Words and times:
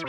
Hi, 0.00 0.06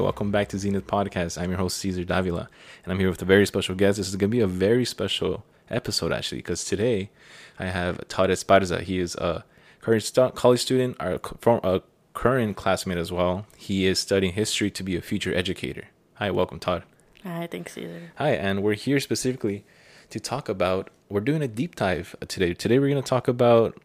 welcome 0.00 0.32
back 0.32 0.48
to 0.48 0.58
Zenith 0.58 0.88
Podcast. 0.88 1.40
I'm 1.40 1.50
your 1.50 1.58
host, 1.58 1.76
Cesar 1.76 2.02
Davila, 2.02 2.48
and 2.82 2.92
I'm 2.92 2.98
here 2.98 3.08
with 3.08 3.22
a 3.22 3.24
very 3.24 3.46
special 3.46 3.76
guest. 3.76 3.98
This 3.98 4.08
is 4.08 4.16
going 4.16 4.30
to 4.30 4.36
be 4.36 4.40
a 4.40 4.48
very 4.48 4.84
special 4.84 5.44
episode, 5.70 6.12
actually, 6.12 6.38
because 6.38 6.64
today 6.64 7.10
I 7.58 7.66
have 7.66 8.06
Todd 8.08 8.30
Esparza. 8.30 8.82
He 8.82 8.98
is 8.98 9.14
a 9.16 9.44
current 9.80 10.12
college 10.34 10.60
student, 10.60 10.96
or 11.00 11.20
a 11.44 11.82
current 12.14 12.56
classmate 12.56 12.98
as 12.98 13.10
well. 13.12 13.46
He 13.56 13.86
is 13.86 13.98
studying 13.98 14.34
history 14.34 14.70
to 14.70 14.82
be 14.82 14.96
a 14.96 15.00
future 15.00 15.34
educator. 15.34 15.88
Hi, 16.14 16.30
welcome, 16.30 16.58
Todd. 16.58 16.84
Hi, 17.24 17.48
thanks, 17.50 17.72
Cesar. 17.72 18.12
Hi, 18.16 18.30
and 18.30 18.62
we're 18.62 18.74
here 18.74 19.00
specifically 19.00 19.64
to 20.10 20.20
talk 20.20 20.48
about, 20.48 20.90
we're 21.08 21.20
doing 21.20 21.42
a 21.42 21.48
deep 21.48 21.76
dive 21.76 22.14
today. 22.28 22.54
Today, 22.54 22.78
we're 22.78 22.90
going 22.90 23.02
to 23.02 23.08
talk 23.08 23.28
about 23.28 23.80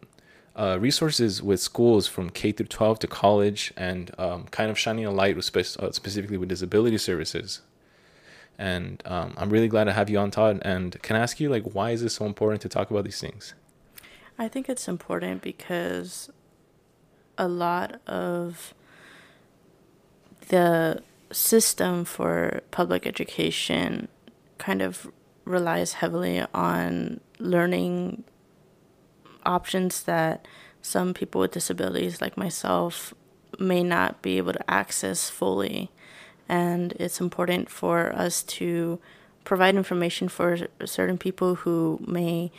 uh, 0.55 0.77
resources 0.80 1.41
with 1.41 1.59
schools 1.59 2.07
from 2.07 2.30
K 2.31 2.52
through 2.52 2.66
12 2.66 2.99
to 2.99 3.07
college 3.07 3.71
and 3.77 4.11
um, 4.17 4.45
kind 4.45 4.71
of 4.71 4.77
shining 4.77 5.05
a 5.05 5.11
light 5.11 5.35
with 5.35 5.45
spe- 5.45 5.80
uh, 5.80 5.91
specifically 5.91 6.38
with 6.38 6.49
disability 6.49 6.97
services. 6.97 7.61
And 8.57 9.03
um, 9.05 9.34
I'm 9.38 9.49
really 9.49 9.67
glad 9.67 9.84
to 9.85 9.93
have 9.93 10.09
you 10.09 10.17
on, 10.17 10.31
Todd. 10.31 10.61
And 10.63 10.99
can 11.03 11.16
I 11.16 11.20
ask 11.20 11.39
you, 11.39 11.49
like, 11.49 11.63
why 11.63 11.91
is 11.91 12.02
it 12.02 12.09
so 12.09 12.25
important 12.25 12.61
to 12.61 12.70
talk 12.70 12.89
about 12.89 13.03
these 13.03 13.20
things? 13.20 13.53
I 14.39 14.47
think 14.47 14.70
it's 14.70 14.88
important 14.88 15.41
because 15.41 16.30
a 17.38 17.47
lot 17.47 18.02
of 18.08 18.73
the 20.50 21.03
system 21.31 22.05
for 22.05 22.61
public 22.72 23.05
education 23.05 24.08
kind 24.58 24.81
of 24.81 25.08
relies 25.45 25.94
heavily 25.94 26.44
on 26.53 27.19
learning 27.39 28.23
options 29.45 30.03
that 30.03 30.47
some 30.81 31.13
people 31.13 31.41
with 31.41 31.52
disabilities 31.52 32.22
like 32.22 32.38
myself 32.38 33.13
may 33.59 33.83
not 33.83 34.22
be 34.22 34.38
able 34.38 34.53
to 34.53 34.72
access 34.72 35.30
fully. 35.30 35.89
And 36.50 36.94
it's 36.94 37.20
important 37.20 37.70
for 37.70 38.14
us 38.14 38.44
to 38.44 39.00
provide 39.44 39.76
information 39.76 40.28
for 40.28 40.58
certain 40.86 41.17
people 41.17 41.56
who 41.56 42.00
may 42.06 42.52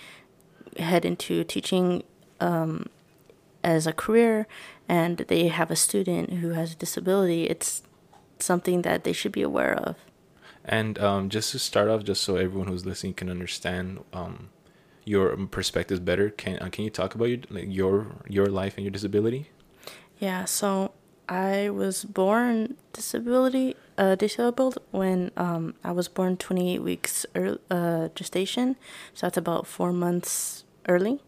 head 0.78 1.04
into 1.04 1.44
teaching 1.44 2.02
um, 2.40 2.86
as 3.64 3.86
a 3.86 3.92
career 3.92 4.46
and 4.88 5.18
they 5.28 5.48
have 5.48 5.70
a 5.70 5.76
student 5.76 6.34
who 6.34 6.50
has 6.50 6.72
a 6.72 6.76
disability. 6.76 7.44
It's 7.44 7.82
something 8.38 8.82
that 8.82 9.04
they 9.04 9.12
should 9.12 9.32
be 9.32 9.42
aware 9.42 9.74
of. 9.74 9.96
And 10.64 10.98
um, 10.98 11.28
just 11.28 11.52
to 11.52 11.58
start 11.58 11.88
off, 11.88 12.04
just 12.04 12.22
so 12.22 12.36
everyone 12.36 12.68
who's 12.68 12.86
listening 12.86 13.14
can 13.14 13.30
understand, 13.30 14.04
um, 14.12 14.50
your 15.04 15.34
perspectives 15.46 16.00
better, 16.00 16.28
can 16.28 16.58
uh, 16.58 16.68
can 16.70 16.84
you 16.84 16.90
talk 16.90 17.14
about 17.14 17.24
your 17.26 17.38
like 17.48 17.66
your 17.68 18.06
your 18.28 18.46
life 18.46 18.76
and 18.76 18.84
your 18.84 18.90
disability? 18.90 19.48
Yeah, 20.18 20.44
so 20.44 20.92
I 21.28 21.70
was 21.70 22.04
born 22.04 22.76
disability 22.92 23.76
uh, 23.98 24.14
disabled 24.14 24.78
when 24.90 25.30
um, 25.36 25.74
I 25.84 25.92
was 25.92 26.08
born 26.08 26.36
28 26.36 26.78
weeks 26.80 27.26
early, 27.34 27.58
uh, 27.70 28.08
gestation, 28.14 28.76
so 29.14 29.26
that's 29.26 29.36
about 29.36 29.66
four 29.66 29.92
months 29.92 30.64
early. 30.88 31.20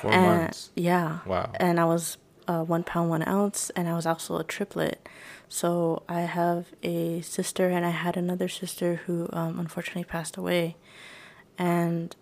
Four 0.00 0.12
and, 0.12 0.26
months. 0.26 0.70
Yeah. 0.76 1.18
Wow. 1.26 1.50
And 1.58 1.80
I 1.80 1.84
was 1.84 2.18
uh, 2.46 2.62
one 2.62 2.84
pound 2.84 3.10
one 3.10 3.26
ounce, 3.26 3.70
and 3.70 3.88
I 3.88 3.94
was 3.94 4.06
also 4.06 4.38
a 4.38 4.44
triplet. 4.44 5.08
So 5.48 6.02
I 6.08 6.22
have 6.22 6.66
a 6.82 7.20
sister, 7.22 7.68
and 7.68 7.84
I 7.84 7.90
had 7.90 8.16
another 8.16 8.48
sister 8.48 9.02
who 9.06 9.28
um, 9.32 9.58
unfortunately 9.58 10.04
passed 10.04 10.36
away, 10.36 10.76
and 11.58 12.14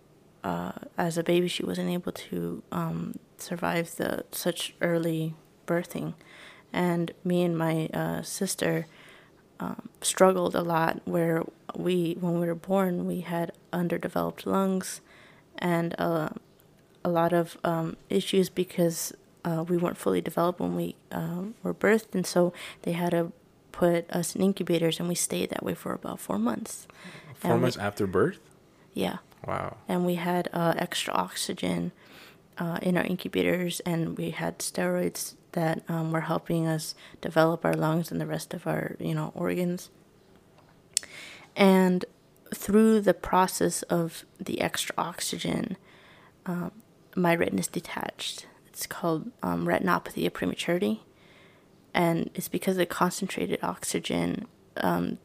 uh, 0.43 0.71
as 0.97 1.17
a 1.17 1.23
baby, 1.23 1.47
she 1.47 1.63
wasn't 1.63 1.89
able 1.89 2.11
to 2.11 2.63
um, 2.71 3.19
survive 3.37 3.95
the 3.95 4.25
such 4.31 4.73
early 4.81 5.35
birthing, 5.67 6.13
and 6.73 7.11
me 7.23 7.43
and 7.43 7.57
my 7.57 7.87
uh, 7.93 8.21
sister 8.21 8.87
um, 9.59 9.89
struggled 10.01 10.55
a 10.55 10.61
lot. 10.61 11.01
Where 11.05 11.43
we, 11.75 12.17
when 12.19 12.39
we 12.39 12.47
were 12.47 12.55
born, 12.55 13.05
we 13.05 13.21
had 13.21 13.51
underdeveloped 13.71 14.45
lungs, 14.45 15.01
and 15.57 15.95
uh, 15.99 16.29
a 17.03 17.09
lot 17.09 17.33
of 17.33 17.57
um, 17.63 17.97
issues 18.09 18.49
because 18.49 19.13
uh, 19.43 19.63
we 19.67 19.77
weren't 19.77 19.97
fully 19.97 20.21
developed 20.21 20.59
when 20.59 20.75
we 20.75 20.95
um, 21.11 21.55
were 21.63 21.73
birthed, 21.73 22.13
and 22.13 22.25
so 22.25 22.53
they 22.83 22.93
had 22.93 23.11
to 23.11 23.31
put 23.71 24.09
us 24.11 24.35
in 24.35 24.41
incubators, 24.41 24.99
and 24.99 25.07
we 25.07 25.15
stayed 25.15 25.49
that 25.49 25.63
way 25.63 25.73
for 25.73 25.93
about 25.93 26.19
four 26.19 26.37
months. 26.37 26.87
Four 27.35 27.53
and 27.53 27.61
months 27.61 27.77
we, 27.77 27.83
after 27.83 28.05
birth. 28.05 28.39
Yeah. 28.93 29.17
Wow. 29.47 29.77
And 29.87 30.05
we 30.05 30.15
had 30.15 30.49
uh, 30.53 30.73
extra 30.77 31.13
oxygen 31.13 31.91
uh, 32.61 32.77
in 32.83 32.95
our 32.95 33.03
incubators, 33.03 33.79
and 33.87 34.15
we 34.19 34.29
had 34.29 34.59
steroids 34.59 35.33
that 35.53 35.83
um, 35.89 36.11
were 36.11 36.21
helping 36.21 36.67
us 36.67 36.93
develop 37.19 37.65
our 37.65 37.73
lungs 37.73 38.11
and 38.11 38.21
the 38.21 38.25
rest 38.27 38.53
of 38.53 38.67
our, 38.67 38.95
you 38.99 39.15
know, 39.15 39.31
organs. 39.33 39.89
And 41.55 42.05
through 42.53 43.01
the 43.01 43.15
process 43.15 43.81
of 43.83 44.25
the 44.39 44.61
extra 44.61 44.93
oxygen, 44.95 45.75
um, 46.45 46.71
my 47.15 47.33
retina 47.33 47.61
is 47.61 47.67
detached. 47.67 48.45
It's 48.67 48.85
called 48.85 49.31
um, 49.41 49.65
retinopathy 49.65 50.27
of 50.27 50.33
prematurity, 50.33 51.01
and 51.95 52.29
it's 52.35 52.47
because 52.47 52.77
the 52.77 52.85
concentrated 52.85 53.59
oxygen 53.63 54.45
um, 54.77 55.17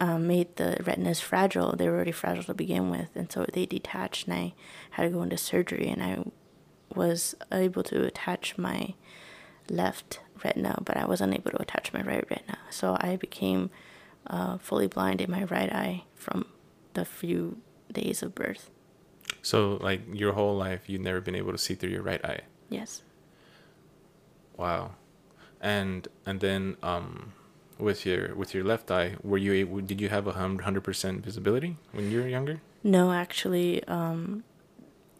uh, 0.00 0.18
made 0.18 0.56
the 0.56 0.76
retinas 0.84 1.20
fragile. 1.20 1.74
They 1.76 1.88
were 1.88 1.96
already 1.96 2.12
fragile 2.12 2.44
to 2.44 2.54
begin 2.54 2.90
with, 2.90 3.08
and 3.14 3.30
so 3.30 3.46
they 3.52 3.66
detached, 3.66 4.26
and 4.26 4.34
I 4.34 4.54
had 4.90 5.04
to 5.04 5.10
go 5.10 5.22
into 5.22 5.36
surgery, 5.36 5.88
and 5.88 6.02
I 6.02 6.24
was 6.94 7.34
able 7.50 7.82
to 7.84 8.04
attach 8.04 8.56
my 8.58 8.94
left 9.68 10.20
retina, 10.44 10.78
but 10.84 10.96
I 10.96 11.06
was 11.06 11.20
unable 11.20 11.50
to 11.52 11.62
attach 11.62 11.92
my 11.92 12.02
right 12.02 12.24
retina. 12.30 12.58
So 12.70 12.96
I 13.00 13.16
became 13.16 13.70
uh, 14.26 14.58
fully 14.58 14.86
blind 14.86 15.20
in 15.20 15.30
my 15.30 15.44
right 15.44 15.72
eye 15.72 16.04
from 16.14 16.46
the 16.94 17.04
few 17.04 17.58
days 17.92 18.22
of 18.22 18.34
birth. 18.34 18.70
So, 19.42 19.78
like 19.82 20.02
your 20.12 20.32
whole 20.32 20.56
life, 20.56 20.88
you've 20.88 21.02
never 21.02 21.20
been 21.20 21.34
able 21.34 21.52
to 21.52 21.58
see 21.58 21.74
through 21.74 21.90
your 21.90 22.02
right 22.02 22.24
eye. 22.24 22.40
Yes. 22.68 23.02
Wow, 24.56 24.92
and 25.60 26.06
and 26.24 26.40
then 26.40 26.76
um, 26.82 27.32
with 27.78 28.06
your 28.06 28.34
with 28.34 28.54
your 28.54 28.64
left 28.64 28.90
eye 28.90 29.16
were 29.22 29.38
you 29.38 29.52
able 29.52 29.80
did 29.80 30.00
you 30.00 30.08
have 30.08 30.26
a 30.26 30.32
hundred 30.32 30.82
percent 30.82 31.24
visibility 31.24 31.76
when 31.92 32.10
you 32.10 32.20
were 32.20 32.28
younger? 32.28 32.60
No 32.82 33.12
actually 33.12 33.82
um, 33.84 34.44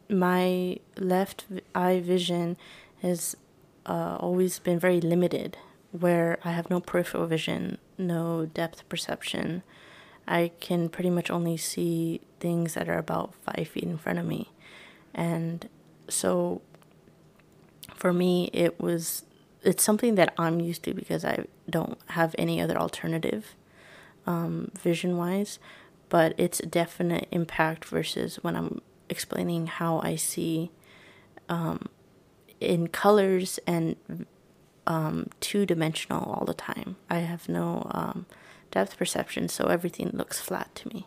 my 0.08 0.78
left 0.96 1.46
eye 1.74 2.00
vision 2.00 2.56
has 3.02 3.36
uh, 3.86 4.16
always 4.20 4.58
been 4.58 4.78
very 4.78 5.00
limited 5.00 5.56
where 5.90 6.38
i 6.44 6.50
have 6.50 6.70
no 6.70 6.80
peripheral 6.80 7.26
vision 7.26 7.78
no 7.98 8.46
depth 8.46 8.88
perception. 8.88 9.62
I 10.26 10.52
can 10.60 10.88
pretty 10.88 11.10
much 11.10 11.30
only 11.30 11.56
see 11.56 12.20
things 12.40 12.74
that 12.74 12.88
are 12.88 12.98
about 12.98 13.34
five 13.34 13.68
feet 13.68 13.84
in 13.84 13.98
front 13.98 14.18
of 14.18 14.26
me. 14.26 14.50
And 15.14 15.68
so 16.08 16.62
for 17.94 18.12
me 18.12 18.50
it 18.52 18.80
was 18.80 19.24
it's 19.64 19.82
something 19.82 20.14
that 20.16 20.34
I'm 20.38 20.60
used 20.60 20.82
to 20.84 20.94
because 20.94 21.24
I 21.24 21.44
don't 21.68 21.98
have 22.10 22.34
any 22.38 22.60
other 22.60 22.76
alternative 22.76 23.54
um, 24.26 24.70
vision 24.78 25.16
wise, 25.16 25.58
but 26.08 26.34
it's 26.38 26.60
a 26.60 26.66
definite 26.66 27.26
impact 27.30 27.84
versus 27.84 28.36
when 28.42 28.56
I'm 28.56 28.80
explaining 29.08 29.66
how 29.66 30.00
I 30.00 30.16
see 30.16 30.70
um, 31.48 31.88
in 32.60 32.88
colors 32.88 33.58
and 33.66 33.96
um, 34.86 35.28
two 35.40 35.66
dimensional 35.66 36.30
all 36.32 36.44
the 36.44 36.54
time. 36.54 36.96
I 37.08 37.20
have 37.20 37.48
no 37.48 37.86
um, 37.90 38.26
depth 38.70 38.96
perception, 38.96 39.48
so 39.48 39.66
everything 39.66 40.10
looks 40.12 40.40
flat 40.40 40.74
to 40.76 40.88
me. 40.88 41.06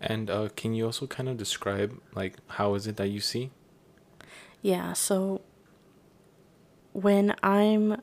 And 0.00 0.30
uh, 0.30 0.48
can 0.56 0.74
you 0.74 0.84
also 0.86 1.06
kind 1.06 1.28
of 1.28 1.36
describe 1.36 2.00
like 2.14 2.36
how 2.48 2.74
is 2.74 2.86
it 2.86 2.96
that 2.96 3.08
you 3.08 3.20
see? 3.20 3.50
Yeah, 4.62 4.92
so 4.92 5.42
when 6.96 7.34
I'm 7.42 8.00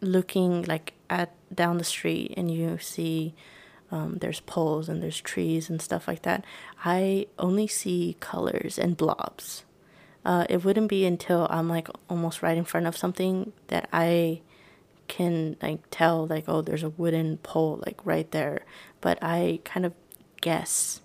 looking 0.00 0.62
like 0.64 0.94
at 1.08 1.32
down 1.54 1.78
the 1.78 1.84
street 1.84 2.34
and 2.36 2.50
you 2.50 2.78
see 2.78 3.32
um, 3.92 4.18
there's 4.20 4.40
poles 4.40 4.88
and 4.88 5.00
there's 5.00 5.20
trees 5.20 5.70
and 5.70 5.80
stuff 5.80 6.08
like 6.08 6.22
that, 6.22 6.44
I 6.84 7.28
only 7.38 7.68
see 7.68 8.16
colors 8.18 8.76
and 8.76 8.96
blobs. 8.96 9.64
Uh, 10.24 10.44
it 10.50 10.64
wouldn't 10.64 10.88
be 10.88 11.06
until 11.06 11.46
I'm 11.48 11.68
like 11.68 11.88
almost 12.10 12.42
right 12.42 12.58
in 12.58 12.64
front 12.64 12.88
of 12.88 12.96
something 12.96 13.52
that 13.68 13.88
I 13.92 14.40
can 15.06 15.56
like 15.62 15.78
tell 15.92 16.26
like 16.26 16.48
oh 16.48 16.62
there's 16.62 16.82
a 16.82 16.88
wooden 16.88 17.36
pole 17.38 17.80
like 17.86 18.04
right 18.04 18.28
there, 18.32 18.64
but 19.00 19.16
I 19.22 19.60
kind 19.62 19.86
of 19.86 19.92
guess 20.40 21.02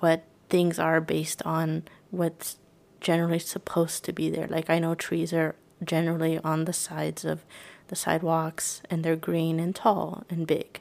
what 0.00 0.24
things 0.48 0.80
are 0.80 1.00
based 1.00 1.40
on 1.44 1.84
what's 2.10 2.58
generally 3.00 3.38
supposed 3.38 4.04
to 4.04 4.12
be 4.12 4.28
there. 4.28 4.48
Like 4.48 4.68
I 4.68 4.80
know 4.80 4.96
trees 4.96 5.32
are 5.32 5.54
generally 5.82 6.38
on 6.38 6.64
the 6.64 6.72
sides 6.72 7.24
of 7.24 7.44
the 7.88 7.96
sidewalks 7.96 8.82
and 8.90 9.04
they're 9.04 9.16
green 9.16 9.60
and 9.60 9.74
tall 9.74 10.24
and 10.28 10.46
big. 10.46 10.80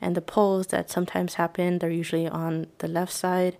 And 0.00 0.14
the 0.14 0.22
poles 0.22 0.68
that 0.68 0.90
sometimes 0.90 1.34
happen, 1.34 1.78
they're 1.78 1.90
usually 1.90 2.26
on 2.26 2.68
the 2.78 2.88
left 2.88 3.12
side 3.12 3.58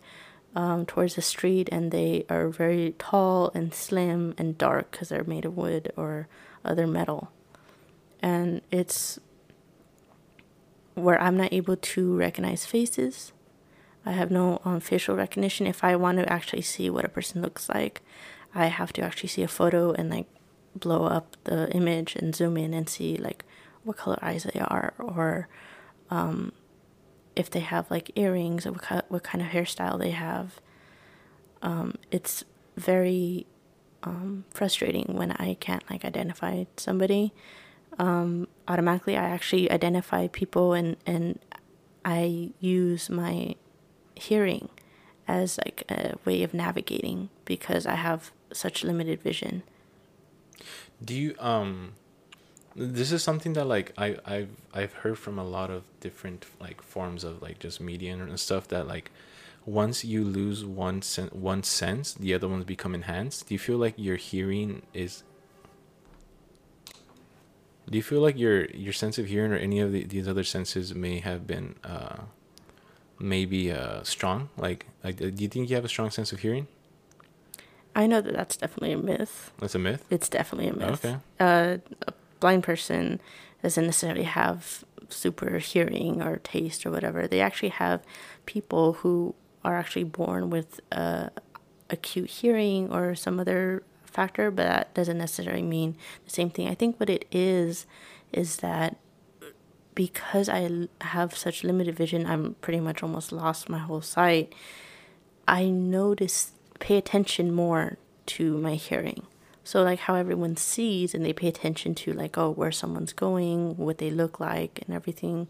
um, 0.56 0.86
towards 0.86 1.14
the 1.14 1.22
street 1.22 1.68
and 1.70 1.92
they 1.92 2.24
are 2.28 2.48
very 2.48 2.94
tall 2.98 3.50
and 3.54 3.74
slim 3.74 4.34
and 4.38 4.56
dark 4.56 4.90
because 4.90 5.10
they're 5.10 5.24
made 5.24 5.44
of 5.44 5.56
wood 5.56 5.92
or 5.96 6.28
other 6.64 6.86
metal. 6.86 7.30
And 8.22 8.62
it's 8.70 9.18
where 10.94 11.20
I'm 11.20 11.36
not 11.36 11.52
able 11.52 11.76
to 11.76 12.16
recognize 12.16 12.66
faces. 12.66 13.32
I 14.04 14.12
have 14.12 14.30
no 14.30 14.60
um, 14.64 14.80
facial 14.80 15.16
recognition. 15.16 15.66
If 15.66 15.84
I 15.84 15.94
want 15.96 16.18
to 16.18 16.32
actually 16.32 16.62
see 16.62 16.88
what 16.88 17.04
a 17.04 17.08
person 17.08 17.42
looks 17.42 17.68
like, 17.68 18.02
I 18.54 18.66
have 18.66 18.92
to 18.94 19.02
actually 19.02 19.28
see 19.28 19.42
a 19.42 19.48
photo 19.48 19.92
and 19.92 20.10
like 20.10 20.26
blow 20.74 21.04
up 21.04 21.36
the 21.44 21.70
image 21.72 22.16
and 22.16 22.34
zoom 22.34 22.56
in 22.56 22.72
and 22.74 22.88
see 22.88 23.16
like 23.16 23.44
what 23.82 23.96
color 23.96 24.18
eyes 24.22 24.44
they 24.44 24.60
are 24.60 24.94
or 24.98 25.48
um, 26.10 26.52
if 27.36 27.50
they 27.50 27.60
have 27.60 27.90
like 27.90 28.10
earrings 28.16 28.66
or 28.66 28.72
what, 29.08 29.22
kind, 29.22 29.42
of 29.42 29.48
hairstyle 29.48 29.98
they 29.98 30.10
have. 30.10 30.60
Um, 31.62 31.94
it's 32.10 32.44
very 32.76 33.46
um, 34.02 34.44
frustrating 34.50 35.14
when 35.14 35.32
I 35.32 35.54
can't 35.54 35.88
like 35.90 36.04
identify 36.04 36.64
somebody. 36.76 37.32
Um, 37.98 38.48
automatically, 38.66 39.16
I 39.16 39.24
actually 39.24 39.70
identify 39.70 40.28
people 40.28 40.72
and 40.72 40.96
and 41.06 41.38
I 42.04 42.52
use 42.60 43.10
my 43.10 43.56
hearing 44.14 44.68
as 45.28 45.58
like 45.58 45.84
a 45.90 46.16
way 46.24 46.42
of 46.42 46.54
navigating 46.54 47.30
because 47.44 47.86
I 47.86 47.94
have 47.94 48.32
such 48.52 48.84
limited 48.84 49.22
vision. 49.22 49.62
Do 51.04 51.14
you 51.14 51.34
um 51.38 51.92
this 52.76 53.12
is 53.12 53.22
something 53.22 53.54
that 53.54 53.66
like 53.66 53.92
I 53.98 54.16
I've 54.24 54.50
I've 54.72 54.92
heard 54.92 55.18
from 55.18 55.38
a 55.38 55.44
lot 55.44 55.70
of 55.70 55.82
different 56.00 56.46
like 56.60 56.82
forms 56.82 57.24
of 57.24 57.42
like 57.42 57.58
just 57.58 57.80
media 57.80 58.12
and 58.14 58.38
stuff 58.38 58.68
that 58.68 58.86
like 58.86 59.10
once 59.66 60.04
you 60.04 60.24
lose 60.24 60.64
one 60.64 61.02
sen- 61.02 61.28
one 61.28 61.62
sense, 61.62 62.14
the 62.14 62.32
other 62.34 62.48
ones 62.48 62.64
become 62.64 62.94
enhanced. 62.94 63.48
Do 63.48 63.54
you 63.54 63.58
feel 63.58 63.76
like 63.76 63.94
your 63.96 64.16
hearing 64.16 64.82
is 64.94 65.22
do 67.88 67.96
you 67.96 68.02
feel 68.02 68.20
like 68.20 68.38
your 68.38 68.66
your 68.66 68.92
sense 68.92 69.18
of 69.18 69.26
hearing 69.26 69.52
or 69.52 69.56
any 69.56 69.80
of 69.80 69.92
the, 69.92 70.04
these 70.04 70.28
other 70.28 70.44
senses 70.44 70.94
may 70.94 71.18
have 71.18 71.46
been 71.46 71.74
uh 71.84 72.22
maybe 73.18 73.70
uh 73.70 74.02
strong 74.02 74.48
like 74.56 74.86
like 75.04 75.16
do 75.16 75.32
you 75.36 75.48
think 75.48 75.68
you 75.68 75.76
have 75.76 75.84
a 75.84 75.88
strong 75.88 76.10
sense 76.10 76.32
of 76.32 76.38
hearing 76.38 76.68
I 77.94 78.06
know 78.06 78.20
that 78.20 78.34
that's 78.34 78.56
definitely 78.56 78.92
a 78.92 78.98
myth. 78.98 79.52
that's 79.58 79.74
a 79.74 79.78
myth 79.78 80.04
It's 80.10 80.28
definitely 80.28 80.68
a 80.68 80.74
myth. 80.74 81.04
Okay. 81.04 81.16
Uh, 81.38 81.78
a 82.06 82.12
blind 82.38 82.62
person 82.62 83.20
doesn't 83.62 83.84
necessarily 83.86 84.24
have 84.24 84.84
super 85.08 85.58
hearing 85.58 86.22
or 86.22 86.36
taste 86.38 86.86
or 86.86 86.90
whatever. 86.90 87.26
They 87.26 87.40
actually 87.40 87.70
have 87.70 88.02
people 88.46 88.94
who 88.94 89.34
are 89.64 89.76
actually 89.76 90.04
born 90.04 90.50
with 90.50 90.80
uh, 90.92 91.30
acute 91.90 92.30
hearing 92.30 92.92
or 92.92 93.14
some 93.14 93.38
other 93.40 93.82
factor, 94.04 94.50
but 94.50 94.66
that 94.66 94.94
doesn't 94.94 95.18
necessarily 95.18 95.62
mean 95.62 95.96
the 96.24 96.30
same 96.30 96.50
thing. 96.50 96.68
I 96.68 96.74
think 96.74 96.98
what 96.98 97.10
it 97.10 97.26
is 97.30 97.86
is 98.32 98.58
that 98.58 98.96
because 99.94 100.48
I 100.48 100.88
have 101.00 101.36
such 101.36 101.64
limited 101.64 101.96
vision, 101.96 102.24
I'm 102.26 102.54
pretty 102.60 102.80
much 102.80 103.02
almost 103.02 103.32
lost 103.32 103.68
my 103.68 103.78
whole 103.78 104.00
sight. 104.00 104.54
I 105.46 105.68
notice, 105.68 106.52
pay 106.80 106.96
attention 106.96 107.52
more 107.52 107.96
to 108.26 108.58
my 108.58 108.74
hearing. 108.74 109.26
So, 109.62 109.82
like 109.82 110.00
how 110.00 110.14
everyone 110.14 110.56
sees 110.56 111.14
and 111.14 111.24
they 111.24 111.32
pay 111.32 111.46
attention 111.46 111.94
to, 111.96 112.12
like, 112.12 112.36
oh, 112.36 112.50
where 112.50 112.72
someone's 112.72 113.12
going, 113.12 113.76
what 113.76 113.98
they 113.98 114.10
look 114.10 114.40
like, 114.40 114.80
and 114.84 114.94
everything 114.94 115.48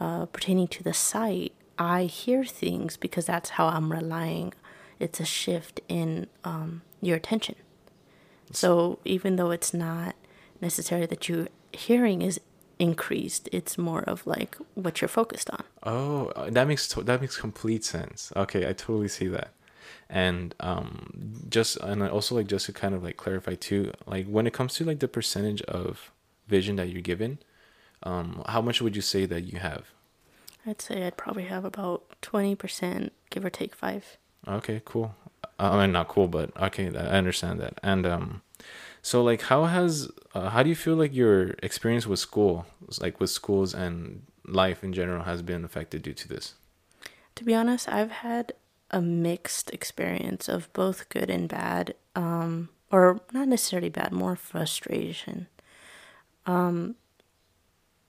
uh, 0.00 0.26
pertaining 0.26 0.66
to 0.68 0.82
the 0.82 0.94
sight, 0.94 1.52
I 1.78 2.04
hear 2.04 2.44
things 2.44 2.96
because 2.96 3.26
that's 3.26 3.50
how 3.50 3.68
I'm 3.68 3.92
relying. 3.92 4.54
It's 4.98 5.20
a 5.20 5.24
shift 5.24 5.80
in 5.88 6.26
um, 6.42 6.82
your 7.00 7.16
attention. 7.16 7.56
So, 8.52 8.98
even 9.04 9.36
though 9.36 9.50
it's 9.50 9.74
not 9.74 10.16
necessarily 10.60 11.06
that 11.06 11.28
your 11.28 11.48
hearing 11.72 12.22
is 12.22 12.40
increased, 12.78 13.48
it's 13.52 13.76
more 13.76 14.02
of 14.02 14.26
like 14.26 14.56
what 14.74 15.00
you're 15.00 15.08
focused 15.08 15.50
on. 15.50 15.62
Oh, 15.82 16.26
uh, 16.28 16.50
that 16.50 16.66
makes 16.66 16.88
to- 16.88 17.02
that 17.02 17.20
makes 17.20 17.36
complete 17.36 17.84
sense. 17.84 18.32
Okay, 18.34 18.64
I 18.66 18.72
totally 18.72 19.08
see 19.08 19.28
that. 19.28 19.52
And 20.08 20.54
um 20.60 21.44
just 21.48 21.76
and 21.78 22.02
I 22.02 22.08
also 22.08 22.34
like 22.34 22.46
just 22.46 22.66
to 22.66 22.72
kind 22.72 22.94
of 22.94 23.02
like 23.02 23.16
clarify 23.16 23.54
too, 23.54 23.92
like 24.06 24.26
when 24.26 24.46
it 24.46 24.52
comes 24.52 24.74
to 24.74 24.84
like 24.84 25.00
the 25.00 25.08
percentage 25.08 25.62
of 25.62 26.12
vision 26.48 26.76
that 26.76 26.88
you're 26.88 27.02
given, 27.02 27.38
um 28.02 28.42
how 28.48 28.62
much 28.62 28.80
would 28.80 28.94
you 28.94 29.02
say 29.02 29.26
that 29.26 29.42
you 29.42 29.58
have? 29.58 29.86
I'd 30.66 30.82
say 30.82 31.06
I'd 31.06 31.16
probably 31.16 31.44
have 31.44 31.64
about 31.64 32.02
20%, 32.22 33.10
give 33.30 33.44
or 33.44 33.50
take 33.50 33.74
five. 33.74 34.16
Okay, 34.48 34.82
cool. 34.84 35.14
I 35.58 35.80
mean, 35.80 35.92
not 35.92 36.08
cool, 36.08 36.26
but 36.28 36.50
okay, 36.60 36.88
I 36.88 37.18
understand 37.18 37.60
that. 37.60 37.78
And 37.82 38.04
um, 38.04 38.42
so 39.00 39.22
like, 39.22 39.42
how 39.42 39.64
has 39.64 40.10
uh, 40.34 40.50
how 40.50 40.62
do 40.62 40.68
you 40.68 40.74
feel 40.74 40.96
like 40.96 41.14
your 41.14 41.50
experience 41.62 42.06
with 42.06 42.18
school, 42.18 42.66
like 43.00 43.20
with 43.20 43.30
schools 43.30 43.74
and 43.74 44.22
life 44.44 44.82
in 44.82 44.92
general, 44.92 45.22
has 45.22 45.40
been 45.42 45.64
affected 45.64 46.02
due 46.02 46.14
to 46.14 46.28
this? 46.28 46.54
To 47.36 47.44
be 47.44 47.54
honest, 47.54 47.88
I've 47.88 48.10
had 48.10 48.52
a 48.90 49.00
mixed 49.00 49.70
experience 49.70 50.48
of 50.48 50.72
both 50.72 51.08
good 51.08 51.30
and 51.30 51.48
bad, 51.48 51.94
um, 52.14 52.68
or 52.90 53.20
not 53.32 53.48
necessarily 53.48 53.88
bad, 53.88 54.12
more 54.12 54.36
frustration. 54.36 55.48
Um, 56.46 56.94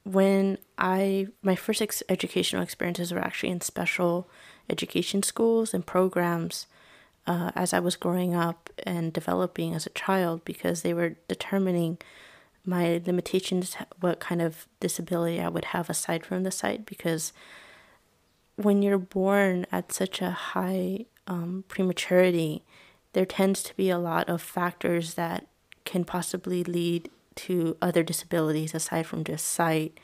when 0.03 0.57
I 0.77 1.27
my 1.41 1.55
first 1.55 1.81
ex- 1.81 2.03
educational 2.07 2.63
experiences 2.63 3.11
were 3.11 3.19
actually 3.19 3.49
in 3.49 3.61
special 3.61 4.29
education 4.69 5.23
schools 5.23 5.73
and 5.73 5.85
programs 5.85 6.67
uh, 7.27 7.51
as 7.55 7.73
I 7.73 7.79
was 7.79 7.97
growing 7.97 8.33
up 8.33 8.69
and 8.83 9.11
developing 9.11 9.73
as 9.73 9.85
a 9.85 9.91
child 9.91 10.45
because 10.45 10.81
they 10.81 10.93
were 10.93 11.15
determining 11.27 11.97
my 12.65 13.01
limitations, 13.05 13.75
what 13.99 14.19
kind 14.19 14.41
of 14.41 14.67
disability 14.79 15.41
I 15.41 15.49
would 15.49 15.65
have 15.65 15.89
aside 15.89 16.25
from 16.25 16.43
the 16.43 16.51
sight. 16.51 16.85
Because 16.85 17.33
when 18.57 18.81
you're 18.81 18.97
born 18.97 19.65
at 19.71 19.93
such 19.93 20.21
a 20.21 20.31
high 20.31 21.05
um, 21.27 21.63
prematurity, 21.67 22.63
there 23.13 23.25
tends 23.25 23.63
to 23.63 23.75
be 23.75 23.89
a 23.89 23.99
lot 23.99 24.27
of 24.27 24.41
factors 24.41 25.13
that 25.13 25.47
can 25.85 26.03
possibly 26.03 26.63
lead 26.63 27.09
to 27.35 27.77
other 27.81 28.03
disabilities 28.03 28.73
aside 28.73 29.05
from 29.05 29.23
just 29.23 29.45
sight. 29.45 29.99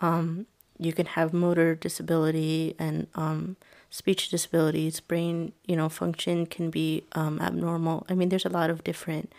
Um, 0.00 0.46
you 0.78 0.92
can 0.92 1.06
have 1.06 1.34
motor 1.34 1.74
disability 1.74 2.74
and 2.78 3.08
um, 3.14 3.56
speech 3.90 4.30
disabilities. 4.30 5.00
Brain, 5.00 5.52
you 5.66 5.76
know, 5.76 5.88
function 5.88 6.46
can 6.46 6.70
be 6.70 7.04
um, 7.12 7.40
abnormal. 7.40 8.06
I 8.08 8.14
mean, 8.14 8.28
there's 8.30 8.46
a 8.46 8.50
lot 8.50 8.70
of 8.70 8.82
different 8.84 9.32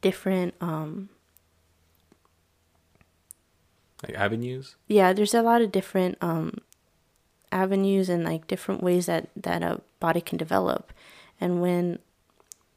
different 0.00 0.54
um 0.60 1.08
Like 4.02 4.14
avenues? 4.14 4.76
yeah 4.86 5.12
there's 5.12 5.34
a 5.34 5.42
lot 5.42 5.60
of 5.60 5.72
different 5.72 6.16
um 6.20 6.60
avenues 7.52 8.08
and 8.08 8.24
like 8.24 8.46
different 8.46 8.82
ways 8.82 9.06
that 9.06 9.28
that 9.36 9.62
a 9.62 9.80
body 10.00 10.20
can 10.20 10.38
develop. 10.38 10.92
And 11.40 11.60
when 11.60 11.98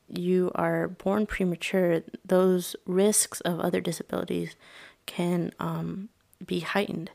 you 0.07 0.51
are 0.55 0.87
born 0.87 1.25
premature 1.25 2.03
those 2.25 2.75
risks 2.85 3.41
of 3.41 3.59
other 3.59 3.79
disabilities 3.79 4.55
can 5.05 5.51
um, 5.59 6.09
be 6.45 6.59
heightened. 6.59 7.11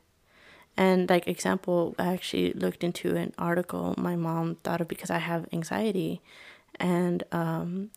And 0.77 1.09
like 1.09 1.27
example 1.27 1.95
i 1.99 2.13
actually 2.13 2.53
looked 2.53 2.85
into 2.85 3.17
an 3.17 3.33
article 3.39 3.95
my 3.97 4.17
mom 4.17 4.57
thought 4.57 4.81
of 4.81 4.89
because 4.89 5.11
i 5.11 5.19
have 5.19 5.47
anxiety. 5.53 6.21
And 6.79 7.25
um, 7.33 7.91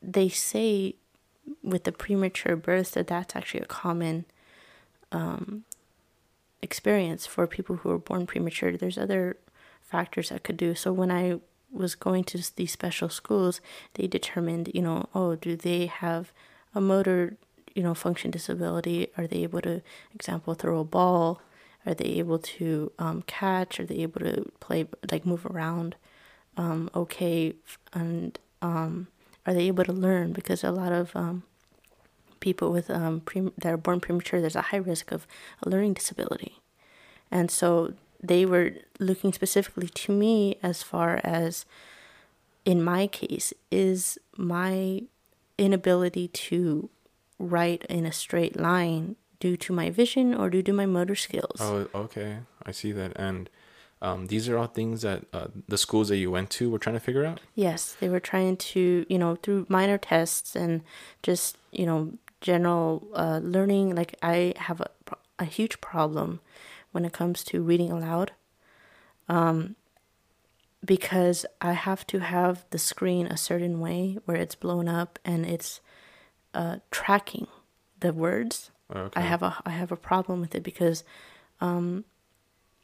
they 0.00 0.28
say 0.28 0.94
with 1.64 1.82
the 1.84 1.92
premature 1.92 2.54
birth 2.54 2.92
that 2.92 3.08
that's 3.08 3.34
actually 3.34 3.60
a 3.60 3.66
common 3.66 4.24
um, 5.12 5.64
experience 6.62 7.26
for 7.26 7.46
people 7.46 7.76
who 7.76 7.90
are 7.90 7.98
born 7.98 8.26
premature. 8.26 8.76
There's 8.76 8.98
other 8.98 9.36
factors 9.80 10.28
that 10.28 10.44
could 10.44 10.56
do. 10.56 10.74
So 10.74 10.92
when 10.92 11.10
I 11.10 11.40
was 11.72 11.94
going 11.94 12.24
to 12.24 12.42
these 12.56 12.72
special 12.72 13.08
schools, 13.08 13.60
they 13.94 14.06
determined, 14.06 14.70
you 14.74 14.82
know, 14.82 15.08
oh, 15.14 15.36
do 15.36 15.56
they 15.56 15.86
have 15.86 16.32
a 16.74 16.80
motor, 16.80 17.36
you 17.74 17.82
know, 17.82 17.94
function 17.94 18.30
disability? 18.30 19.08
Are 19.16 19.26
they 19.26 19.42
able 19.42 19.60
to, 19.62 19.82
example, 20.14 20.54
throw 20.54 20.80
a 20.80 20.84
ball? 20.84 21.40
Are 21.86 21.94
they 21.94 22.06
able 22.18 22.38
to 22.38 22.92
um, 22.98 23.22
catch? 23.22 23.80
Are 23.80 23.86
they 23.86 24.02
able 24.02 24.20
to 24.20 24.50
play, 24.60 24.86
like 25.10 25.24
move 25.24 25.46
around? 25.46 25.96
Um, 26.56 26.90
okay, 26.94 27.54
and 27.92 28.38
um, 28.60 29.06
are 29.46 29.54
they 29.54 29.68
able 29.68 29.84
to 29.84 29.92
learn? 29.92 30.32
Because 30.32 30.62
a 30.62 30.72
lot 30.72 30.92
of 30.92 31.14
um, 31.16 31.44
people 32.40 32.72
with 32.72 32.90
um, 32.90 33.20
pre- 33.20 33.52
that 33.58 33.72
are 33.72 33.76
born 33.76 34.00
premature, 34.00 34.40
there's 34.40 34.56
a 34.56 34.62
high 34.62 34.78
risk 34.78 35.12
of 35.12 35.26
a 35.62 35.68
learning 35.68 35.94
disability, 35.94 36.60
and 37.30 37.50
so 37.50 37.94
they 38.22 38.44
were 38.44 38.72
looking 38.98 39.32
specifically 39.32 39.88
to 39.88 40.12
me 40.12 40.56
as 40.62 40.82
far 40.82 41.20
as 41.24 41.64
in 42.64 42.82
my 42.82 43.06
case 43.06 43.52
is 43.70 44.18
my 44.36 45.02
inability 45.56 46.28
to 46.28 46.90
write 47.38 47.84
in 47.86 48.04
a 48.04 48.12
straight 48.12 48.58
line 48.58 49.16
due 49.38 49.56
to 49.56 49.72
my 49.72 49.90
vision 49.90 50.34
or 50.34 50.50
due 50.50 50.62
to 50.62 50.72
my 50.72 50.86
motor 50.86 51.14
skills. 51.14 51.58
Oh, 51.60 51.88
okay. 51.94 52.38
I 52.64 52.72
see 52.72 52.92
that. 52.92 53.12
And 53.16 53.48
um, 54.02 54.26
these 54.26 54.48
are 54.48 54.58
all 54.58 54.66
things 54.66 55.02
that 55.02 55.24
uh, 55.32 55.48
the 55.66 55.78
schools 55.78 56.08
that 56.08 56.18
you 56.18 56.30
went 56.30 56.50
to 56.50 56.70
were 56.70 56.78
trying 56.78 56.96
to 56.96 57.00
figure 57.00 57.24
out? 57.24 57.40
Yes, 57.54 57.96
they 58.00 58.08
were 58.08 58.20
trying 58.20 58.56
to, 58.58 59.06
you 59.08 59.18
know, 59.18 59.36
through 59.36 59.66
minor 59.68 59.98
tests 59.98 60.54
and 60.54 60.82
just, 61.22 61.56
you 61.70 61.86
know, 61.86 62.12
general 62.40 63.06
uh, 63.14 63.40
learning. 63.42 63.94
Like, 63.94 64.16
I 64.22 64.54
have 64.56 64.80
a, 64.80 64.90
a 65.38 65.44
huge 65.44 65.80
problem 65.80 66.40
when 66.92 67.04
it 67.04 67.12
comes 67.12 67.44
to 67.44 67.62
reading 67.62 67.90
aloud 67.90 68.32
um, 69.28 69.76
because 70.84 71.46
I 71.60 71.72
have 71.72 72.06
to 72.08 72.18
have 72.18 72.64
the 72.70 72.78
screen 72.78 73.26
a 73.26 73.36
certain 73.36 73.80
way 73.80 74.18
where 74.24 74.36
it's 74.36 74.54
blown 74.54 74.88
up 74.88 75.18
and 75.24 75.46
it's 75.46 75.80
uh, 76.52 76.76
tracking 76.90 77.46
the 78.00 78.12
words. 78.12 78.70
Okay. 78.94 79.20
I 79.20 79.22
have 79.22 79.42
a 79.42 79.62
I 79.64 79.70
have 79.70 79.92
a 79.92 79.96
problem 79.96 80.40
with 80.40 80.54
it 80.54 80.64
because 80.64 81.04
um, 81.60 82.04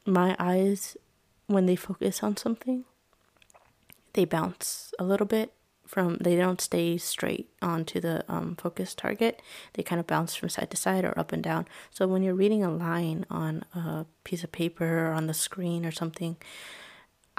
my 0.04 0.36
eyes, 0.38 0.96
when 1.48 1.66
they 1.66 1.74
focus 1.74 2.22
on 2.22 2.36
something, 2.36 2.84
they 4.12 4.24
bounce 4.24 4.94
a 5.00 5.04
little 5.04 5.26
bit 5.26 5.52
from. 5.86 6.18
They 6.18 6.36
don't 6.36 6.60
stay 6.60 6.96
straight 6.98 7.48
onto 7.62 8.00
the 8.00 8.24
um, 8.28 8.56
focus 8.56 8.94
target. 8.94 9.40
They 9.74 9.82
kind 9.82 10.00
of 10.00 10.06
bounce 10.06 10.34
from 10.34 10.48
side 10.48 10.70
to 10.70 10.76
side 10.76 11.04
or 11.04 11.18
up 11.18 11.32
and 11.32 11.42
down. 11.42 11.66
So 11.90 12.06
when 12.06 12.22
you're 12.22 12.34
reading 12.34 12.62
a 12.62 12.70
line 12.70 13.26
on 13.30 13.64
a 13.74 14.06
piece 14.24 14.44
of 14.44 14.52
paper 14.52 15.06
or 15.06 15.12
on 15.12 15.26
the 15.26 15.34
screen 15.34 15.84
or 15.86 15.92
something, 15.92 16.36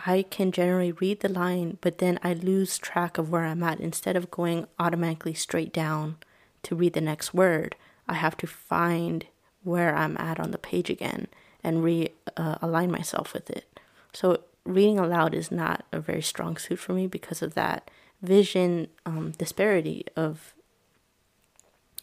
I 0.06 0.24
can 0.30 0.52
generally 0.52 0.92
read 0.92 1.22
the 1.22 1.30
line, 1.30 1.78
but 1.82 1.98
then 1.98 2.20
I 2.24 2.34
lose 2.34 2.78
track 2.78 3.18
of 3.18 3.32
where 3.32 3.46
I'm 3.46 3.64
at. 3.64 3.80
Instead 3.80 4.16
of 4.16 4.30
going 4.30 4.68
automatically 4.78 5.34
straight 5.34 5.74
down 5.74 6.18
to 6.64 6.76
read 6.76 6.94
the 6.94 7.02
next 7.02 7.34
word, 7.34 7.76
I 8.08 8.14
have 8.14 8.38
to 8.38 8.48
find 8.48 9.26
where 9.64 9.96
I'm 9.96 10.18
at 10.18 10.40
on 10.40 10.52
the 10.52 10.58
page 10.58 10.90
again 10.90 11.28
and 11.64 11.84
re 11.84 12.10
uh, 12.38 12.88
myself 12.88 13.34
with 13.34 13.50
it. 13.50 13.80
So 14.14 14.44
reading 14.64 15.00
aloud 15.00 15.34
is 15.34 15.52
not 15.52 15.86
a 15.92 16.00
very 16.00 16.22
strong 16.22 16.58
suit 16.58 16.80
for 16.80 16.94
me 16.94 17.08
because 17.08 17.42
of 17.42 17.56
that 17.56 17.90
vision 18.22 18.88
um, 19.06 19.32
disparity 19.38 20.06
of 20.16 20.54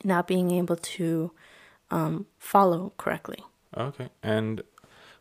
not 0.02 0.26
being 0.26 0.50
able 0.50 0.76
to 0.76 1.32
um, 1.90 2.26
follow 2.38 2.92
correctly. 2.98 3.42
Okay, 3.76 4.08
and 4.22 4.62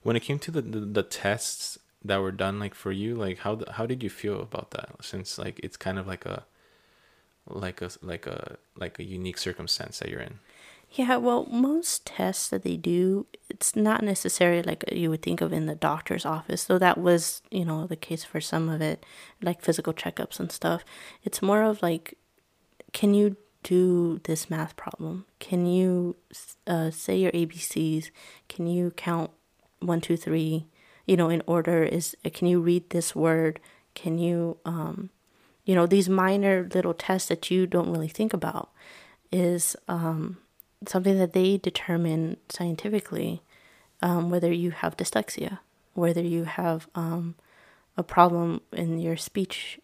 when 0.04 0.16
it 0.16 0.22
came 0.22 0.40
to 0.40 0.52
the, 0.52 0.62
the, 0.62 0.80
the 0.80 1.04
tests 1.04 1.80
that 2.04 2.18
were 2.18 2.32
done, 2.32 2.60
like 2.60 2.76
for 2.76 2.92
you, 2.92 3.16
like 3.16 3.40
how 3.40 3.60
how 3.72 3.86
did 3.86 4.04
you 4.04 4.10
feel 4.10 4.42
about 4.42 4.72
that? 4.72 4.90
Since 5.02 5.38
like 5.38 5.60
it's 5.64 5.78
kind 5.78 5.98
of 5.98 6.06
like 6.06 6.26
a 6.26 6.46
like 7.48 7.82
a 7.82 7.90
like 8.02 8.28
a 8.28 8.58
like 8.76 9.00
a 9.00 9.04
unique 9.04 9.38
circumstance 9.38 10.00
that 10.00 10.10
you're 10.10 10.20
in. 10.20 10.40
Yeah, 10.96 11.18
well, 11.18 11.48
most 11.50 12.06
tests 12.06 12.50
that 12.50 12.62
they 12.62 12.78
do, 12.78 13.26
it's 13.50 13.76
not 13.76 14.04
necessarily 14.04 14.62
like 14.62 14.84
you 14.92 15.10
would 15.10 15.24
think 15.24 15.42
of 15.42 15.52
in 15.52 15.66
the 15.66 15.74
doctor's 15.74 16.24
office, 16.24 16.66
though 16.66 16.78
that 16.78 17.00
was, 17.00 17.42
you 17.50 17.66
know, 17.66 17.88
the 17.88 17.96
case 17.96 18.24
for 18.24 18.40
some 18.40 18.70
of 18.70 18.80
it, 18.80 19.04
like 19.42 19.64
physical 19.64 19.92
checkups 19.94 20.40
and 20.40 20.52
stuff. 20.52 20.86
It's 21.24 21.42
more 21.42 21.64
of 21.64 21.82
like, 21.82 22.16
can 22.92 23.16
you 23.16 23.38
do 23.64 24.20
this 24.26 24.52
math 24.52 24.76
problem? 24.76 25.26
Can 25.40 25.66
you 25.66 26.16
uh, 26.68 26.92
say 26.92 27.18
your 27.18 27.32
ABCs? 27.32 28.12
Can 28.48 28.68
you 28.68 28.92
count 28.92 29.32
one, 29.80 30.00
two, 30.00 30.16
three, 30.16 30.68
you 31.08 31.18
know, 31.18 31.30
in 31.30 31.42
order? 31.48 31.84
Is 31.84 32.16
Can 32.34 32.48
you 32.48 32.62
read 32.62 32.92
this 32.92 33.16
word? 33.16 33.60
Can 33.96 34.20
you, 34.20 34.58
um, 34.64 35.10
you 35.66 35.74
know, 35.74 35.88
these 35.88 36.08
minor 36.08 36.70
little 36.72 36.94
tests 36.94 37.30
that 37.30 37.50
you 37.50 37.66
don't 37.66 37.92
really 37.92 38.08
think 38.08 38.32
about 38.32 38.70
is, 39.32 39.76
um, 39.88 40.38
something 40.88 41.18
that 41.18 41.34
they 41.34 41.58
determine 41.58 42.38
scientifically 42.50 43.42
um, 44.02 44.30
whether 44.30 44.52
you 44.52 44.72
have 44.72 44.98
dyslexia, 44.98 45.60
whether 45.94 46.22
you 46.22 46.44
have 46.44 46.88
um, 46.94 47.36
a 47.98 48.04
problem 48.04 48.62
in 48.72 49.00
your 49.00 49.18
speech, 49.18 49.80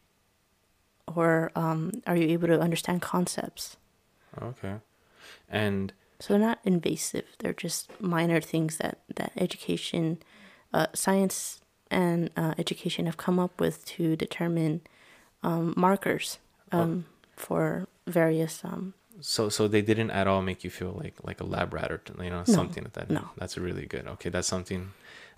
or 1.15 1.51
um, 1.55 2.01
are 2.05 2.15
you 2.15 2.27
able 2.27 2.47
to 2.47 2.59
understand 2.59 3.01
concepts. 3.01 3.77
Okay, 4.41 4.75
and 5.49 5.93
so 6.19 6.33
they're 6.33 6.47
not 6.47 6.59
invasive. 6.63 7.25
They're 7.39 7.53
just 7.53 7.89
minor 8.01 8.41
things 8.41 8.77
that 8.77 8.99
that 9.15 9.31
education, 9.37 10.21
uh, 10.73 10.87
science, 10.93 11.61
and 11.89 12.29
uh, 12.35 12.55
education 12.57 13.05
have 13.05 13.17
come 13.17 13.39
up 13.39 13.59
with 13.59 13.85
to 13.85 14.15
determine 14.15 14.81
um, 15.43 15.73
markers 15.77 16.39
oh. 16.73 16.79
um, 16.79 17.05
for 17.35 17.87
various 18.05 18.65
um, 18.65 18.93
so 19.21 19.49
so 19.49 19.67
they 19.67 19.81
didn't 19.81 20.11
at 20.11 20.27
all 20.27 20.41
make 20.41 20.63
you 20.63 20.69
feel 20.69 20.91
like 20.91 21.15
like 21.23 21.41
a 21.41 21.43
lab 21.43 21.73
rat 21.73 21.91
or 21.91 22.01
you 22.21 22.29
know 22.29 22.39
no, 22.39 22.53
something 22.53 22.83
like 22.83 22.93
that. 22.93 23.09
No, 23.09 23.29
that's 23.37 23.57
really 23.57 23.85
good. 23.85 24.07
Okay, 24.07 24.29
that's 24.29 24.47
something. 24.47 24.91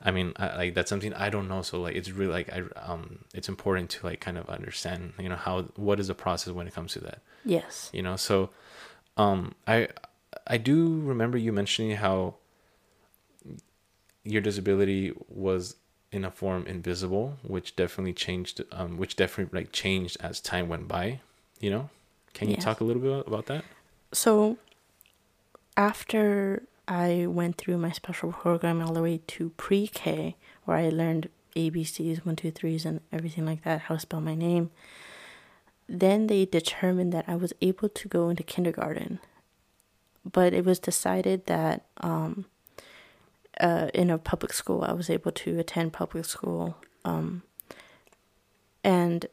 I 0.03 0.11
mean, 0.11 0.33
I, 0.37 0.55
like 0.57 0.73
that's 0.73 0.89
something 0.89 1.13
I 1.13 1.29
don't 1.29 1.47
know. 1.47 1.61
So 1.61 1.81
like, 1.81 1.95
it's 1.95 2.09
really 2.11 2.31
like 2.31 2.51
I 2.51 2.63
um, 2.79 3.19
it's 3.33 3.49
important 3.49 3.89
to 3.91 4.05
like 4.05 4.19
kind 4.19 4.37
of 4.37 4.49
understand. 4.49 5.13
You 5.19 5.29
know 5.29 5.35
how 5.35 5.63
what 5.75 5.99
is 5.99 6.07
the 6.07 6.15
process 6.15 6.53
when 6.53 6.67
it 6.67 6.73
comes 6.73 6.93
to 6.93 6.99
that. 6.99 7.21
Yes. 7.45 7.89
You 7.93 8.01
know, 8.01 8.15
so 8.15 8.49
um, 9.17 9.55
I 9.67 9.89
I 10.47 10.57
do 10.57 10.99
remember 11.01 11.37
you 11.37 11.51
mentioning 11.51 11.97
how 11.97 12.35
your 14.23 14.41
disability 14.41 15.13
was 15.27 15.75
in 16.11 16.25
a 16.25 16.31
form 16.31 16.65
invisible, 16.67 17.37
which 17.43 17.75
definitely 17.75 18.13
changed. 18.13 18.61
Um, 18.71 18.97
which 18.97 19.15
definitely 19.15 19.59
like 19.59 19.71
changed 19.71 20.17
as 20.19 20.39
time 20.39 20.67
went 20.67 20.87
by. 20.87 21.21
You 21.59 21.69
know. 21.69 21.89
Can 22.33 22.49
you 22.49 22.55
yes. 22.55 22.63
talk 22.63 22.81
a 22.81 22.83
little 22.83 23.01
bit 23.01 23.27
about 23.27 23.45
that? 23.47 23.63
So, 24.13 24.57
after 25.77 26.63
I 26.87 27.25
went 27.27 27.57
through 27.57 27.77
my 27.77 27.91
special 27.91 28.31
program 28.31 28.81
all 28.81 28.93
the 28.93 29.01
way 29.01 29.21
to 29.27 29.51
pre 29.51 29.87
K, 29.87 30.35
where 30.65 30.77
I 30.77 30.89
learned 30.89 31.29
ABCs, 31.55 32.25
one, 32.25 32.35
two, 32.35 32.51
threes, 32.51 32.85
and 32.85 33.01
everything 33.11 33.45
like 33.45 33.63
that, 33.63 33.81
how 33.81 33.95
to 33.95 34.01
spell 34.01 34.21
my 34.21 34.35
name, 34.35 34.71
then 35.87 36.27
they 36.27 36.45
determined 36.45 37.11
that 37.13 37.25
I 37.27 37.35
was 37.35 37.53
able 37.61 37.89
to 37.89 38.07
go 38.07 38.29
into 38.29 38.43
kindergarten. 38.43 39.19
But 40.29 40.53
it 40.53 40.65
was 40.65 40.79
decided 40.79 41.47
that 41.47 41.85
um, 41.97 42.45
uh, 43.59 43.89
in 43.93 44.09
a 44.09 44.17
public 44.17 44.53
school, 44.53 44.83
I 44.83 44.93
was 44.93 45.09
able 45.09 45.31
to 45.31 45.59
attend 45.59 45.93
public 45.93 46.25
school. 46.25 46.77
Um, 47.03 47.43
and 48.83 49.25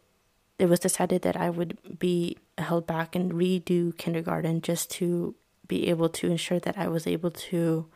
it 0.58 0.66
was 0.66 0.80
decided 0.80 1.22
that 1.22 1.36
I 1.36 1.50
would 1.50 1.78
be 1.98 2.36
held 2.60 2.86
back 2.86 3.14
and 3.14 3.32
redo 3.32 3.96
kindergarten 3.96 4.60
just 4.60 4.90
to 4.92 5.34
be 5.66 5.88
able 5.88 6.08
to 6.08 6.30
ensure 6.30 6.58
that 6.60 6.78
I 6.78 6.88
was 6.88 7.06
able 7.06 7.30
to 7.30 7.86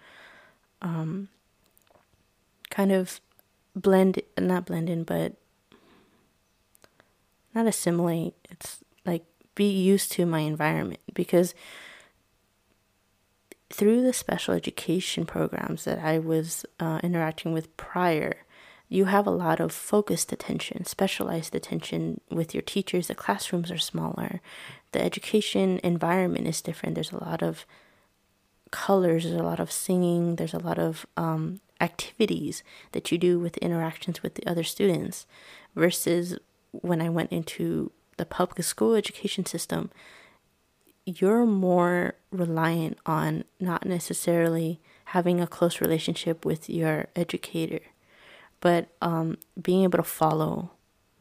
um, 0.82 1.28
kind 2.70 2.92
of 2.92 3.20
blend, 3.74 4.20
not 4.38 4.66
blend 4.66 4.90
in, 4.90 5.04
but 5.04 5.34
not 7.54 7.66
assimilate. 7.66 8.34
It's 8.50 8.78
like 9.04 9.24
be 9.54 9.70
used 9.70 10.12
to 10.12 10.26
my 10.26 10.40
environment 10.40 11.00
because 11.14 11.54
through 13.70 14.02
the 14.02 14.12
special 14.12 14.54
education 14.54 15.24
programs 15.24 15.84
that 15.84 15.98
I 15.98 16.18
was 16.18 16.66
uh, 16.78 17.00
interacting 17.02 17.52
with 17.52 17.74
prior, 17.76 18.44
you 18.92 19.06
have 19.06 19.26
a 19.26 19.30
lot 19.30 19.58
of 19.58 19.72
focused 19.72 20.32
attention, 20.32 20.84
specialized 20.84 21.54
attention 21.54 22.20
with 22.30 22.54
your 22.54 22.60
teachers. 22.60 23.08
The 23.08 23.14
classrooms 23.14 23.70
are 23.70 23.78
smaller. 23.78 24.42
The 24.92 25.02
education 25.02 25.80
environment 25.82 26.46
is 26.46 26.60
different. 26.60 26.94
There's 26.94 27.10
a 27.10 27.24
lot 27.24 27.42
of 27.42 27.64
colors, 28.70 29.24
there's 29.24 29.40
a 29.40 29.42
lot 29.42 29.60
of 29.60 29.72
singing, 29.72 30.36
there's 30.36 30.52
a 30.52 30.58
lot 30.58 30.78
of 30.78 31.06
um, 31.16 31.60
activities 31.80 32.62
that 32.92 33.10
you 33.10 33.16
do 33.16 33.38
with 33.38 33.56
interactions 33.58 34.22
with 34.22 34.34
the 34.34 34.46
other 34.46 34.62
students. 34.62 35.26
Versus 35.74 36.36
when 36.72 37.00
I 37.00 37.08
went 37.08 37.32
into 37.32 37.92
the 38.18 38.26
public 38.26 38.62
school 38.62 38.94
education 38.94 39.46
system, 39.46 39.90
you're 41.06 41.46
more 41.46 42.16
reliant 42.30 42.98
on 43.06 43.44
not 43.58 43.86
necessarily 43.86 44.80
having 45.06 45.40
a 45.40 45.46
close 45.46 45.80
relationship 45.80 46.44
with 46.44 46.68
your 46.68 47.06
educator 47.16 47.80
but 48.62 48.88
um, 49.02 49.36
being 49.60 49.82
able 49.82 49.98
to 49.98 50.04
follow 50.04 50.70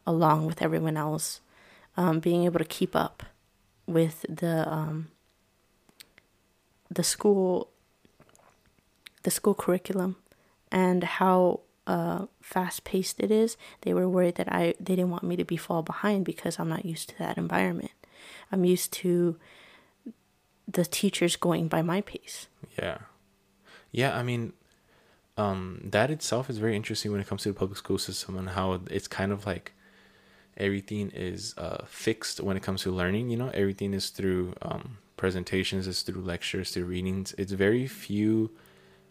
along 0.08 0.46
with 0.46 0.62
everyone 0.62 0.96
else, 0.96 1.42
um, 1.98 2.20
being 2.20 2.46
able 2.46 2.60
to 2.60 2.66
keep 2.66 2.96
up 2.96 3.24
with 3.88 4.26
the 4.30 4.72
um, 4.72 5.10
the 6.90 7.04
school 7.04 7.70
the 9.24 9.32
school 9.32 9.56
curriculum 9.56 10.16
and 10.72 11.04
how 11.04 11.62
uh, 11.88 12.28
fast 12.42 12.84
paced 12.84 13.20
it 13.20 13.32
is. 13.32 13.58
They 13.82 13.94
were 13.94 14.08
worried 14.08 14.36
that 14.36 14.52
I 14.52 14.76
they 14.80 14.96
didn't 14.96 15.10
want 15.10 15.24
me 15.24 15.36
to 15.36 15.44
be 15.44 15.58
fall 15.58 15.82
behind 15.82 16.24
because 16.24 16.60
I'm 16.60 16.70
not 16.70 16.86
used 16.86 17.10
to 17.10 17.18
that 17.18 17.38
environment. 17.38 17.92
I'm 18.52 18.64
used 18.64 18.94
to 18.94 19.38
the 20.68 20.86
teachers 20.86 21.36
going 21.36 21.68
by 21.68 21.82
my 21.82 22.02
pace. 22.02 22.48
Yeah. 22.78 23.00
Yeah, 23.92 24.16
I 24.16 24.24
mean, 24.24 24.54
um, 25.38 25.82
that 25.84 26.12
itself 26.12 26.50
is 26.50 26.58
very 26.58 26.76
interesting 26.76 27.12
when 27.12 27.22
it 27.22 27.28
comes 27.28 27.44
to 27.44 27.50
the 27.50 27.58
public 27.58 27.78
school 27.78 27.98
system 27.98 28.38
and 28.38 28.50
how 28.50 28.82
it's 28.90 29.08
kind 29.08 29.32
of 29.32 29.46
like 29.46 29.74
everything 30.58 31.10
is 31.12 31.56
uh, 31.58 31.86
fixed 31.86 32.40
when 32.42 32.58
it 32.58 32.64
comes 32.64 32.84
to 32.84 32.92
learning. 32.92 33.30
You 33.30 33.38
know, 33.38 33.52
everything 33.54 33.94
is 33.94 34.10
through 34.10 34.54
um, 34.62 34.98
presentations, 35.18 35.88
is 35.88 36.02
through 36.02 36.22
lectures, 36.22 36.72
through 36.72 36.86
readings. 36.86 37.34
It's 37.38 37.54
very 37.54 37.88
few 37.88 38.52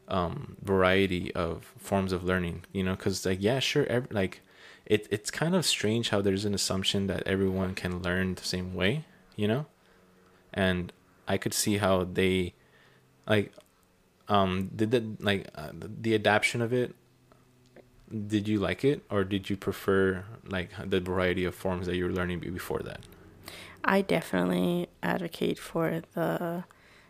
um, 0.08 0.56
variety 0.62 1.34
of 1.34 1.72
forms 1.78 2.12
of 2.12 2.24
learning. 2.24 2.64
You 2.72 2.84
know, 2.84 2.96
because 2.96 3.24
like 3.24 3.38
yeah, 3.40 3.58
sure, 3.58 3.86
every, 3.86 4.08
like 4.10 4.42
it 4.86 5.08
it's 5.10 5.30
kind 5.30 5.54
of 5.54 5.64
strange 5.64 6.10
how 6.10 6.20
there's 6.20 6.44
an 6.44 6.54
assumption 6.54 7.06
that 7.06 7.22
everyone 7.26 7.74
can 7.74 8.02
learn 8.02 8.34
the 8.34 8.44
same 8.44 8.74
way. 8.74 9.04
You 9.36 9.48
know, 9.48 9.66
and 10.52 10.92
I 11.26 11.38
could 11.38 11.54
see 11.54 11.78
how 11.78 12.04
they 12.04 12.54
like 13.26 13.52
um 14.30 14.70
did 14.74 14.90
the 14.90 15.04
like 15.18 15.48
uh, 15.54 15.72
the 15.74 16.14
adaptation 16.14 16.62
of 16.62 16.72
it 16.72 16.94
did 18.10 18.48
you 18.48 18.58
like 18.58 18.84
it? 18.84 19.02
Or 19.10 19.24
did 19.24 19.48
you 19.50 19.56
prefer 19.56 20.24
like 20.44 20.70
the 20.84 21.00
variety 21.00 21.44
of 21.44 21.54
forms 21.54 21.86
that 21.86 21.96
you 21.96 22.04
were 22.04 22.12
learning 22.12 22.40
before 22.40 22.80
that? 22.80 23.00
I 23.84 24.02
definitely 24.02 24.88
advocate 25.02 25.58
for 25.58 26.02
the 26.14 26.64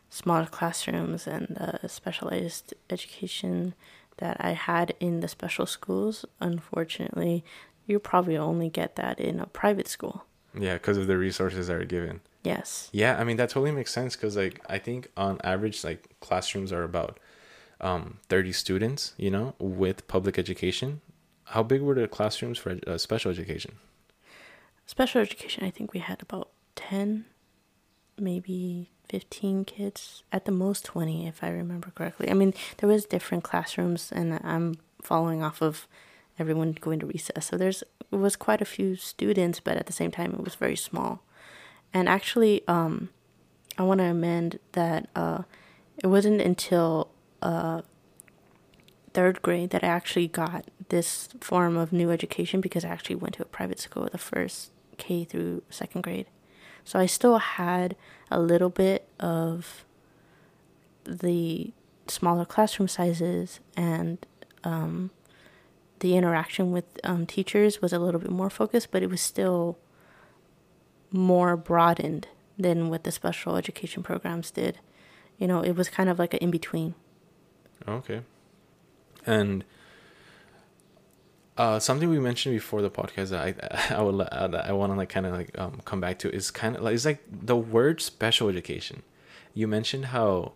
smaller 0.08 0.46
classrooms 0.46 1.26
and 1.26 1.46
the 1.48 1.88
specialized 1.88 2.74
education 2.90 3.74
that 4.18 4.36
i 4.38 4.50
had 4.50 4.94
in 5.00 5.20
the 5.20 5.28
special 5.28 5.66
schools. 5.66 6.24
Unfortunately 6.40 7.44
you 7.86 7.98
probably 7.98 8.36
only 8.36 8.68
get 8.68 8.96
that 8.96 9.18
in 9.18 9.40
a 9.40 9.46
private 9.46 9.88
school. 9.88 10.24
Yeah 10.58 10.74
because 10.74 10.96
of 10.96 11.06
the 11.06 11.16
resources 11.16 11.68
that 11.68 11.76
are 11.76 11.84
given 11.84 12.20
yes 12.42 12.88
yeah 12.92 13.18
i 13.20 13.24
mean 13.24 13.36
that 13.36 13.50
totally 13.50 13.70
makes 13.70 13.92
sense 13.92 14.16
because 14.16 14.36
like 14.36 14.60
i 14.68 14.78
think 14.78 15.10
on 15.16 15.38
average 15.44 15.84
like 15.84 16.08
classrooms 16.20 16.72
are 16.72 16.84
about 16.84 17.18
um, 17.80 18.18
30 18.28 18.52
students, 18.52 19.14
you 19.16 19.30
know, 19.30 19.54
with 19.58 20.06
public 20.06 20.38
education. 20.38 21.00
How 21.44 21.62
big 21.62 21.82
were 21.82 21.94
the 21.94 22.06
classrooms 22.06 22.58
for 22.58 22.78
uh, 22.86 22.98
special 22.98 23.30
education? 23.30 23.76
Special 24.86 25.20
education, 25.20 25.64
I 25.64 25.70
think 25.70 25.92
we 25.92 26.00
had 26.00 26.20
about 26.22 26.50
10, 26.76 27.24
maybe 28.18 28.90
15 29.08 29.64
kids, 29.64 30.22
at 30.32 30.44
the 30.44 30.52
most 30.52 30.84
20, 30.84 31.26
if 31.26 31.42
I 31.42 31.48
remember 31.48 31.92
correctly. 31.94 32.30
I 32.30 32.34
mean, 32.34 32.54
there 32.78 32.88
was 32.88 33.04
different 33.04 33.44
classrooms, 33.44 34.12
and 34.12 34.40
I'm 34.44 34.76
following 35.02 35.42
off 35.42 35.62
of 35.62 35.88
everyone 36.38 36.72
going 36.80 37.00
to 37.00 37.06
recess. 37.06 37.46
So 37.46 37.56
there's 37.56 37.82
was 38.10 38.34
quite 38.34 38.60
a 38.60 38.64
few 38.64 38.96
students, 38.96 39.60
but 39.60 39.76
at 39.76 39.86
the 39.86 39.92
same 39.92 40.10
time, 40.10 40.32
it 40.32 40.42
was 40.42 40.56
very 40.56 40.76
small. 40.76 41.22
And 41.92 42.08
actually, 42.08 42.62
um, 42.68 43.10
I 43.76 43.82
want 43.82 43.98
to 43.98 44.04
amend 44.04 44.58
that 44.72 45.08
uh, 45.16 45.42
it 46.02 46.06
wasn't 46.06 46.40
until 46.40 47.10
uh, 47.42 47.82
third 49.12 49.42
grade 49.42 49.70
that 49.70 49.82
I 49.82 49.88
actually 49.88 50.28
got 50.28 50.66
this 50.88 51.28
form 51.40 51.76
of 51.76 51.92
new 51.92 52.10
education 52.10 52.60
because 52.60 52.84
I 52.84 52.88
actually 52.88 53.16
went 53.16 53.34
to 53.34 53.42
a 53.42 53.46
private 53.46 53.80
school 53.80 54.08
the 54.10 54.18
first 54.18 54.70
K 54.98 55.24
through 55.24 55.62
second 55.70 56.02
grade. 56.02 56.26
So 56.84 56.98
I 56.98 57.06
still 57.06 57.38
had 57.38 57.96
a 58.30 58.40
little 58.40 58.70
bit 58.70 59.08
of 59.18 59.84
the 61.04 61.72
smaller 62.08 62.44
classroom 62.44 62.88
sizes 62.88 63.60
and 63.76 64.18
um, 64.64 65.10
the 66.00 66.16
interaction 66.16 66.72
with 66.72 66.84
um, 67.04 67.26
teachers 67.26 67.80
was 67.80 67.92
a 67.92 67.98
little 67.98 68.20
bit 68.20 68.30
more 68.30 68.50
focused, 68.50 68.90
but 68.90 69.02
it 69.02 69.10
was 69.10 69.20
still 69.20 69.78
more 71.12 71.56
broadened 71.56 72.28
than 72.58 72.88
what 72.88 73.04
the 73.04 73.12
special 73.12 73.56
education 73.56 74.02
programs 74.02 74.50
did. 74.50 74.78
You 75.38 75.46
know, 75.46 75.62
it 75.62 75.72
was 75.72 75.88
kind 75.88 76.08
of 76.08 76.18
like 76.18 76.34
an 76.34 76.40
in 76.40 76.50
between. 76.50 76.94
Okay. 77.88 78.20
And 79.26 79.64
uh, 81.56 81.78
something 81.78 82.08
we 82.08 82.18
mentioned 82.18 82.54
before 82.54 82.82
the 82.82 82.90
podcast 82.90 83.28
that 83.30 83.40
I 83.90 83.94
I 83.94 84.02
would 84.02 84.20
uh, 84.20 84.62
I 84.64 84.72
want 84.72 84.92
to 84.92 84.96
like 84.96 85.08
kind 85.08 85.26
of 85.26 85.32
like 85.32 85.58
um, 85.58 85.80
come 85.84 86.00
back 86.00 86.18
to 86.20 86.34
is 86.34 86.50
kind 86.50 86.76
of 86.76 86.82
like 86.82 86.94
it's 86.94 87.04
like 87.04 87.22
the 87.30 87.56
word 87.56 88.00
special 88.00 88.48
education. 88.48 89.02
You 89.52 89.66
mentioned 89.66 90.06
how 90.06 90.52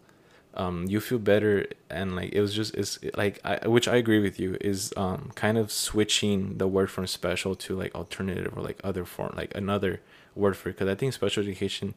um, 0.54 0.86
you 0.88 1.00
feel 1.00 1.18
better 1.18 1.66
and 1.90 2.14
like 2.16 2.32
it 2.32 2.40
was 2.40 2.54
just 2.54 2.74
is 2.74 2.98
like 3.16 3.40
I, 3.44 3.66
which 3.68 3.88
I 3.88 3.96
agree 3.96 4.20
with 4.20 4.38
you 4.38 4.56
is 4.60 4.94
um, 4.96 5.32
kind 5.34 5.58
of 5.58 5.72
switching 5.72 6.58
the 6.58 6.68
word 6.68 6.90
from 6.90 7.06
special 7.06 7.54
to 7.56 7.76
like 7.76 7.94
alternative 7.94 8.56
or 8.56 8.62
like 8.62 8.80
other 8.84 9.04
form 9.04 9.34
like 9.36 9.54
another 9.54 10.00
word 10.34 10.56
for 10.56 10.68
it 10.68 10.72
because 10.72 10.88
I 10.88 10.94
think 10.94 11.12
special 11.12 11.42
education 11.42 11.94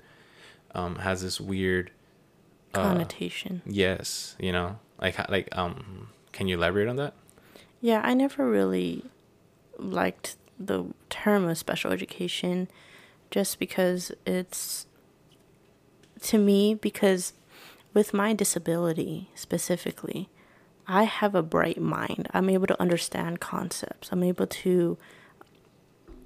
um, 0.73 0.97
has 0.97 1.21
this 1.21 1.39
weird 1.39 1.91
uh, 2.73 2.83
connotation. 2.83 3.61
Yes, 3.65 4.35
you 4.39 4.51
know 4.51 4.79
like 5.01 5.29
like 5.29 5.49
um 5.57 6.09
can 6.31 6.47
you 6.47 6.57
elaborate 6.57 6.87
on 6.87 6.95
that? 6.97 7.13
Yeah, 7.81 8.01
I 8.03 8.13
never 8.13 8.47
really 8.47 9.03
liked 9.77 10.35
the 10.59 10.85
term 11.09 11.47
of 11.47 11.57
special 11.57 11.91
education 11.91 12.67
just 13.29 13.59
because 13.59 14.11
it's 14.25 14.87
to 16.21 16.37
me 16.37 16.73
because 16.73 17.33
with 17.93 18.13
my 18.13 18.33
disability 18.33 19.29
specifically 19.35 20.29
I 20.87 21.03
have 21.03 21.35
a 21.35 21.43
bright 21.43 21.81
mind. 21.81 22.29
I'm 22.33 22.49
able 22.49 22.67
to 22.67 22.81
understand 22.81 23.41
concepts. 23.41 24.09
I'm 24.11 24.23
able 24.23 24.47
to 24.47 24.97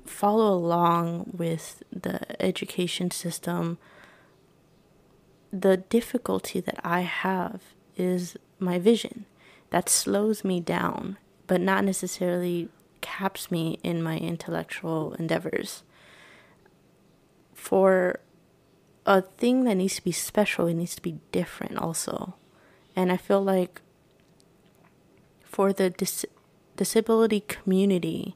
follow 0.05 0.53
along 0.53 1.31
with 1.37 1.83
the 1.91 2.41
education 2.41 3.11
system. 3.11 3.77
The 5.51 5.77
difficulty 5.77 6.59
that 6.59 6.79
I 6.83 7.01
have 7.01 7.61
is 7.95 8.37
my 8.59 8.79
vision. 8.79 9.25
That 9.69 9.89
slows 9.89 10.43
me 10.43 10.59
down, 10.59 11.17
but 11.47 11.61
not 11.61 11.83
necessarily 11.83 12.69
caps 13.01 13.51
me 13.51 13.79
in 13.83 14.01
my 14.03 14.17
intellectual 14.17 15.13
endeavors. 15.13 15.83
For 17.53 18.19
a 19.05 19.21
thing 19.21 19.63
that 19.63 19.75
needs 19.75 19.95
to 19.95 20.03
be 20.03 20.11
special, 20.11 20.67
it 20.67 20.75
needs 20.75 20.95
to 20.95 21.01
be 21.01 21.19
different 21.31 21.77
also. 21.77 22.35
And 22.95 23.11
I 23.11 23.17
feel 23.17 23.41
like 23.41 23.81
for 25.43 25.73
the 25.73 25.89
dis- 25.89 26.25
disability 26.77 27.41
community, 27.41 28.35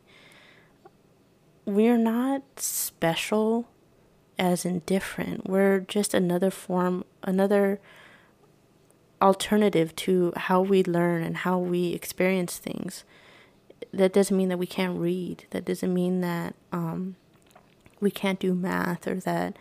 we're 1.65 1.97
not 1.97 2.43
special 2.57 3.67
as 4.37 4.65
indifferent. 4.65 5.49
We're 5.49 5.79
just 5.79 6.13
another 6.13 6.51
form, 6.51 7.05
another 7.23 7.79
alternative 9.21 9.95
to 9.95 10.33
how 10.35 10.61
we 10.61 10.83
learn 10.83 11.23
and 11.23 11.37
how 11.37 11.57
we 11.57 11.93
experience 11.93 12.57
things. 12.57 13.03
That 13.91 14.13
doesn't 14.13 14.35
mean 14.35 14.49
that 14.49 14.57
we 14.59 14.67
can't 14.67 14.99
read. 14.99 15.45
That 15.51 15.65
doesn't 15.65 15.93
mean 15.93 16.21
that 16.21 16.55
um, 16.71 17.15
we 17.99 18.11
can't 18.11 18.39
do 18.39 18.53
math 18.53 19.07
or 19.07 19.15
that 19.21 19.57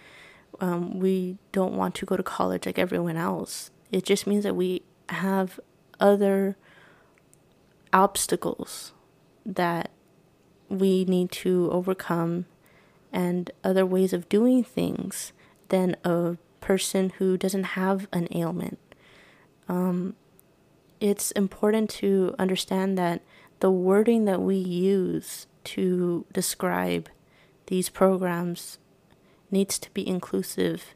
um, 0.61 0.99
we 0.99 1.39
don't 1.53 1.75
want 1.75 1.95
to 1.97 2.07
go 2.07 2.17
to 2.17 2.23
college 2.23 2.67
like 2.67 2.79
everyone 2.79 3.17
else. 3.17 3.71
It 3.91 4.05
just 4.05 4.27
means 4.27 4.45
that 4.45 4.57
we 4.57 4.83
have 5.09 5.61
other 6.01 6.57
obstacles 7.93 8.93
that 9.47 9.91
we 10.75 11.05
need 11.05 11.31
to 11.31 11.71
overcome 11.71 12.47
and 13.13 13.51
other 13.63 13.87
ways 13.87 14.13
of 14.13 14.29
doing 14.29 14.65
things 14.65 15.33
than 15.69 15.97
a 16.05 16.37
person 16.61 17.11
who 17.19 17.37
doesn't 17.37 17.65
have 17.65 18.09
an 18.13 18.29
ailment 18.35 18.79
um, 19.69 20.15
it's 21.01 21.31
important 21.33 21.91
to 21.91 22.35
understand 22.39 22.97
that 22.99 23.23
the 23.61 23.71
wording 23.71 24.25
that 24.25 24.41
we 24.41 24.57
use 24.57 25.47
to 25.65 26.27
describe 26.33 27.09
these 27.67 27.89
programs 27.89 28.79
needs 29.51 29.79
to 29.79 29.91
be 29.93 30.07
inclusive 30.07 30.95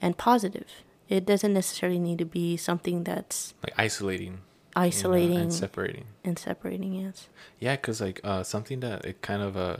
and 0.00 0.16
positive. 0.16 0.66
It 1.08 1.26
doesn't 1.26 1.52
necessarily 1.52 1.98
need 1.98 2.18
to 2.18 2.24
be 2.24 2.56
something 2.56 3.04
that's 3.04 3.54
like 3.62 3.74
isolating, 3.76 4.40
isolating, 4.76 5.30
you 5.30 5.36
know, 5.36 5.42
and 5.42 5.52
separating, 5.52 6.04
and 6.24 6.38
separating. 6.38 6.94
Yes. 6.94 7.28
Yeah, 7.58 7.76
because 7.76 8.00
like 8.00 8.20
uh, 8.24 8.42
something 8.42 8.80
that 8.80 9.04
it 9.04 9.22
kind 9.22 9.42
of 9.42 9.56
uh, 9.56 9.78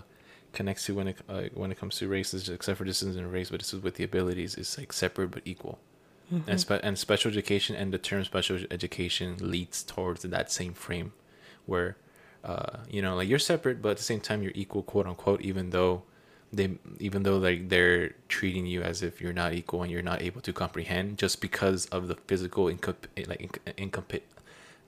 connects 0.53 0.87
to 0.87 0.95
when 0.95 1.09
it 1.09 1.19
uh, 1.29 1.43
when 1.55 1.71
it 1.71 1.79
comes 1.79 1.97
to 1.99 2.09
races, 2.09 2.49
except 2.49 2.79
for 2.79 2.85
this 2.85 3.03
isn't 3.03 3.31
race, 3.31 3.51
but 3.51 3.61
this 3.61 3.73
is 3.73 3.83
with 3.83 3.97
the 3.97 4.05
abilities, 4.05 4.57
is 4.57 4.77
like 4.79 4.93
separate 4.93 5.31
but 5.31 5.43
equal. 5.45 5.79
Mm-hmm. 6.33 6.49
And, 6.49 6.61
spe- 6.61 6.81
and 6.85 6.97
special 6.97 7.29
education 7.29 7.75
and 7.75 7.93
the 7.93 7.99
term 7.99 8.25
special 8.25 8.61
education 8.71 9.37
leads 9.41 9.83
towards 9.83 10.23
that 10.23 10.53
same 10.53 10.75
frame 10.75 11.13
where 11.67 11.97
uh, 12.45 12.79
you 12.89 13.03
know 13.03 13.17
like 13.17 13.29
you're 13.29 13.39
separate 13.39 13.83
but 13.83 13.91
at 13.91 13.97
the 13.97 14.03
same 14.03 14.21
time 14.21 14.41
you're 14.41 14.53
equal 14.55 14.83
quote 14.83 15.07
unquote 15.07 15.41
even 15.41 15.71
though 15.71 16.03
they 16.53 16.79
even 16.99 17.25
though 17.25 17.37
like 17.37 17.69
they're 17.69 18.11
treating 18.29 18.65
you 18.65 18.81
as 18.83 19.03
if 19.03 19.21
you're 19.21 19.33
not 19.33 19.55
equal 19.55 19.83
and 19.83 19.91
you're 19.91 20.03
not 20.03 20.23
able 20.23 20.41
to 20.41 20.53
comprehend 20.53 21.19
just 21.19 21.41
because 21.41 21.87
of 21.87 22.09
the 22.09 22.15
physical 22.27 22.67
incomp- 22.67 23.09
like 23.27 23.61
incomp- 23.77 24.23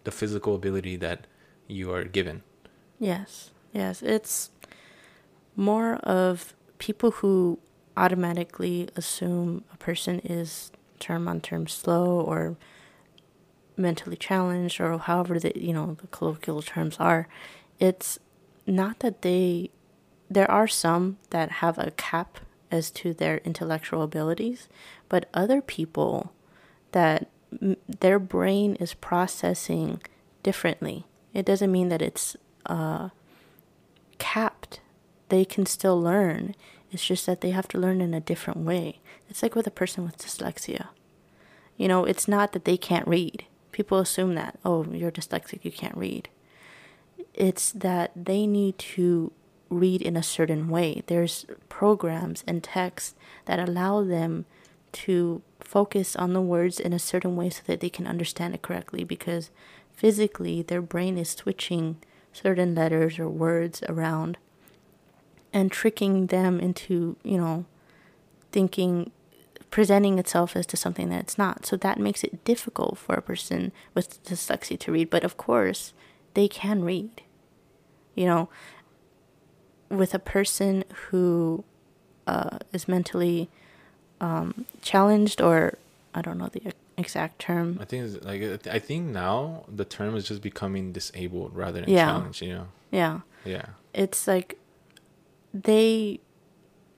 the 0.05 0.11
physical 0.11 0.55
ability 0.55 0.97
that 0.97 1.27
you 1.67 1.93
are 1.93 2.05
given. 2.05 2.43
Yes 2.99 3.51
yes. 3.73 4.03
It's 4.03 4.51
more 5.57 5.97
of 5.97 6.55
people 6.79 7.11
who 7.11 7.59
automatically 7.97 8.89
assume 8.97 9.65
a 9.73 9.77
person 9.77 10.21
is 10.21 10.71
term 10.99 11.27
on 11.27 11.41
term 11.41 11.67
slow 11.67 12.21
or 12.21 12.57
mentally 13.77 14.17
challenged 14.17 14.81
or 14.81 14.97
however 14.99 15.41
the 15.41 15.53
you 15.57 15.73
know 15.73 15.97
the 16.01 16.07
colloquial 16.09 16.63
terms 16.63 16.97
are. 16.99 17.29
It's 17.79 18.19
not 18.67 19.01
that 19.01 19.23
they 19.23 19.71
there 20.31 20.51
are 20.51 20.69
some 20.69 21.19
that 21.31 21.51
have 21.51 21.79
a 21.79 21.91
cap 21.93 22.39
as 22.71 22.91
to 22.91 23.13
their 23.13 23.39
intellectual 23.39 24.03
abilities, 24.03 24.69
but 25.09 25.29
other 25.35 25.61
people 25.61 26.33
that 26.93 27.29
their 27.89 28.19
brain 28.19 28.77
is 28.77 28.95
processing 28.95 30.01
differently. 30.43 31.07
It 31.35 31.47
doesn't 31.47 31.73
mean 31.73 31.89
that 31.89 32.03
it's 32.03 32.37
uh, 32.67 33.11
capped. 34.19 34.81
They 35.29 35.45
can 35.45 35.67
still 35.67 36.01
learn. 36.01 36.55
It's 36.91 37.07
just 37.07 37.27
that 37.27 37.41
they 37.41 37.51
have 37.51 37.69
to 37.69 37.79
learn 37.79 38.01
in 38.01 38.13
a 38.15 38.21
different 38.21 38.61
way. 38.61 39.01
It's 39.29 39.43
like 39.43 39.55
with 39.55 39.67
a 39.67 39.71
person 39.71 40.05
with 40.05 40.19
dyslexia. 40.19 40.89
You 41.77 41.89
know, 41.89 42.05
it's 42.05 42.29
not 42.29 42.53
that 42.53 42.65
they 42.65 42.77
can't 42.77 43.09
read. 43.09 43.47
People 43.73 43.99
assume 43.99 44.35
that, 44.35 44.59
oh, 44.65 44.85
you're 44.93 45.11
dyslexic, 45.11 45.65
you 45.65 45.73
can't 45.73 45.97
read. 45.97 46.29
It's 47.33 47.73
that 47.73 48.13
they 48.15 48.47
need 48.47 48.77
to 48.79 49.33
read 49.71 50.03
in 50.03 50.17
a 50.17 50.23
certain 50.23 50.69
way. 50.69 51.03
There's 51.07 51.47
programs 51.71 52.45
and 52.47 52.63
texts 52.63 53.15
that 53.47 53.59
allow 53.59 54.05
them 54.05 54.45
to 54.93 55.43
focus 55.61 56.15
on 56.17 56.33
the 56.33 56.41
words 56.41 56.79
in 56.79 56.93
a 56.93 56.99
certain 56.99 57.37
way 57.37 57.51
so 57.51 57.63
that 57.67 57.81
they 57.81 57.91
can 57.91 58.07
understand 58.07 58.55
it 58.55 58.63
correctly 58.63 59.05
because 59.05 59.51
physically 59.93 60.63
their 60.63 60.83
brain 60.83 61.17
is 61.17 61.31
switching 61.31 61.97
certain 62.33 62.75
letters 62.75 63.19
or 63.19 63.29
words 63.29 63.83
around 63.89 64.39
and 65.53 65.71
tricking 65.71 66.27
them 66.27 66.59
into, 66.61 67.17
you 67.23 67.37
know, 67.39 67.65
thinking 68.51 69.11
presenting 69.71 70.19
itself 70.19 70.55
as 70.55 70.67
to 70.67 70.77
something 70.77 71.09
that 71.09 71.21
it's 71.21 71.39
not. 71.39 71.65
So 71.67 71.77
that 71.79 71.99
makes 71.99 72.23
it 72.23 72.45
difficult 72.45 72.99
for 72.99 73.15
a 73.15 73.23
person 73.23 73.73
with 73.95 74.23
dyslexia 74.25 74.79
to 74.81 74.93
read. 74.93 75.09
But 75.11 75.25
of 75.25 75.37
course, 75.37 75.95
they 76.35 76.47
can 76.47 76.85
read. 76.85 77.23
You 78.15 78.27
know, 78.27 78.49
with 79.89 80.13
a 80.13 80.19
person 80.19 80.85
who 81.09 81.65
uh, 82.27 82.59
is 82.73 82.87
mentally 82.87 83.49
um, 84.23 84.65
challenged, 84.81 85.43
or 85.43 85.77
I 86.15 86.23
don't 86.23 86.39
know 86.39 86.49
the 86.49 86.63
exact 86.97 87.39
term. 87.41 87.79
I 87.81 87.85
think 87.85 88.01
it's 88.07 88.25
like 88.25 88.67
I 88.67 88.79
think 88.79 89.09
now 89.09 89.65
the 89.69 89.85
term 89.85 90.15
is 90.17 90.25
just 90.31 90.41
becoming 90.43 90.93
disabled 90.93 91.51
rather 91.55 91.81
than 91.83 91.91
Yeah. 91.91 92.07
challenged. 92.07 92.41
You 92.43 92.55
know. 92.55 92.67
Yeah. 92.91 93.21
Yeah. 93.45 93.67
it's 93.93 94.27
like 94.29 94.51
they 95.53 96.21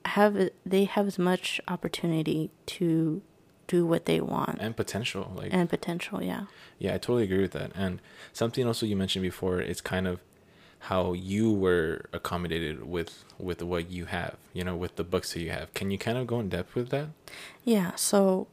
have 0.04 0.50
they 0.66 0.84
have 0.84 1.06
as 1.06 1.18
much 1.18 1.60
opportunity 1.66 2.50
to 2.66 3.22
do 3.66 3.86
what 3.86 4.04
they 4.04 4.20
want 4.20 4.58
And 4.60 4.76
potential, 4.76 5.32
like 5.34 5.50
and 5.52 5.68
potential 5.70 6.22
yeah 6.22 6.44
Yeah, 6.78 6.94
I 6.94 6.98
totally 6.98 7.24
agree 7.24 7.40
with 7.40 7.52
that. 7.52 7.70
And 7.74 8.00
something 8.32 8.66
also 8.66 8.84
you 8.84 8.96
mentioned 8.96 9.22
before 9.22 9.60
it's 9.60 9.80
kind 9.80 10.06
of 10.06 10.20
how 10.84 11.12
you 11.12 11.52
were 11.52 12.02
accommodated 12.12 12.84
with 12.84 13.24
with 13.38 13.62
what 13.62 13.90
you 13.90 14.06
have, 14.06 14.36
you 14.52 14.64
know, 14.64 14.76
with 14.76 14.96
the 14.96 15.04
books 15.04 15.32
that 15.32 15.40
you 15.40 15.50
have. 15.50 15.72
Can 15.74 15.90
you 15.90 15.98
kind 15.98 16.18
of 16.18 16.26
go 16.26 16.40
in 16.40 16.48
depth 16.48 16.74
with 16.74 16.90
that? 16.90 17.08
yeah 17.64 17.92
so 17.94 18.46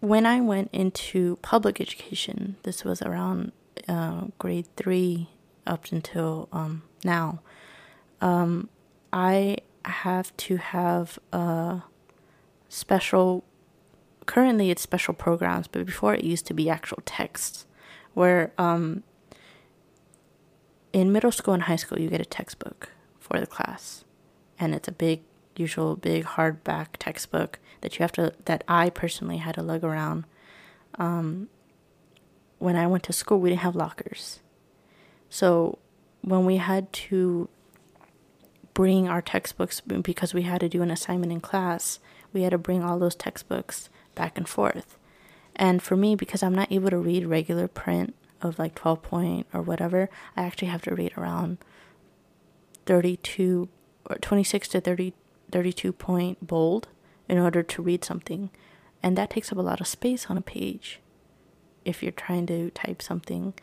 when 0.00 0.26
i 0.26 0.40
went 0.40 0.68
into 0.72 1.36
public 1.42 1.80
education 1.80 2.56
this 2.62 2.84
was 2.84 3.02
around 3.02 3.52
uh, 3.88 4.22
grade 4.38 4.66
three 4.76 5.28
up 5.66 5.86
until 5.92 6.48
um, 6.52 6.82
now 7.04 7.40
um, 8.20 8.68
i 9.12 9.56
have 9.84 10.34
to 10.36 10.56
have 10.56 11.18
a 11.32 11.82
special 12.68 13.44
currently 14.26 14.70
it's 14.70 14.82
special 14.82 15.14
programs 15.14 15.66
but 15.68 15.84
before 15.84 16.14
it 16.14 16.24
used 16.24 16.46
to 16.46 16.54
be 16.54 16.70
actual 16.70 16.98
texts 17.04 17.66
where 18.14 18.52
um, 18.58 19.02
in 20.92 21.12
middle 21.12 21.32
school 21.32 21.54
and 21.54 21.64
high 21.64 21.76
school 21.76 21.98
you 21.98 22.08
get 22.08 22.20
a 22.20 22.24
textbook 22.24 22.90
for 23.18 23.40
the 23.40 23.46
class. 23.46 24.04
And 24.58 24.74
it's 24.74 24.88
a 24.88 24.92
big 24.92 25.22
usual 25.56 25.96
big 25.96 26.24
hardback 26.24 26.88
textbook 26.98 27.58
that 27.82 27.98
you 27.98 28.02
have 28.02 28.12
to 28.12 28.32
that 28.46 28.64
i 28.66 28.88
personally 28.88 29.38
had 29.38 29.54
to 29.54 29.62
lug 29.62 29.84
around. 29.84 30.24
Um, 30.98 31.48
when 32.58 32.76
i 32.76 32.86
went 32.86 33.02
to 33.04 33.12
school 33.12 33.40
we 33.40 33.50
didn't 33.50 33.62
have 33.62 33.76
lockers. 33.76 34.40
So 35.28 35.78
when 36.20 36.44
we 36.44 36.58
had 36.58 36.92
to 36.92 37.48
bring 38.74 39.08
our 39.08 39.20
textbooks 39.20 39.80
because 39.80 40.32
we 40.32 40.42
had 40.42 40.60
to 40.60 40.68
do 40.68 40.82
an 40.82 40.90
assignment 40.90 41.32
in 41.32 41.40
class 41.40 41.98
we 42.32 42.42
had 42.42 42.50
to 42.50 42.58
bring 42.58 42.82
all 42.82 42.98
those 42.98 43.14
textbooks 43.14 43.90
back 44.14 44.38
and 44.38 44.48
forth. 44.48 44.96
And 45.54 45.82
for 45.82 45.96
me 45.96 46.14
because 46.14 46.42
i'm 46.42 46.54
not 46.54 46.72
able 46.72 46.90
to 46.90 46.98
read 46.98 47.26
regular 47.26 47.68
print 47.68 48.14
of 48.42 48.58
like 48.58 48.74
12 48.74 49.02
point 49.02 49.46
or 49.52 49.62
whatever 49.62 50.08
i 50.36 50.42
actually 50.42 50.68
have 50.68 50.82
to 50.82 50.94
read 50.94 51.12
around 51.16 51.58
32 52.86 53.68
or 54.06 54.16
26 54.16 54.68
to 54.68 54.80
30 54.80 55.14
32 55.52 55.92
point 55.92 56.44
bold 56.44 56.88
in 57.28 57.38
order 57.38 57.62
to 57.62 57.82
read 57.82 58.04
something. 58.04 58.50
And 59.02 59.16
that 59.16 59.30
takes 59.30 59.52
up 59.52 59.58
a 59.58 59.62
lot 59.62 59.80
of 59.80 59.86
space 59.86 60.26
on 60.28 60.36
a 60.36 60.42
page 60.42 61.00
if 61.84 62.02
you're 62.02 62.12
trying 62.12 62.46
to 62.46 62.70
type 62.70 63.02
something. 63.02 63.54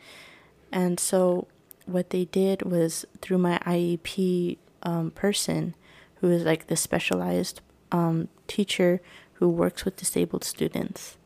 And 0.72 0.98
so 1.00 1.48
what 1.86 2.10
they 2.10 2.26
did 2.26 2.62
was 2.62 3.04
through 3.20 3.38
my 3.38 3.58
iep 3.66 4.58
um, 4.82 5.10
person 5.10 5.74
who 6.16 6.30
is 6.30 6.44
like 6.44 6.68
the 6.68 6.76
specialized 6.76 7.60
um, 7.90 8.28
teacher 8.46 9.00
who 9.34 9.48
works 9.48 9.84
with 9.84 9.96
disabled 9.96 10.44
students 10.44 11.16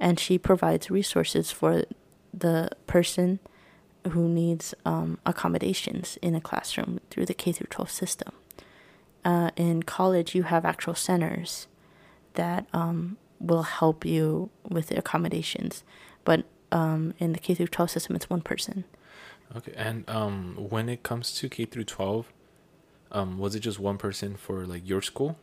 and 0.00 0.18
she 0.18 0.38
provides 0.38 0.90
resources 0.90 1.50
for 1.50 1.84
the 2.38 2.70
person 2.86 3.40
who 4.10 4.28
needs 4.28 4.74
um, 4.84 5.18
accommodations 5.26 6.18
in 6.22 6.34
a 6.34 6.40
classroom 6.40 7.00
through 7.10 7.26
the 7.26 7.34
K 7.34 7.52
through 7.52 7.66
12 7.70 7.90
system. 7.90 8.32
Uh, 9.24 9.50
in 9.56 9.82
college, 9.82 10.34
you 10.34 10.44
have 10.44 10.64
actual 10.64 10.94
centers 10.94 11.66
that 12.34 12.66
um, 12.72 13.18
will 13.40 13.64
help 13.64 14.04
you 14.04 14.50
with 14.68 14.88
the 14.88 14.98
accommodations, 14.98 15.82
but 16.24 16.44
um, 16.70 17.14
in 17.18 17.32
the 17.32 17.38
K 17.38 17.54
through 17.54 17.66
12 17.66 17.90
system, 17.90 18.16
it's 18.16 18.30
one 18.30 18.40
person. 18.40 18.84
Okay. 19.56 19.72
And 19.76 20.08
um 20.08 20.56
when 20.58 20.88
it 20.88 21.02
comes 21.02 21.32
to 21.36 21.48
K 21.48 21.64
through 21.64 21.84
12, 21.84 22.32
um 23.12 23.38
was 23.38 23.54
it 23.54 23.60
just 23.60 23.78
one 23.78 23.98
person 23.98 24.36
for 24.36 24.66
like 24.66 24.86
your 24.86 25.02
school 25.02 25.38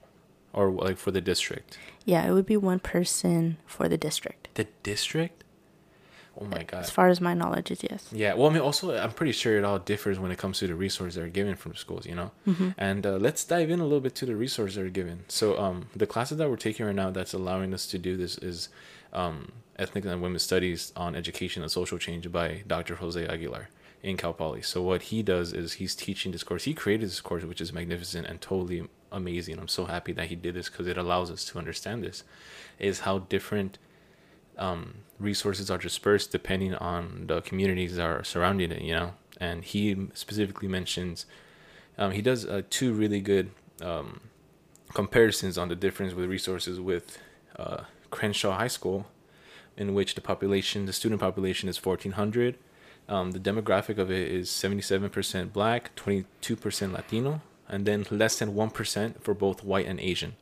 or 0.54 0.70
like 0.72 0.98
for 0.98 1.12
the 1.12 1.22
district? 1.22 1.78
Yeah, 2.06 2.26
it 2.28 2.32
would 2.32 2.46
be 2.46 2.58
one 2.58 2.80
person 2.80 3.58
for 3.66 3.90
the 3.90 3.98
district. 3.98 4.50
The 4.56 4.68
district? 4.84 5.44
Oh 6.40 6.46
my 6.46 6.64
god. 6.64 6.82
As 6.82 6.90
far 6.90 7.08
as 7.08 7.22
my 7.22 7.34
knowledge 7.34 7.72
is 7.72 7.82
yes. 7.90 8.10
Yeah, 8.12 8.34
well, 8.34 8.50
I 8.50 8.54
mean, 8.54 8.62
also, 8.62 8.96
I'm 8.98 9.12
pretty 9.12 9.32
sure 9.32 9.58
it 9.58 9.64
all 9.64 9.80
differs 9.80 10.20
when 10.20 10.32
it 10.32 10.38
comes 10.38 10.60
to 10.60 10.68
the 10.68 10.76
resources 10.76 11.16
that 11.16 11.24
are 11.24 11.30
given 11.30 11.56
from 11.56 11.76
schools, 11.76 12.06
you 12.06 12.16
know. 12.16 12.32
Mm-hmm. 12.48 12.70
And 12.78 13.06
uh, 13.06 13.18
let's 13.18 13.44
dive 13.46 13.70
in 13.70 13.80
a 13.80 13.84
little 13.84 14.02
bit 14.02 14.16
to 14.16 14.26
the 14.26 14.36
resources 14.36 14.76
that 14.76 14.84
are 14.84 14.90
given. 14.90 15.24
So, 15.28 15.58
um, 15.58 15.88
the 15.96 16.08
classes 16.08 16.38
that 16.38 16.50
we're 16.50 16.58
taking 16.58 16.86
right 16.86 16.96
now 16.96 17.10
that's 17.12 17.34
allowing 17.34 17.74
us 17.74 17.88
to 17.88 17.98
do 17.98 18.18
this 18.18 18.38
is 18.38 18.70
um, 19.14 19.54
Ethnic 19.78 20.06
and 20.06 20.22
Women's 20.22 20.44
Studies 20.44 20.92
on 20.96 21.16
Education 21.16 21.64
and 21.64 21.72
Social 21.72 21.98
Change 21.98 22.30
by 22.32 22.64
Dr. 22.68 22.96
Jose 22.96 23.26
Aguilar 23.26 23.70
in 24.04 24.18
Cal 24.18 24.34
Poly. 24.34 24.62
So, 24.62 24.82
what 24.82 25.04
he 25.04 25.24
does 25.24 25.54
is 25.54 25.74
he's 25.74 25.96
teaching 25.96 26.34
this 26.34 26.44
course. 26.44 26.66
He 26.66 26.74
created 26.74 27.08
this 27.08 27.22
course, 27.22 27.44
which 27.44 27.62
is 27.62 27.72
magnificent 27.72 28.28
and 28.28 28.42
totally 28.42 28.90
amazing. 29.12 29.58
I'm 29.58 29.70
so 29.70 29.86
happy 29.86 30.12
that 30.14 30.28
he 30.28 30.36
did 30.36 30.56
this 30.56 30.70
because 30.70 30.88
it 30.88 30.98
allows 30.98 31.32
us 31.32 31.46
to 31.46 31.58
understand 31.58 32.04
this. 32.04 32.24
Is 32.78 33.02
how 33.02 33.20
different 33.20 33.78
um, 34.58 34.96
resources 35.20 35.70
are 35.70 35.78
dispersed 35.78 36.32
depending 36.32 36.76
on 36.76 37.26
the 37.28 37.42
communities 37.42 37.96
that 37.96 38.06
are 38.06 38.24
surrounding 38.24 38.72
it, 38.72 38.82
you 38.82 38.94
know. 38.94 39.14
And 39.40 39.64
he 39.64 40.08
specifically 40.14 40.68
mentions, 40.68 41.26
um, 41.98 42.12
he 42.12 42.22
does 42.22 42.46
uh, 42.46 42.62
two 42.70 42.94
really 42.94 43.20
good 43.20 43.52
um, 43.82 44.22
comparisons 44.94 45.58
on 45.58 45.68
the 45.68 45.76
difference 45.76 46.14
with 46.14 46.30
resources 46.30 46.80
with 46.80 47.18
uh, 47.58 47.84
Crenshaw 48.12 48.58
High 48.58 48.68
School, 48.68 49.08
in 49.78 49.94
which 49.94 50.16
the 50.16 50.22
population, 50.22 50.86
the 50.86 50.94
student 50.94 51.20
population 51.20 51.68
is 51.68 51.84
1,400. 51.84 52.58
Um, 53.08 53.32
the 53.32 53.40
demographic 53.40 53.98
of 53.98 54.10
it 54.10 54.32
is 54.32 54.50
77% 54.50 55.54
black, 55.54 55.96
22% 55.96 56.94
Latino, 56.94 57.42
and 57.68 57.86
then 57.86 58.06
less 58.10 58.40
than 58.40 58.54
1% 58.54 59.22
for 59.22 59.34
both 59.34 59.64
white 59.64 59.86
and 59.86 60.00
Asian. 60.00 60.36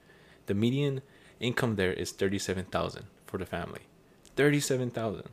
The 0.46 0.54
median 0.54 1.02
income 1.40 1.76
there 1.76 1.94
is 1.94 2.12
37,000 2.12 3.06
for 3.26 3.38
the 3.38 3.46
family. 3.46 3.82
37,000. 4.36 5.30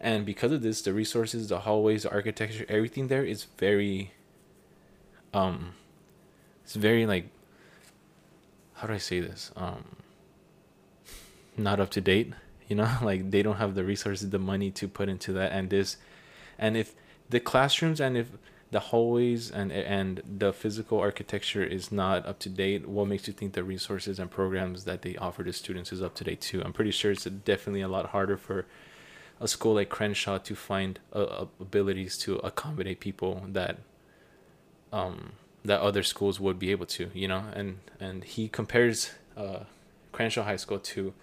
And 0.00 0.26
because 0.26 0.52
of 0.52 0.62
this, 0.62 0.82
the 0.82 0.92
resources, 0.92 1.48
the 1.48 1.60
hallways, 1.60 2.02
the 2.02 2.10
architecture, 2.10 2.66
everything 2.68 3.08
there 3.08 3.24
is 3.24 3.44
very 3.58 4.12
um 5.32 5.74
it's 6.62 6.74
very 6.74 7.06
like 7.06 7.28
how 8.74 8.86
do 8.86 8.94
I 8.94 8.98
say 8.98 9.20
this? 9.20 9.50
Um 9.56 9.96
not 11.56 11.80
up 11.80 11.90
to 11.90 12.00
date, 12.00 12.32
you 12.68 12.76
know? 12.76 12.90
like 13.02 13.30
they 13.30 13.42
don't 13.42 13.56
have 13.56 13.74
the 13.74 13.84
resources, 13.84 14.30
the 14.30 14.38
money 14.38 14.70
to 14.72 14.88
put 14.88 15.08
into 15.08 15.32
that 15.32 15.52
and 15.52 15.70
this 15.70 15.96
and 16.58 16.76
if 16.76 16.94
the 17.30 17.40
classrooms 17.40 18.00
and 18.00 18.16
if 18.16 18.28
the 18.74 18.80
hallways 18.90 19.52
and 19.52 19.70
and 19.70 20.20
the 20.26 20.52
physical 20.52 20.98
architecture 20.98 21.62
is 21.62 21.92
not 21.92 22.26
up 22.26 22.40
to 22.40 22.48
date. 22.48 22.88
What 22.88 23.06
makes 23.06 23.28
you 23.28 23.32
think 23.32 23.52
the 23.52 23.62
resources 23.62 24.18
and 24.18 24.28
programs 24.28 24.82
that 24.82 25.02
they 25.02 25.14
offer 25.14 25.44
to 25.44 25.52
students 25.52 25.92
is 25.92 26.02
up 26.02 26.16
to 26.16 26.24
date 26.24 26.40
too? 26.40 26.60
I'm 26.64 26.72
pretty 26.72 26.90
sure 26.90 27.12
it's 27.12 27.22
definitely 27.24 27.82
a 27.82 27.92
lot 27.96 28.06
harder 28.06 28.36
for 28.36 28.66
a 29.40 29.46
school 29.46 29.74
like 29.74 29.90
crenshaw 29.90 30.38
to 30.38 30.56
find 30.56 30.98
uh, 31.12 31.46
abilities 31.60 32.18
to 32.24 32.38
accommodate 32.50 32.98
people 32.98 33.44
that 33.58 33.78
um 34.92 35.34
that 35.64 35.80
other 35.80 36.02
schools 36.02 36.40
would 36.40 36.58
be 36.58 36.72
able 36.72 36.86
to, 36.96 37.12
you 37.14 37.28
know, 37.28 37.44
and 37.54 37.78
and 38.00 38.24
he 38.24 38.48
compares 38.48 39.12
uh, 39.36 39.60
Crenshaw 40.10 40.42
High 40.42 40.60
School 40.64 40.80
to 40.80 41.14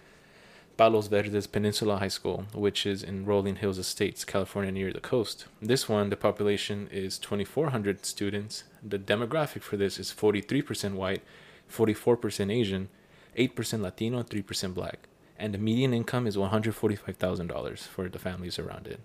Palos 0.77 1.07
Verdes 1.07 1.47
Peninsula 1.47 1.97
High 1.97 2.07
School, 2.07 2.45
which 2.53 2.86
is 2.86 3.03
in 3.03 3.25
Rolling 3.25 3.57
Hills 3.57 3.77
Estates, 3.77 4.25
California, 4.25 4.71
near 4.71 4.91
the 4.91 4.99
coast. 4.99 5.45
This 5.62 5.88
one, 5.88 6.10
the 6.10 6.15
population 6.15 6.88
is 6.91 7.17
2,400 7.19 8.05
students. 8.05 8.63
The 8.81 8.99
demographic 8.99 9.62
for 9.62 9.77
this 9.77 9.99
is 9.99 10.12
43% 10.12 10.93
white, 10.93 11.23
44% 11.71 12.51
Asian, 12.51 12.89
8% 13.38 13.81
Latino, 13.81 14.23
3% 14.23 14.73
black, 14.73 15.07
and 15.38 15.53
the 15.53 15.57
median 15.57 15.93
income 15.93 16.25
is 16.27 16.36
$145,000 16.38 17.79
for 17.79 18.10
the 18.10 18.19
families 18.19 18.57
around 18.57 18.88
it. 18.88 18.99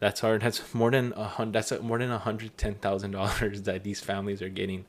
That's 0.00 0.20
hard. 0.20 0.40
That's 0.40 0.74
more 0.74 0.90
than 0.90 1.12
a 1.14 1.24
hundred. 1.24 1.52
That's 1.52 1.78
more 1.80 1.98
than 1.98 2.10
hundred 2.10 2.56
ten 2.56 2.74
thousand 2.74 3.10
dollars 3.10 3.62
that 3.68 3.84
these 3.84 4.00
families 4.00 4.40
are 4.40 4.48
getting 4.48 4.86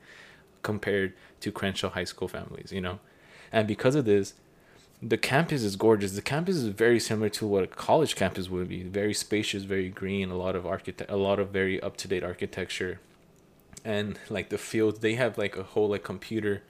compared 0.62 1.12
to 1.40 1.52
Crenshaw 1.52 1.90
High 1.90 2.04
School 2.04 2.28
families. 2.28 2.72
You 2.72 2.80
know, 2.80 2.98
and 3.52 3.68
because 3.68 3.94
of 3.94 4.06
this, 4.06 4.32
the 5.02 5.18
campus 5.18 5.62
is 5.62 5.74
gorgeous. 5.74 6.12
The 6.12 6.22
campus 6.22 6.56
is 6.56 6.68
very 6.68 7.00
similar 7.00 7.28
to 7.30 7.46
what 7.46 7.64
a 7.64 7.66
college 7.66 8.14
campus 8.14 8.48
would 8.48 8.68
be. 8.68 8.84
Very 8.84 9.12
spacious, 9.12 9.64
very 9.64 9.88
green. 9.88 10.30
A 10.30 10.36
lot 10.36 10.54
of 10.54 10.64
architect, 10.64 11.10
a 11.10 11.16
lot 11.16 11.40
of 11.40 11.50
very 11.50 11.82
up 11.82 11.96
to 11.98 12.08
date 12.08 12.22
architecture, 12.22 13.00
and 13.84 14.18
like 14.30 14.50
the 14.50 14.58
fields, 14.58 15.00
they 15.00 15.14
have 15.14 15.36
like 15.36 15.56
a 15.56 15.64
whole 15.64 15.88
like 15.88 16.04
computer. 16.04 16.62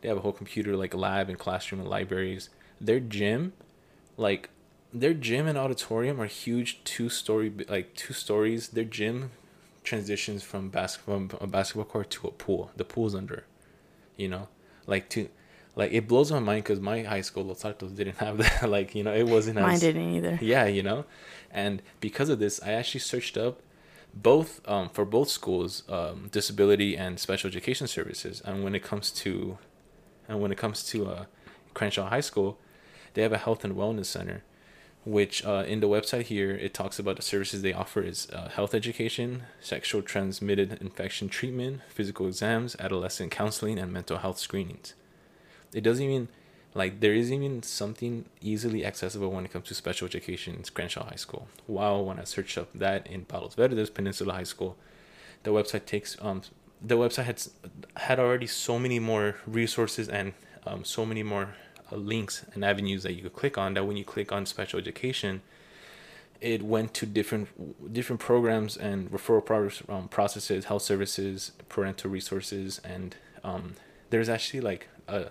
They 0.00 0.08
have 0.08 0.18
a 0.18 0.20
whole 0.20 0.32
computer 0.32 0.76
like 0.76 0.94
lab 0.94 1.28
and 1.28 1.38
classroom 1.38 1.80
and 1.80 1.88
libraries. 1.88 2.50
Their 2.80 3.00
gym, 3.00 3.52
like 4.16 4.50
their 4.92 5.14
gym 5.14 5.46
and 5.46 5.56
auditorium 5.58 6.20
are 6.20 6.26
huge 6.26 6.82
two 6.84 7.08
story 7.08 7.52
like 7.68 7.94
two 7.94 8.14
stories 8.14 8.68
their 8.68 8.84
gym 8.84 9.30
transitions 9.84 10.42
from 10.42 10.70
basketball 10.70 11.28
from 11.28 11.38
a 11.40 11.46
basketball 11.46 11.84
court 11.84 12.08
to 12.08 12.26
a 12.26 12.30
pool 12.30 12.70
the 12.76 12.84
pool's 12.84 13.14
under 13.14 13.44
you 14.16 14.28
know 14.28 14.48
like 14.86 15.10
to 15.10 15.28
like 15.76 15.92
it 15.92 16.08
blows 16.08 16.30
my 16.32 16.38
mind 16.40 16.64
because 16.64 16.80
my 16.80 17.02
high 17.02 17.20
school 17.20 17.44
los 17.44 17.64
altos 17.64 17.92
didn't 17.92 18.16
have 18.18 18.38
that. 18.38 18.68
Like 18.76 18.94
you 18.94 19.04
know 19.04 19.12
it 19.14 19.26
wasn't 19.28 19.56
Mine 19.60 19.74
as, 19.74 19.80
didn't 19.80 20.14
either. 20.16 20.38
yeah 20.40 20.66
you 20.66 20.82
know? 20.82 21.04
And 21.50 21.82
because 22.00 22.28
of 22.28 22.38
this 22.38 22.60
i 22.62 22.72
actually 22.72 23.00
searched 23.00 23.36
up 23.36 23.60
both 24.14 24.60
um, 24.66 24.88
for 24.88 25.04
both 25.04 25.28
schools 25.28 25.82
um, 25.88 26.28
disability 26.32 26.96
and 26.96 27.20
special 27.20 27.48
education 27.48 27.86
services. 27.86 28.40
And 28.44 28.64
when 28.64 28.74
it 28.74 28.82
comes 28.82 29.10
to 29.22 29.58
and 30.28 30.40
when 30.40 30.50
it 30.50 30.58
comes 30.58 30.82
to 30.84 31.06
uh, 31.06 31.24
crenshaw 31.74 32.08
high 32.08 32.20
school 32.20 32.58
they 33.14 33.22
have 33.22 33.32
a 33.32 33.38
health 33.38 33.64
and 33.64 33.74
wellness 33.76 34.06
center 34.06 34.42
which 35.04 35.44
uh, 35.44 35.64
in 35.66 35.80
the 35.80 35.88
website 35.88 36.24
here 36.24 36.50
it 36.50 36.74
talks 36.74 36.98
about 36.98 37.16
the 37.16 37.22
services 37.22 37.62
they 37.62 37.72
offer 37.72 38.02
is 38.02 38.28
uh, 38.32 38.48
health 38.48 38.74
education 38.74 39.44
sexual 39.60 40.02
transmitted 40.02 40.76
infection 40.82 41.28
treatment 41.28 41.80
physical 41.88 42.26
exams 42.26 42.76
adolescent 42.80 43.30
counseling 43.30 43.78
and 43.78 43.92
mental 43.92 44.18
health 44.18 44.38
screenings 44.38 44.94
it 45.72 45.82
doesn't 45.82 46.04
even 46.04 46.28
like 46.74 47.00
there 47.00 47.14
is 47.14 47.32
even 47.32 47.62
something 47.62 48.26
easily 48.40 48.84
accessible 48.84 49.30
when 49.30 49.44
it 49.44 49.52
comes 49.52 49.66
to 49.68 49.74
special 49.74 50.06
education 50.06 50.54
in 50.54 50.62
Crenshaw 50.62 51.04
High 51.04 51.16
School. 51.16 51.48
While 51.66 52.04
when 52.04 52.18
I 52.18 52.24
searched 52.24 52.58
up 52.58 52.68
that 52.74 53.06
in 53.06 53.24
Palos 53.24 53.54
Verdes 53.54 53.90
Peninsula 53.90 54.34
High 54.34 54.44
School, 54.44 54.76
the 55.42 55.50
website 55.50 55.86
takes 55.86 56.16
um 56.20 56.42
the 56.80 56.96
website 56.96 57.24
had 57.24 57.42
had 57.96 58.20
already 58.20 58.46
so 58.46 58.78
many 58.78 58.98
more 58.98 59.36
resources 59.46 60.08
and 60.08 60.32
um, 60.66 60.84
so 60.84 61.04
many 61.04 61.22
more 61.22 61.54
uh, 61.90 61.96
links 61.96 62.44
and 62.54 62.64
avenues 62.64 63.02
that 63.02 63.14
you 63.14 63.22
could 63.22 63.32
click 63.32 63.58
on 63.58 63.74
that 63.74 63.84
when 63.84 63.96
you 63.96 64.04
click 64.04 64.30
on 64.32 64.46
special 64.46 64.78
education 64.78 65.42
it 66.40 66.62
went 66.62 66.94
to 66.94 67.04
different 67.06 67.92
different 67.92 68.20
programs 68.20 68.76
and 68.76 69.10
referral 69.10 69.44
pro- 69.44 69.94
um, 69.94 70.08
processes 70.08 70.66
health 70.66 70.82
services 70.82 71.52
parental 71.68 72.10
resources 72.10 72.80
and 72.84 73.16
um, 73.42 73.74
there's 74.10 74.28
actually 74.28 74.60
like 74.60 74.88
a, 75.08 75.26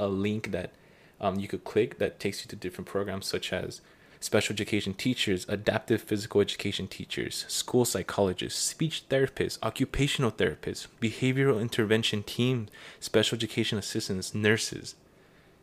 a 0.00 0.08
link 0.08 0.50
that 0.50 0.72
um, 1.20 1.38
you 1.38 1.46
could 1.46 1.64
click 1.64 1.98
that 1.98 2.18
takes 2.18 2.42
you 2.42 2.48
to 2.48 2.56
different 2.56 2.88
programs 2.88 3.26
such 3.26 3.52
as 3.52 3.80
special 4.18 4.52
education 4.52 4.92
teachers 4.92 5.46
adaptive 5.48 6.02
physical 6.02 6.40
education 6.40 6.86
teachers 6.86 7.44
school 7.48 7.84
psychologists 7.84 8.60
speech 8.60 9.08
therapists 9.08 9.58
occupational 9.62 10.30
therapists 10.30 10.86
behavioral 11.00 11.60
intervention 11.60 12.22
team 12.22 12.66
special 12.98 13.36
education 13.36 13.78
assistants 13.78 14.34
nurses. 14.34 14.94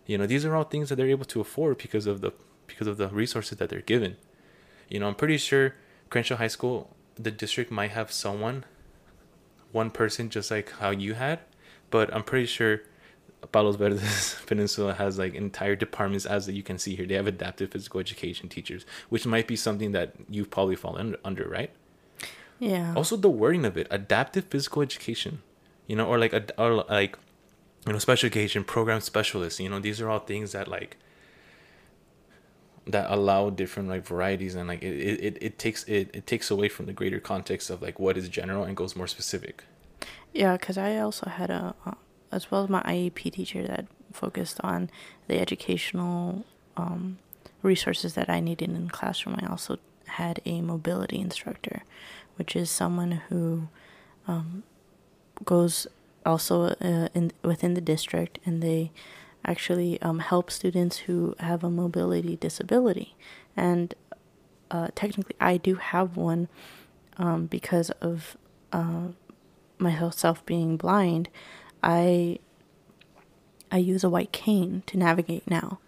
You 0.05 0.17
know 0.17 0.25
these 0.25 0.45
are 0.45 0.55
all 0.55 0.63
things 0.63 0.89
that 0.89 0.95
they're 0.95 1.09
able 1.09 1.25
to 1.25 1.41
afford 1.41 1.77
because 1.79 2.07
of 2.07 2.21
the 2.21 2.31
because 2.65 2.87
of 2.87 2.97
the 2.97 3.09
resources 3.09 3.57
that 3.57 3.69
they're 3.69 3.81
given. 3.81 4.17
You 4.89 4.99
know 4.99 5.07
i'm 5.07 5.15
pretty 5.15 5.37
sure 5.37 5.75
crenshaw 6.09 6.37
high 6.37 6.47
school 6.47 6.95
the 7.15 7.31
district 7.31 7.71
might 7.71 7.91
have 7.91 8.11
someone 8.11 8.63
one 9.71 9.91
person 9.91 10.29
just 10.29 10.49
like 10.49 10.71
how 10.79 10.91
you 10.91 11.13
had 11.15 11.39
but 11.89 12.13
i'm 12.13 12.23
pretty 12.23 12.45
sure 12.45 12.81
palos 13.51 13.75
verdes 13.75 14.35
peninsula 14.47 14.93
has 14.93 15.17
like 15.17 15.33
entire 15.33 15.75
departments 15.75 16.25
as 16.25 16.49
you 16.49 16.63
can 16.63 16.77
see 16.77 16.95
here. 16.95 17.05
They 17.05 17.15
have 17.15 17.27
adaptive 17.27 17.71
physical 17.71 17.99
education 17.99 18.49
teachers 18.49 18.85
which 19.09 19.25
might 19.25 19.47
be 19.47 19.55
something 19.55 19.91
that 19.91 20.13
you've 20.29 20.49
probably 20.49 20.75
fallen 20.75 21.15
under, 21.23 21.47
right? 21.47 21.71
Yeah. 22.59 22.93
also 22.95 23.15
the 23.15 23.29
wording 23.29 23.65
of 23.65 23.77
it 23.77 23.85
adaptive 23.91 24.45
physical 24.45 24.81
education 24.81 25.43
you 25.85 25.95
know 25.95 26.07
or 26.07 26.17
like 26.17 26.33
a 26.33 26.43
or 26.59 26.85
like 26.89 27.15
you 27.85 27.93
know 27.93 27.99
special 27.99 28.25
education 28.25 28.63
program 28.63 28.99
specialists 28.99 29.59
you 29.59 29.69
know 29.69 29.79
these 29.79 30.01
are 30.01 30.09
all 30.09 30.17
things 30.17 30.53
that 30.53 30.67
like 30.67 30.97
that 32.87 33.11
allow 33.11 33.49
different 33.49 33.89
like 33.89 34.05
varieties 34.05 34.55
and 34.55 34.67
like 34.67 34.81
it, 34.81 34.95
it, 34.95 35.37
it, 35.41 35.59
takes 35.59 35.83
it, 35.85 36.09
it 36.13 36.25
takes 36.25 36.49
away 36.49 36.69
from 36.69 36.85
the 36.85 36.93
greater 36.93 37.19
context 37.19 37.69
of 37.69 37.81
like 37.81 37.99
what 37.99 38.17
is 38.17 38.29
general 38.29 38.63
and 38.63 38.77
goes 38.77 38.95
more 38.95 39.07
specific. 39.07 39.63
Yeah, 40.33 40.57
because 40.57 40.77
I 40.77 40.97
also 40.97 41.29
had 41.29 41.49
a, 41.49 41.75
uh, 41.85 41.91
as 42.31 42.51
well 42.51 42.63
as 42.63 42.69
my 42.69 42.81
IEP 42.83 43.31
teacher 43.33 43.63
that 43.65 43.85
focused 44.11 44.59
on 44.63 44.89
the 45.27 45.39
educational 45.39 46.45
um, 46.75 47.17
resources 47.61 48.13
that 48.13 48.29
I 48.29 48.39
needed 48.39 48.69
in 48.69 48.85
the 48.85 48.91
classroom. 48.91 49.37
I 49.41 49.47
also 49.47 49.77
had 50.05 50.41
a 50.45 50.61
mobility 50.61 51.19
instructor, 51.19 51.83
which 52.35 52.55
is 52.55 52.69
someone 52.69 53.11
who 53.29 53.67
um, 54.27 54.63
goes 55.43 55.87
also 56.25 56.75
uh, 56.81 57.09
in 57.13 57.31
within 57.43 57.73
the 57.73 57.81
district, 57.81 58.39
and 58.45 58.61
they 58.61 58.91
actually 59.45 60.01
um, 60.01 60.19
help 60.19 60.51
students 60.51 60.97
who 60.99 61.35
have 61.39 61.63
a 61.63 61.69
mobility 61.69 62.35
disability. 62.35 63.15
And 63.55 63.93
uh, 64.69 64.89
technically, 64.95 65.35
I 65.39 65.57
do 65.57 65.75
have 65.75 66.17
one 66.17 66.49
um, 67.17 67.45
because 67.45 67.89
of 68.01 68.37
uh, 68.73 69.07
myself 69.77 70.45
being 70.45 70.77
blind. 70.77 71.29
I 71.87 72.39
I 73.71 73.77
use 73.77 74.03
a 74.03 74.09
white 74.09 74.31
cane 74.31 74.83
to 74.87 74.97
navigate 74.97 75.49
now, 75.49 75.79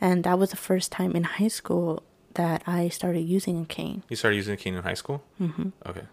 and 0.00 0.24
that 0.24 0.38
was 0.38 0.50
the 0.50 0.56
first 0.56 0.90
time 0.92 1.12
in 1.16 1.24
high 1.24 1.48
school 1.48 2.02
that 2.34 2.62
I 2.66 2.88
started 2.88 3.22
using 3.22 3.60
a 3.60 3.64
cane. 3.64 4.04
you 4.08 4.16
started 4.16 4.36
using 4.36 4.54
a 4.54 4.56
cane 4.56 4.74
in 4.74 4.82
high 4.84 4.94
school? 4.94 5.24
Mm 5.40 5.54
hmm 5.54 5.68
okay. 5.84 6.06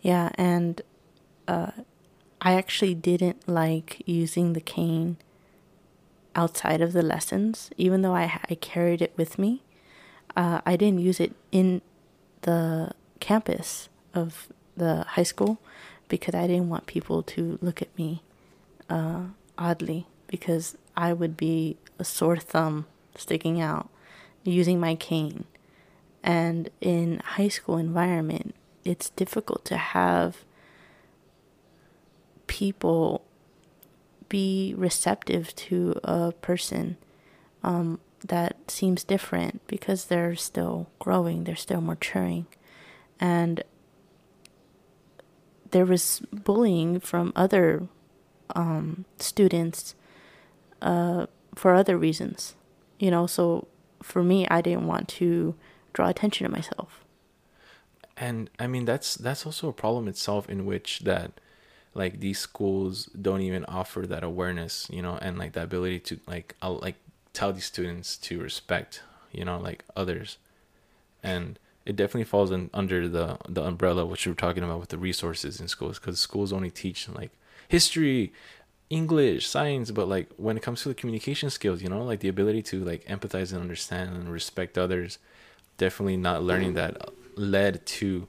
Yeah, 0.00 0.30
and 0.34 0.82
uh, 1.46 1.70
I 2.40 2.54
actually 2.54 2.94
didn't 2.94 3.48
like 3.48 4.02
using 4.04 4.52
the 4.52 4.60
cane 4.60 5.16
outside 6.34 6.80
of 6.80 6.92
the 6.92 7.02
lessons, 7.02 7.70
even 7.76 8.02
though 8.02 8.14
I 8.14 8.40
I 8.50 8.56
carried 8.56 9.00
it 9.00 9.12
with 9.16 9.38
me. 9.38 9.62
Uh, 10.36 10.60
I 10.66 10.76
didn't 10.76 11.00
use 11.00 11.20
it 11.20 11.32
in 11.52 11.82
the 12.42 12.92
campus 13.20 13.88
of 14.12 14.48
the 14.76 15.04
high 15.14 15.24
school 15.24 15.58
because 16.08 16.34
I 16.34 16.46
didn't 16.46 16.68
want 16.68 16.86
people 16.86 17.22
to 17.22 17.58
look 17.60 17.82
at 17.82 17.96
me 17.96 18.22
uh, 18.88 19.24
oddly 19.56 20.06
because 20.26 20.76
I 20.96 21.12
would 21.12 21.36
be 21.36 21.76
a 21.98 22.04
sore 22.04 22.36
thumb 22.36 22.86
sticking 23.14 23.60
out 23.60 23.88
using 24.44 24.80
my 24.80 24.94
cane. 24.94 25.44
And 26.22 26.70
in 26.80 27.20
high 27.24 27.48
school 27.48 27.76
environment, 27.76 28.54
it's 28.84 29.10
difficult 29.10 29.64
to 29.66 29.76
have 29.76 30.44
people 32.46 33.24
be 34.28 34.74
receptive 34.76 35.54
to 35.56 35.98
a 36.04 36.32
person 36.32 36.96
um, 37.62 37.98
that 38.26 38.70
seems 38.70 39.04
different 39.04 39.66
because 39.66 40.06
they're 40.06 40.36
still 40.36 40.88
growing, 40.98 41.44
they're 41.44 41.56
still 41.56 41.80
maturing. 41.80 42.46
And 43.20 43.62
there 45.70 45.84
was 45.84 46.20
bullying 46.32 47.00
from 47.00 47.32
other 47.36 47.88
um, 48.54 49.04
students 49.18 49.94
uh, 50.82 51.26
for 51.54 51.74
other 51.74 51.96
reasons, 51.98 52.54
you 52.98 53.10
know. 53.10 53.26
So 53.26 53.68
for 54.02 54.22
me, 54.22 54.46
I 54.48 54.60
didn't 54.60 54.86
want 54.86 55.08
to 55.20 55.54
draw 55.92 56.08
attention 56.08 56.46
to 56.46 56.52
myself. 56.52 57.04
and 58.16 58.50
i 58.58 58.66
mean 58.66 58.84
that's 58.84 59.14
that's 59.14 59.46
also 59.46 59.68
a 59.68 59.72
problem 59.72 60.08
itself 60.08 60.48
in 60.48 60.66
which 60.66 61.00
that 61.00 61.30
like 61.94 62.20
these 62.20 62.38
schools 62.38 63.06
don't 63.20 63.40
even 63.40 63.64
offer 63.66 64.06
that 64.06 64.22
awareness 64.24 64.86
you 64.90 65.02
know 65.02 65.18
and 65.22 65.38
like 65.38 65.52
the 65.52 65.62
ability 65.62 66.00
to 66.00 66.20
like 66.26 66.54
I'll 66.60 66.78
like 66.78 66.96
tell 67.32 67.52
these 67.52 67.64
students 67.64 68.16
to 68.18 68.40
respect 68.40 69.02
you 69.32 69.44
know 69.44 69.58
like 69.58 69.84
others 69.96 70.38
and 71.22 71.58
it 71.88 71.96
definitely 71.96 72.24
falls 72.24 72.50
in, 72.50 72.70
under 72.72 73.08
the 73.08 73.38
the 73.48 73.62
umbrella 73.62 74.04
which 74.04 74.26
you 74.26 74.32
were 74.32 74.36
talking 74.36 74.62
about 74.62 74.80
with 74.80 74.90
the 74.90 74.98
resources 74.98 75.60
in 75.60 75.68
schools 75.68 75.98
because 75.98 76.18
schools 76.20 76.52
only 76.52 76.70
teach 76.70 77.08
like 77.08 77.30
history 77.68 78.32
english 78.90 79.46
science 79.46 79.90
but 79.90 80.08
like 80.08 80.28
when 80.36 80.56
it 80.56 80.62
comes 80.62 80.82
to 80.82 80.88
the 80.88 80.94
communication 80.94 81.50
skills 81.50 81.82
you 81.82 81.88
know 81.88 82.02
like 82.02 82.20
the 82.20 82.28
ability 82.28 82.62
to 82.62 82.84
like 82.84 83.04
empathize 83.06 83.52
and 83.52 83.60
understand 83.60 84.10
and 84.10 84.32
respect 84.32 84.78
others 84.78 85.18
definitely 85.76 86.16
not 86.16 86.42
learning 86.42 86.74
that 86.74 87.10
led 87.36 87.84
to 87.84 88.26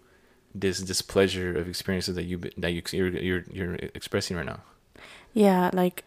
this 0.54 0.80
displeasure 0.80 1.58
of 1.58 1.68
experiences 1.68 2.16
that 2.16 2.24
you 2.24 2.38
that 2.58 2.72
you 2.72 2.82
you're, 2.92 3.10
you're 3.10 3.44
you're 3.52 3.76
expressing 3.94 4.36
right 4.36 4.46
now 4.46 4.62
Yeah, 5.34 5.70
like 5.74 6.04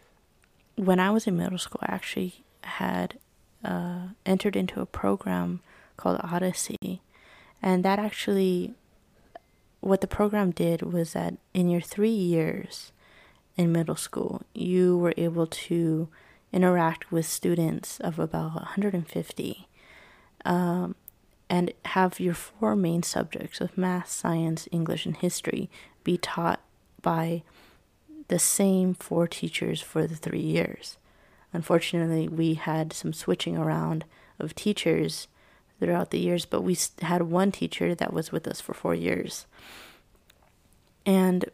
when 0.75 0.99
I 0.99 1.11
was 1.11 1.27
in 1.27 1.37
middle 1.37 1.57
school, 1.57 1.79
I 1.81 1.93
actually 1.93 2.43
had 2.63 3.19
uh, 3.63 4.07
entered 4.25 4.55
into 4.55 4.81
a 4.81 4.85
program 4.85 5.61
called 5.97 6.19
Odyssey. 6.23 7.01
And 7.63 7.85
that 7.85 7.97
actually, 7.97 8.73
what 9.79 10.01
the 10.01 10.07
program 10.07 10.51
did 10.51 10.81
was 10.81 11.13
that 11.13 11.35
in 11.53 11.69
your 11.69 11.79
three 11.79 12.09
years 12.09 12.91
in 13.55 13.71
middle 13.71 13.95
school, 13.95 14.41
you 14.53 14.97
were 14.97 15.13
able 15.15 15.47
to 15.47 16.09
interact 16.51 17.09
with 17.09 17.25
students 17.25 18.01
of 18.01 18.19
about 18.19 18.55
150 18.55 19.67
um, 20.43 20.95
and 21.49 21.71
have 21.85 22.19
your 22.19 22.33
four 22.33 22.75
main 22.75 23.01
subjects 23.01 23.61
of 23.61 23.77
math, 23.77 24.09
science, 24.09 24.67
English, 24.71 25.05
and 25.05 25.17
history 25.17 25.69
be 26.03 26.17
taught 26.17 26.59
by 27.01 27.43
the 28.27 28.39
same 28.39 28.93
four 28.93 29.25
teachers 29.25 29.81
for 29.81 30.05
the 30.05 30.15
three 30.15 30.41
years. 30.41 30.97
Unfortunately, 31.53 32.27
we 32.27 32.55
had 32.55 32.91
some 32.91 33.13
switching 33.13 33.57
around 33.57 34.03
of 34.37 34.53
teachers 34.53 35.27
throughout 35.79 36.11
the 36.11 36.19
years, 36.19 36.45
but 36.45 36.61
we 36.61 36.77
had 37.01 37.23
one 37.23 37.51
teacher 37.51 37.93
that 37.95 38.13
was 38.13 38.31
with 38.31 38.47
us 38.47 38.61
for 38.61 38.73
four 38.73 38.95
years. 38.95 39.45
And 41.05 41.45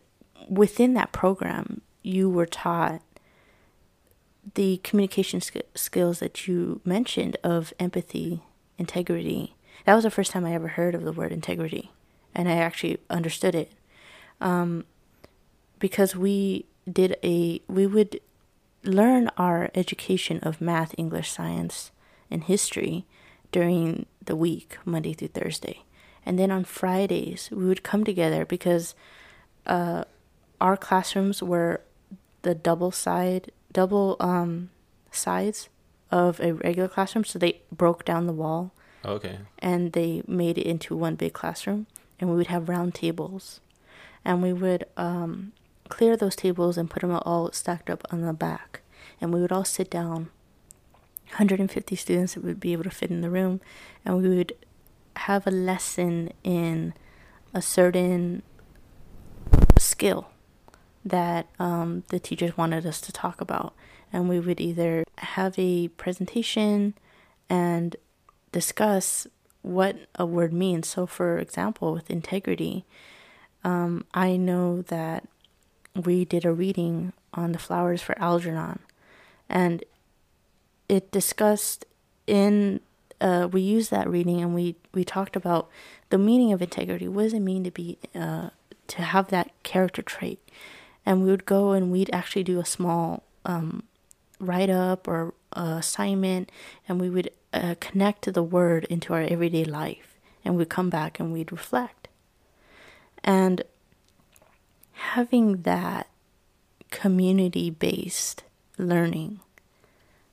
within 0.48 0.94
that 0.94 1.12
program, 1.12 1.82
you 2.04 2.30
were 2.30 2.46
taught 2.46 3.02
the 4.56 4.78
communication 4.84 5.42
sk- 5.42 5.62
skills 5.76 6.20
that 6.20 6.48
you 6.48 6.82
mentioned 6.86 7.38
of 7.44 7.74
empathy, 7.80 8.42
integrity. 8.78 9.56
That 9.86 9.96
was 9.96 10.04
the 10.04 10.12
first 10.12 10.32
time 10.32 10.46
I 10.46 10.54
ever 10.54 10.70
heard 10.70 10.96
of 10.96 11.04
the 11.04 11.12
word 11.12 11.32
integrity, 11.32 11.92
and 12.34 12.48
I 12.48 12.54
actually 12.54 13.00
understood 13.10 13.56
it. 13.56 13.72
Um, 14.42 14.86
because 15.80 16.16
we 16.16 16.66
did 16.92 17.18
a 17.24 17.62
we 17.68 17.86
would 17.86 18.20
learn 18.84 19.30
our 19.38 19.70
education 19.76 20.40
of 20.40 20.62
math, 20.62 20.96
English, 20.98 21.32
science, 21.32 21.92
and 22.32 22.44
history 22.44 23.06
during 23.52 24.06
the 24.24 24.36
week, 24.36 24.78
Monday 24.86 25.14
through 25.14 25.30
Thursday. 25.30 25.84
And 26.26 26.38
then 26.38 26.52
on 26.52 26.64
Fridays, 26.64 27.50
we 27.52 27.66
would 27.66 27.84
come 27.84 28.04
together 28.04 28.46
because 28.46 28.94
uh, 29.66 30.04
our 30.62 30.78
classrooms 30.78 31.42
were 31.42 31.82
the 32.42 32.56
double 32.56 32.92
side, 32.92 33.52
double 33.72 34.16
um, 34.20 34.70
sides 35.12 35.70
of 36.12 36.40
a 36.40 36.54
regular 36.54 36.90
classroom. 36.90 37.26
So 37.26 37.40
they 37.40 37.62
broke 37.72 38.06
down 38.06 38.28
the 38.28 38.34
wall 38.34 38.72
okay 39.06 39.40
and 39.60 39.94
they 39.94 40.22
made 40.28 40.58
it 40.58 40.68
into 40.68 40.96
one 40.96 41.16
big 41.16 41.34
classroom. 41.34 41.88
And 42.20 42.30
we 42.30 42.36
would 42.36 42.48
have 42.48 42.68
round 42.68 42.96
tables. 42.96 43.62
And 44.26 44.42
we 44.42 44.52
would 44.52 44.84
um, 44.98 45.54
clear 45.88 46.18
those 46.18 46.36
tables 46.36 46.78
and 46.78 46.90
put 46.90 47.02
them 47.02 47.12
all 47.12 47.52
stacked 47.54 47.90
up 47.90 48.06
on 48.12 48.22
the 48.22 48.34
back. 48.34 48.82
And 49.22 49.34
we 49.34 49.42
would 49.42 49.54
all 49.54 49.64
sit 49.64 49.90
down 49.90 50.30
150 51.30 51.96
students 51.96 52.34
that 52.34 52.44
would 52.44 52.60
be 52.60 52.74
able 52.74 52.84
to 52.84 52.90
fit 52.90 53.12
in 53.12 53.22
the 53.22 53.30
room, 53.30 53.62
and 54.06 54.18
we 54.22 54.30
would 54.30 54.54
have 55.16 55.46
a 55.46 55.52
lesson 55.52 56.32
in 56.44 56.94
a 57.54 57.62
certain 57.62 58.42
skill 59.78 60.30
that 61.04 61.48
um, 61.60 62.04
the 62.10 62.20
teachers 62.20 62.58
wanted 62.58 62.86
us 62.86 63.02
to 63.02 63.12
talk 63.12 63.42
about. 63.42 63.74
And 64.12 64.28
we 64.28 64.40
would 64.40 64.60
either 64.60 65.04
have 65.18 65.54
a 65.58 65.90
presentation 65.90 66.96
and 67.50 67.96
discuss 68.52 69.28
what 69.62 69.98
a 70.16 70.26
word 70.26 70.54
means. 70.54 70.88
So, 70.88 71.06
for 71.06 71.38
example, 71.38 71.94
with 71.94 72.10
integrity, 72.10 72.86
um, 73.64 74.06
I 74.14 74.36
know 74.38 74.82
that 74.84 75.28
we 75.96 76.26
did 76.26 76.46
a 76.46 76.54
reading 76.54 77.14
on 77.34 77.52
the 77.52 77.60
flowers 77.60 78.02
for 78.02 78.18
Algernon, 78.20 78.80
and 79.48 79.84
it 80.90 81.12
discussed 81.12 81.86
in 82.28 82.82
uh, 83.22 83.48
we 83.52 83.62
used 83.62 83.92
that 83.92 84.10
reading 84.10 84.42
and 84.42 84.54
we 84.54 84.76
we 84.94 85.04
talked 85.04 85.36
about 85.36 85.70
the 86.10 86.18
meaning 86.18 86.52
of 86.52 86.62
integrity. 86.62 87.08
What 87.08 87.24
does 87.24 87.34
it 87.34 87.42
mean 87.42 87.64
to 87.64 87.72
be 87.72 87.98
uh, 88.16 88.50
to 88.88 89.02
have 89.02 89.28
that 89.30 89.52
character 89.64 90.02
trait? 90.02 90.40
And 91.06 91.24
we 91.24 91.30
would 91.30 91.46
go 91.46 91.72
and 91.72 91.92
we'd 91.92 92.10
actually 92.12 92.44
do 92.44 92.60
a 92.60 92.66
small 92.66 93.24
um, 93.46 93.84
write 94.40 94.70
up 94.70 95.08
or 95.08 95.34
uh, 95.54 95.78
assignment, 95.80 96.52
and 96.88 97.00
we 97.00 97.10
would 97.10 97.32
uh, 97.54 97.76
connect 97.80 98.32
the 98.32 98.44
word 98.44 98.86
into 98.86 99.14
our 99.14 99.22
everyday 99.22 99.64
life, 99.64 100.18
and 100.46 100.56
we'd 100.56 100.70
come 100.70 100.90
back 100.90 101.20
and 101.20 101.32
we'd 101.34 101.52
reflect. 101.52 102.08
And 103.24 103.64
having 104.94 105.64
that 105.64 106.08
community 106.92 107.70
based 107.70 108.44
learning 108.78 109.40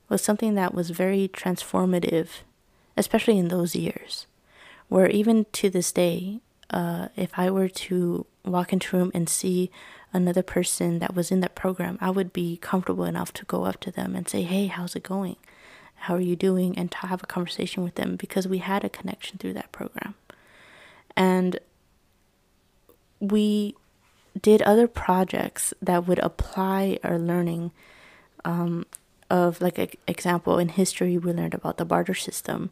was 0.09 0.21
something 0.21 0.55
that 0.55 0.73
was 0.73 0.89
very 0.89 1.27
transformative, 1.27 2.27
especially 2.95 3.37
in 3.37 3.49
those 3.49 3.75
years, 3.75 4.27
where 4.87 5.09
even 5.09 5.45
to 5.53 5.69
this 5.69 5.91
day, 5.91 6.39
uh, 6.69 7.07
if 7.15 7.31
I 7.37 7.49
were 7.49 7.69
to 7.69 8.25
walk 8.45 8.73
into 8.73 8.95
a 8.95 8.99
room 8.99 9.11
and 9.13 9.27
see 9.27 9.71
another 10.13 10.43
person 10.43 10.99
that 10.99 11.15
was 11.15 11.31
in 11.31 11.41
that 11.41 11.55
program, 11.55 11.97
I 12.01 12.09
would 12.09 12.33
be 12.33 12.57
comfortable 12.57 13.03
enough 13.03 13.33
to 13.33 13.45
go 13.45 13.65
up 13.65 13.79
to 13.81 13.91
them 13.91 14.15
and 14.15 14.27
say, 14.27 14.43
Hey, 14.43 14.67
how's 14.67 14.95
it 14.95 15.03
going? 15.03 15.35
How 16.01 16.15
are 16.15 16.21
you 16.21 16.35
doing? 16.35 16.77
And 16.77 16.91
to 16.91 16.97
have 17.07 17.23
a 17.23 17.27
conversation 17.27 17.83
with 17.83 17.95
them 17.95 18.15
because 18.15 18.47
we 18.47 18.59
had 18.59 18.83
a 18.83 18.89
connection 18.89 19.37
through 19.37 19.53
that 19.53 19.71
program. 19.71 20.15
And 21.15 21.59
we 23.19 23.75
did 24.39 24.61
other 24.61 24.87
projects 24.87 25.73
that 25.81 26.07
would 26.07 26.19
apply 26.19 26.99
our 27.03 27.17
learning 27.17 27.71
um, 28.45 28.85
of 29.29 29.61
like 29.61 29.77
an 29.77 29.89
example 30.07 30.57
in 30.59 30.69
history 30.69 31.17
we 31.17 31.31
learned 31.31 31.53
about 31.53 31.77
the 31.77 31.85
barter 31.85 32.13
system 32.13 32.71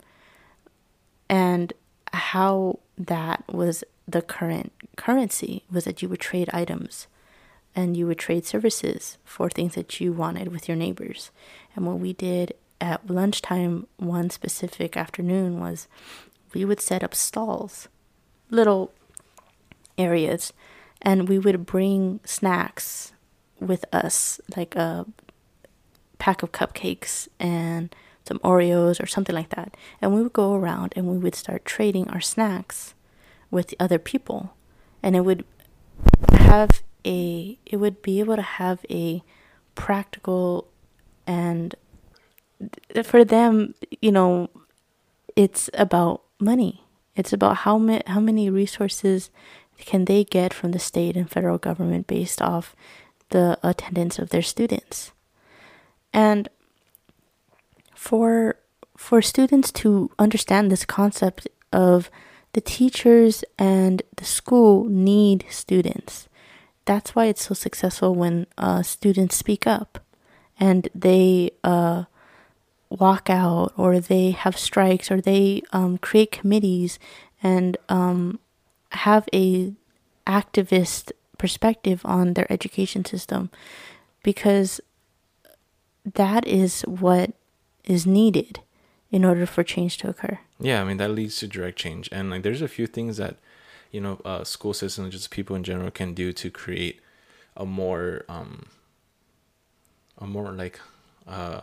and 1.30 1.74
how 2.14 2.80
that 2.98 3.44
was 3.52 3.84
the 4.08 4.22
current 4.22 4.72
currency 4.96 5.64
was 5.72 5.86
that 5.86 6.02
you 6.02 6.10
would 6.10 6.20
trade 6.20 6.50
items 6.54 7.08
and 7.76 7.98
you 7.98 8.08
would 8.08 8.20
trade 8.20 8.46
services 8.46 9.18
for 9.26 9.50
things 9.50 9.76
that 9.76 10.00
you 10.00 10.14
wanted 10.14 10.48
with 10.48 10.68
your 10.68 10.78
neighbors. 10.78 11.32
And 11.76 11.86
what 11.86 12.00
we 12.00 12.14
did 12.14 12.54
at 12.80 13.10
lunchtime 13.10 13.88
one 13.98 14.30
specific 14.30 14.96
afternoon 14.96 15.60
was 15.60 15.88
we 16.54 16.64
would 16.64 16.80
set 16.80 17.04
up 17.04 17.14
stalls 17.14 17.90
little 18.50 18.94
areas 19.98 20.54
and 21.02 21.28
we 21.28 21.40
would 21.40 21.66
bring 21.66 22.20
snacks 22.24 23.12
with 23.60 23.86
us 23.94 24.40
like 24.56 24.76
a 24.76 25.06
pack 26.26 26.42
of 26.42 26.52
cupcakes 26.52 27.28
and 27.40 27.96
some 28.28 28.40
Oreos 28.40 29.00
or 29.00 29.06
something 29.06 29.36
like 29.36 29.50
that. 29.50 29.78
And 30.02 30.12
we 30.12 30.24
would 30.24 30.34
go 30.34 30.56
around 30.56 30.92
and 30.96 31.06
we 31.06 31.20
would 31.20 31.36
start 31.36 31.66
trading 31.66 32.10
our 32.10 32.20
snacks 32.20 32.96
with 33.52 33.76
other 33.80 34.00
people. 34.00 34.56
And 35.04 35.16
it 35.16 35.22
would 35.22 35.46
have 36.32 36.82
a 37.06 37.60
it 37.64 37.78
would 37.78 38.02
be 38.02 38.20
able 38.20 38.38
to 38.38 38.42
have 38.42 38.84
a 38.90 39.22
practical 39.76 40.68
and 41.28 41.76
for 43.04 43.24
them, 43.24 43.76
you 44.02 44.12
know, 44.12 44.50
it's 45.36 45.70
about 45.76 46.24
money. 46.40 46.82
It's 47.16 47.34
about 47.34 47.58
how 47.58 47.78
ma- 47.78 48.08
how 48.08 48.20
many 48.20 48.50
resources 48.50 49.30
can 49.78 50.06
they 50.06 50.24
get 50.24 50.56
from 50.56 50.72
the 50.72 50.80
state 50.80 51.16
and 51.16 51.30
federal 51.30 51.60
government 51.60 52.08
based 52.08 52.42
off 52.42 52.76
the 53.30 53.60
attendance 53.62 54.18
of 54.18 54.30
their 54.30 54.42
students. 54.42 55.12
And 56.16 56.48
for 57.94 58.56
for 58.96 59.22
students 59.22 59.72
to 59.74 60.10
understand 60.18 60.72
this 60.72 60.86
concept 60.86 61.50
of 61.74 62.10
the 62.54 62.62
teachers 62.62 63.44
and 63.60 64.02
the 64.16 64.24
school 64.24 64.86
need 64.86 65.46
students. 65.50 66.30
That's 66.86 67.14
why 67.14 67.26
it's 67.26 67.46
so 67.46 67.54
successful 67.54 68.16
when 68.16 68.48
uh, 68.58 68.84
students 68.84 69.36
speak 69.36 69.68
up 69.68 70.00
and 70.58 70.88
they 70.96 71.52
uh, 71.66 72.06
walk 72.88 73.30
out 73.30 73.74
or 73.76 74.00
they 74.00 74.32
have 74.32 74.58
strikes 74.58 75.12
or 75.12 75.20
they 75.20 75.62
um, 75.74 75.98
create 75.98 76.32
committees 76.32 76.98
and 77.44 77.76
um, 77.90 78.40
have 78.92 79.28
a 79.34 79.74
activist 80.26 81.12
perspective 81.38 82.02
on 82.06 82.34
their 82.36 82.50
education 82.50 83.04
system 83.04 83.50
because 84.24 84.80
that 86.14 86.48
is 86.48 86.82
what 86.82 87.32
is 87.84 88.06
needed 88.06 88.60
in 89.12 89.26
order 89.26 89.46
for 89.46 89.64
change 89.64 89.98
to 89.98 90.10
occur. 90.10 90.40
Yeah, 90.60 90.82
I 90.82 90.86
mean 90.86 90.98
that 90.98 91.12
leads 91.12 91.38
to 91.38 91.48
direct 91.48 91.78
change, 91.78 92.10
and 92.12 92.30
like 92.30 92.44
there's 92.44 92.62
a 92.62 92.68
few 92.68 92.88
things 92.88 93.18
that 93.18 93.38
you 93.92 94.02
know 94.02 94.22
uh, 94.26 94.44
school 94.44 94.74
systems, 94.74 95.14
just 95.14 95.32
people 95.32 95.56
in 95.56 95.64
general, 95.64 95.92
can 95.92 96.14
do 96.14 96.32
to 96.34 96.50
create 96.50 97.00
a 97.58 97.66
more 97.66 98.24
um 98.28 98.68
a 100.18 100.28
more 100.28 100.52
like 100.52 100.80
uh, 101.28 101.62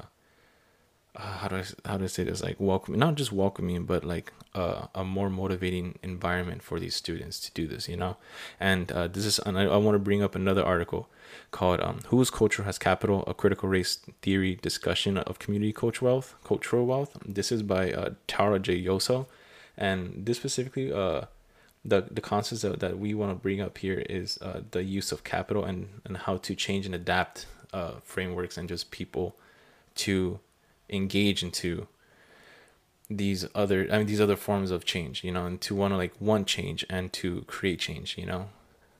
uh 1.16 1.20
how 1.38 1.48
do 1.48 1.56
I 1.56 1.64
how 1.86 1.96
do 1.98 2.04
I 2.04 2.08
say 2.08 2.24
this 2.24 2.42
like 2.42 2.56
welcoming 2.58 2.98
not 2.98 3.14
just 3.14 3.32
welcoming 3.32 3.84
but 3.84 4.04
like 4.04 4.32
uh, 4.54 4.86
a 4.94 5.02
more 5.02 5.30
motivating 5.30 5.98
environment 6.02 6.62
for 6.62 6.78
these 6.78 6.94
students 6.94 7.40
to 7.40 7.50
do 7.52 7.66
this 7.66 7.88
you 7.88 7.96
know 7.96 8.16
and 8.60 8.92
uh, 8.92 9.08
this 9.08 9.24
is 9.24 9.38
and 9.40 9.58
I, 9.58 9.64
I 9.64 9.76
want 9.78 9.94
to 9.94 9.98
bring 9.98 10.22
up 10.22 10.34
another 10.34 10.62
article 10.62 11.08
called 11.50 11.80
um, 11.80 12.00
"Whose 12.08 12.30
Culture 12.30 12.64
Has 12.64 12.78
Capital: 12.78 13.24
A 13.26 13.34
Critical 13.34 13.68
Race 13.68 13.98
Theory 14.20 14.56
Discussion 14.60 15.18
of 15.18 15.38
Community 15.38 15.74
Wealth." 16.00 16.34
Cultural 16.44 16.86
wealth. 16.86 17.16
This 17.24 17.52
is 17.52 17.62
by 17.62 17.92
uh, 17.92 18.10
Tara 18.26 18.58
J. 18.58 18.82
Yosso, 18.82 19.26
and 19.76 20.26
this 20.26 20.36
specifically, 20.38 20.92
uh, 20.92 21.22
the 21.84 22.02
the 22.10 22.20
concepts 22.20 22.62
that, 22.62 22.80
that 22.80 22.98
we 22.98 23.14
want 23.14 23.32
to 23.32 23.36
bring 23.36 23.60
up 23.60 23.78
here 23.78 24.04
is 24.08 24.38
uh, 24.42 24.60
the 24.70 24.82
use 24.82 25.12
of 25.12 25.24
capital 25.24 25.64
and 25.64 25.88
and 26.04 26.16
how 26.18 26.36
to 26.38 26.54
change 26.54 26.86
and 26.86 26.94
adapt 26.94 27.46
uh, 27.72 27.92
frameworks 28.02 28.56
and 28.56 28.68
just 28.68 28.90
people 28.90 29.36
to 29.94 30.40
engage 30.92 31.42
into 31.42 31.88
these 33.10 33.46
other 33.54 33.88
I 33.90 33.98
mean 33.98 34.06
these 34.06 34.20
other 34.20 34.36
forms 34.36 34.70
of 34.70 34.84
change, 34.84 35.24
you 35.24 35.32
know, 35.32 35.46
and 35.46 35.60
to 35.62 35.74
want 35.74 35.92
to 35.92 35.96
like 35.96 36.14
want 36.20 36.46
change 36.46 36.84
and 36.88 37.12
to 37.14 37.42
create 37.42 37.80
change, 37.80 38.16
you 38.16 38.26
know. 38.26 38.48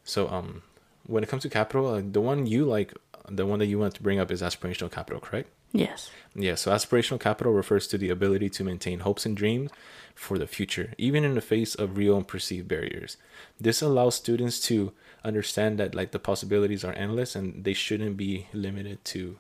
So 0.05 0.29
um 0.29 0.63
when 1.07 1.23
it 1.23 1.29
comes 1.29 1.43
to 1.43 1.49
capital, 1.49 1.89
uh, 1.89 2.03
the 2.05 2.21
one 2.21 2.47
you 2.47 2.65
like, 2.65 2.95
the 3.29 3.47
one 3.47 3.59
that 3.59 3.67
you 3.67 3.79
want 3.79 3.95
to 3.95 4.03
bring 4.03 4.21
up 4.21 4.31
is 4.31 4.41
aspirational 4.41 4.91
capital, 4.91 5.21
correct? 5.21 5.51
Yes. 5.73 6.11
Yeah, 6.35 6.55
so 6.55 6.71
aspirational 6.71 7.19
capital 7.19 7.53
refers 7.53 7.87
to 7.89 7.99
the 7.99 8.11
ability 8.11 8.51
to 8.51 8.65
maintain 8.65 9.01
hopes 9.01 9.25
and 9.25 9.37
dreams 9.37 9.71
for 10.15 10.39
the 10.39 10.47
future, 10.47 10.93
even 10.99 11.25
in 11.25 11.35
the 11.35 11.41
face 11.41 11.75
of 11.75 11.97
real 11.97 12.17
and 12.17 12.29
perceived 12.29 12.69
barriers. 12.69 13.17
This 13.59 13.81
allows 13.81 14.15
students 14.15 14.61
to 14.69 14.93
understand 15.25 15.79
that 15.79 15.95
like 15.95 16.11
the 16.11 16.19
possibilities 16.19 16.85
are 16.85 16.93
endless 16.93 17.35
and 17.35 17.65
they 17.65 17.73
shouldn't 17.73 18.17
be 18.17 18.47
limited 18.53 19.05
to 19.07 19.39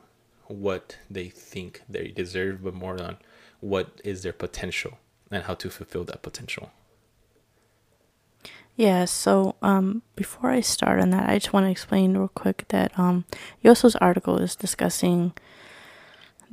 what 0.52 0.96
they 1.10 1.28
think 1.28 1.82
they 1.88 2.08
deserve, 2.08 2.64
but 2.64 2.74
more 2.74 3.00
on 3.00 3.16
what 3.60 4.00
is 4.04 4.22
their 4.22 4.32
potential 4.32 4.98
and 5.30 5.44
how 5.44 5.54
to 5.54 5.70
fulfill 5.70 6.04
that 6.04 6.22
potential. 6.22 6.70
Yeah, 8.76 9.04
so 9.04 9.54
um, 9.62 10.02
before 10.16 10.50
I 10.50 10.60
start 10.60 10.98
on 10.98 11.10
that, 11.10 11.28
I 11.28 11.38
just 11.38 11.52
want 11.52 11.66
to 11.66 11.70
explain 11.70 12.16
real 12.16 12.28
quick 12.28 12.64
that 12.68 12.98
um, 12.98 13.24
Yosso's 13.62 13.96
article 13.96 14.38
is 14.38 14.56
discussing 14.56 15.32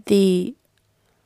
the 0.05 0.53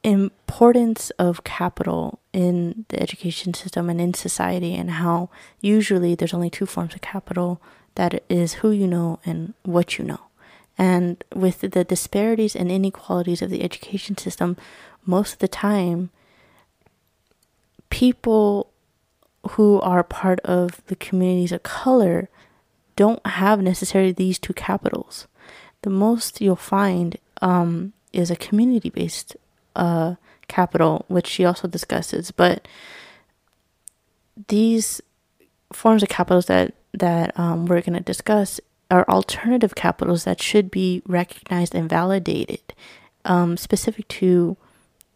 importance 0.03 1.09
of 1.11 1.43
capital 1.43 2.19
in 2.31 2.85
the 2.89 3.01
education 3.01 3.53
system 3.53 3.89
and 3.89 3.99
in 3.99 4.13
society, 4.13 4.75
and 4.75 4.91
how 4.91 5.29
usually 5.61 6.13
there's 6.13 6.33
only 6.33 6.49
two 6.49 6.65
forms 6.65 6.93
of 6.93 7.01
capital 7.01 7.59
that 7.95 8.23
is 8.29 8.55
who 8.55 8.71
you 8.71 8.87
know 8.87 9.19
and 9.25 9.53
what 9.63 9.97
you 9.97 10.05
know. 10.05 10.19
And 10.77 11.23
with 11.33 11.61
the 11.61 11.83
disparities 11.83 12.55
and 12.55 12.71
inequalities 12.71 13.41
of 13.41 13.49
the 13.49 13.63
education 13.63 14.17
system, 14.17 14.57
most 15.05 15.33
of 15.33 15.39
the 15.39 15.47
time, 15.47 16.09
people 17.89 18.71
who 19.51 19.79
are 19.81 20.03
part 20.03 20.39
of 20.41 20.81
the 20.87 20.95
communities 20.95 21.51
of 21.51 21.63
color 21.63 22.29
don't 22.95 23.25
have 23.25 23.61
necessarily 23.61 24.11
these 24.11 24.39
two 24.39 24.53
capitals. 24.53 25.27
The 25.81 25.89
most 25.89 26.41
you'll 26.41 26.55
find 26.55 27.17
um, 27.41 27.93
is 28.13 28.31
a 28.31 28.35
community 28.35 28.89
based 28.89 29.35
uh, 29.75 30.15
capital, 30.47 31.05
which 31.07 31.27
she 31.27 31.45
also 31.45 31.67
discusses. 31.67 32.31
But 32.31 32.67
these 34.47 35.01
forms 35.71 36.03
of 36.03 36.09
capitals 36.09 36.45
that 36.45 36.73
that 36.93 37.37
um, 37.39 37.65
we're 37.65 37.81
going 37.81 37.97
to 37.97 37.99
discuss 37.99 38.59
are 38.91 39.05
alternative 39.09 39.75
capitals 39.75 40.23
that 40.23 40.41
should 40.41 40.69
be 40.69 41.01
recognized 41.05 41.73
and 41.73 41.89
validated, 41.89 42.73
um, 43.25 43.57
specific 43.57 44.07
to 44.07 44.57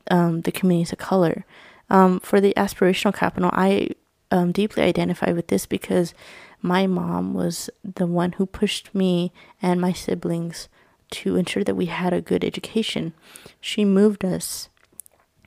um, 0.10 0.42
the 0.42 0.52
communities 0.52 0.92
of 0.92 0.98
color. 0.98 1.46
Um, 1.90 2.20
for 2.20 2.42
the 2.42 2.54
aspirational 2.58 3.14
capital, 3.14 3.50
I 3.54 3.90
um, 4.32 4.52
deeply 4.52 4.84
identify 4.84 5.32
with 5.32 5.48
this 5.48 5.66
because 5.66 6.14
my 6.62 6.88
mom 6.88 7.34
was 7.34 7.70
the 7.84 8.08
one 8.08 8.34
who 8.34 8.46
pushed 8.46 8.94
me 8.94 9.32
and 9.62 9.80
my 9.80 9.94
siblings 9.94 10.68
to 11.10 11.36
ensure 11.36 11.64
that 11.64 11.76
we 11.76 11.86
had 11.86 12.14
a 12.14 12.22
good 12.22 12.44
education. 12.44 13.14
She 13.62 13.86
moved 13.86 14.26
us 14.26 14.70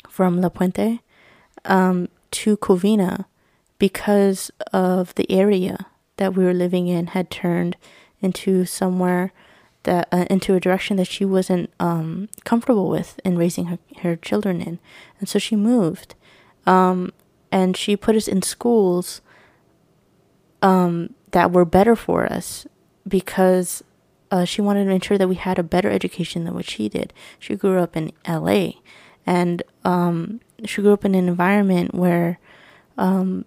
from 0.09 0.41
La 0.41 0.49
Puente 0.49 1.01
um, 1.65 2.09
to 2.31 2.57
Covina 2.57 3.27
because 3.79 4.51
of 4.73 5.15
the 5.17 5.31
area 5.31 5.87
that 6.17 6.35
we 6.35 6.45
were 6.45 6.55
living 6.55 6.87
in 6.87 7.09
had 7.09 7.31
turned 7.31 7.77
into 8.23 8.65
somewhere 8.65 9.33
that 9.85 10.09
uh, 10.13 10.27
into 10.29 10.55
a 10.55 10.61
direction 10.61 10.97
that 10.99 11.07
she 11.07 11.25
wasn't 11.25 11.71
um, 11.81 12.29
comfortable 12.45 12.89
with 12.89 13.19
in 13.25 13.39
raising 13.39 13.67
her, 13.67 13.79
her 14.03 14.17
children 14.17 14.61
in, 14.61 14.79
and 15.19 15.29
so 15.29 15.39
she 15.39 15.57
moved. 15.57 16.15
Um, 16.67 17.13
and 17.51 17.77
she 17.77 17.97
put 17.97 18.15
us 18.15 18.29
in 18.29 18.43
schools 18.43 19.23
um, 20.63 21.15
that 21.33 21.51
were 21.51 21.65
better 21.65 21.97
for 21.97 22.31
us 22.31 22.67
because 23.09 23.83
uh, 24.31 24.45
she 24.45 24.63
wanted 24.63 24.85
to 24.85 24.91
ensure 24.91 25.19
that 25.19 25.29
we 25.29 25.35
had 25.35 25.59
a 25.59 25.65
better 25.65 25.91
education 25.91 26.45
than 26.45 26.55
what 26.55 26.69
she 26.69 26.89
did. 26.89 27.13
She 27.39 27.57
grew 27.57 27.81
up 27.81 27.97
in 27.97 28.13
LA, 28.29 28.73
and 29.27 29.63
um, 29.85 30.41
she 30.65 30.83
grew 30.83 30.93
up 30.93 31.05
in 31.05 31.15
an 31.15 31.29
environment 31.29 31.95
where 31.95 32.39
um, 32.97 33.45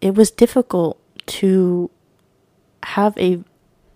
it 0.00 0.14
was 0.14 0.30
difficult 0.30 1.00
to 1.26 1.90
have 2.94 3.18
a 3.18 3.42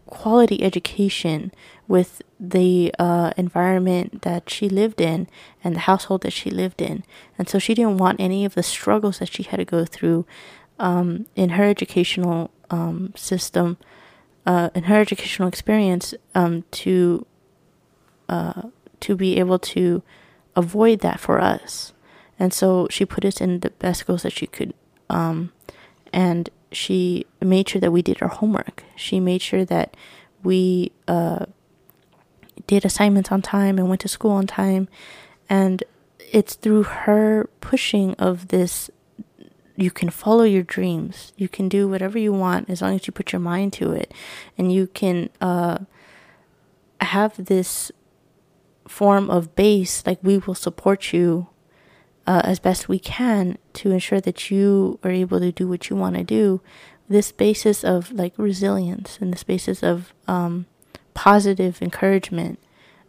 quality 0.06 0.62
education 0.62 1.52
with 1.86 2.22
the 2.40 2.92
uh, 2.98 3.32
environment 3.36 4.22
that 4.22 4.50
she 4.50 4.68
lived 4.68 5.00
in 5.00 5.28
and 5.62 5.76
the 5.76 5.80
household 5.80 6.22
that 6.22 6.32
she 6.32 6.50
lived 6.50 6.82
in. 6.82 7.04
And 7.38 7.48
so 7.48 7.58
she 7.58 7.74
didn't 7.74 7.98
want 7.98 8.20
any 8.20 8.44
of 8.44 8.54
the 8.54 8.62
struggles 8.62 9.18
that 9.18 9.32
she 9.32 9.44
had 9.44 9.58
to 9.58 9.64
go 9.64 9.84
through 9.84 10.26
um, 10.78 11.26
in 11.36 11.50
her 11.50 11.64
educational 11.64 12.50
um, 12.70 13.12
system, 13.14 13.76
uh, 14.44 14.70
in 14.74 14.84
her 14.84 15.00
educational 15.00 15.48
experience, 15.48 16.14
um, 16.34 16.64
to 16.72 17.26
uh, 18.28 18.62
to 19.00 19.16
be 19.16 19.38
able 19.38 19.58
to 19.58 20.02
avoid 20.56 21.00
that 21.00 21.20
for 21.20 21.40
us. 21.40 21.92
And 22.38 22.52
so 22.52 22.86
she 22.90 23.04
put 23.04 23.24
us 23.24 23.40
in 23.40 23.60
the 23.60 23.70
best 23.70 24.00
schools 24.00 24.22
that 24.22 24.32
she 24.32 24.46
could. 24.46 24.74
Um, 25.08 25.52
and 26.12 26.48
she 26.72 27.26
made 27.40 27.68
sure 27.68 27.80
that 27.80 27.92
we 27.92 28.02
did 28.02 28.22
our 28.22 28.28
homework. 28.28 28.84
She 28.96 29.20
made 29.20 29.42
sure 29.42 29.64
that 29.64 29.96
we 30.42 30.92
uh, 31.08 31.46
did 32.66 32.84
assignments 32.84 33.32
on 33.32 33.42
time 33.42 33.78
and 33.78 33.88
went 33.88 34.00
to 34.02 34.08
school 34.08 34.32
on 34.32 34.46
time. 34.46 34.88
And 35.48 35.82
it's 36.32 36.54
through 36.54 36.84
her 36.84 37.48
pushing 37.60 38.14
of 38.14 38.48
this 38.48 38.90
you 39.80 39.90
can 39.90 40.10
follow 40.10 40.44
your 40.44 40.62
dreams. 40.62 41.32
You 41.36 41.48
can 41.48 41.68
do 41.68 41.88
whatever 41.88 42.18
you 42.18 42.34
want 42.34 42.68
as 42.68 42.82
long 42.82 42.94
as 42.96 43.06
you 43.06 43.12
put 43.12 43.32
your 43.32 43.40
mind 43.40 43.72
to 43.74 43.92
it. 43.92 44.12
And 44.58 44.70
you 44.70 44.88
can 44.88 45.30
uh, 45.40 45.78
have 47.00 47.46
this 47.46 47.90
form 48.86 49.30
of 49.30 49.56
base, 49.56 50.06
like 50.06 50.18
we 50.22 50.36
will 50.36 50.54
support 50.54 51.14
you 51.14 51.48
uh, 52.30 52.42
as 52.44 52.60
best 52.60 52.88
we 52.88 53.00
can 53.00 53.58
to 53.72 53.90
ensure 53.90 54.20
that 54.20 54.52
you 54.52 55.00
are 55.02 55.10
able 55.10 55.40
to 55.40 55.50
do 55.50 55.66
what 55.66 55.90
you 55.90 55.96
want 55.96 56.14
to 56.14 56.22
do. 56.22 56.60
This 57.08 57.32
basis 57.32 57.82
of 57.82 58.12
like 58.12 58.34
resilience 58.36 59.18
and 59.20 59.32
this 59.32 59.42
basis 59.42 59.82
of 59.82 60.14
um, 60.28 60.66
positive 61.12 61.82
encouragement 61.82 62.60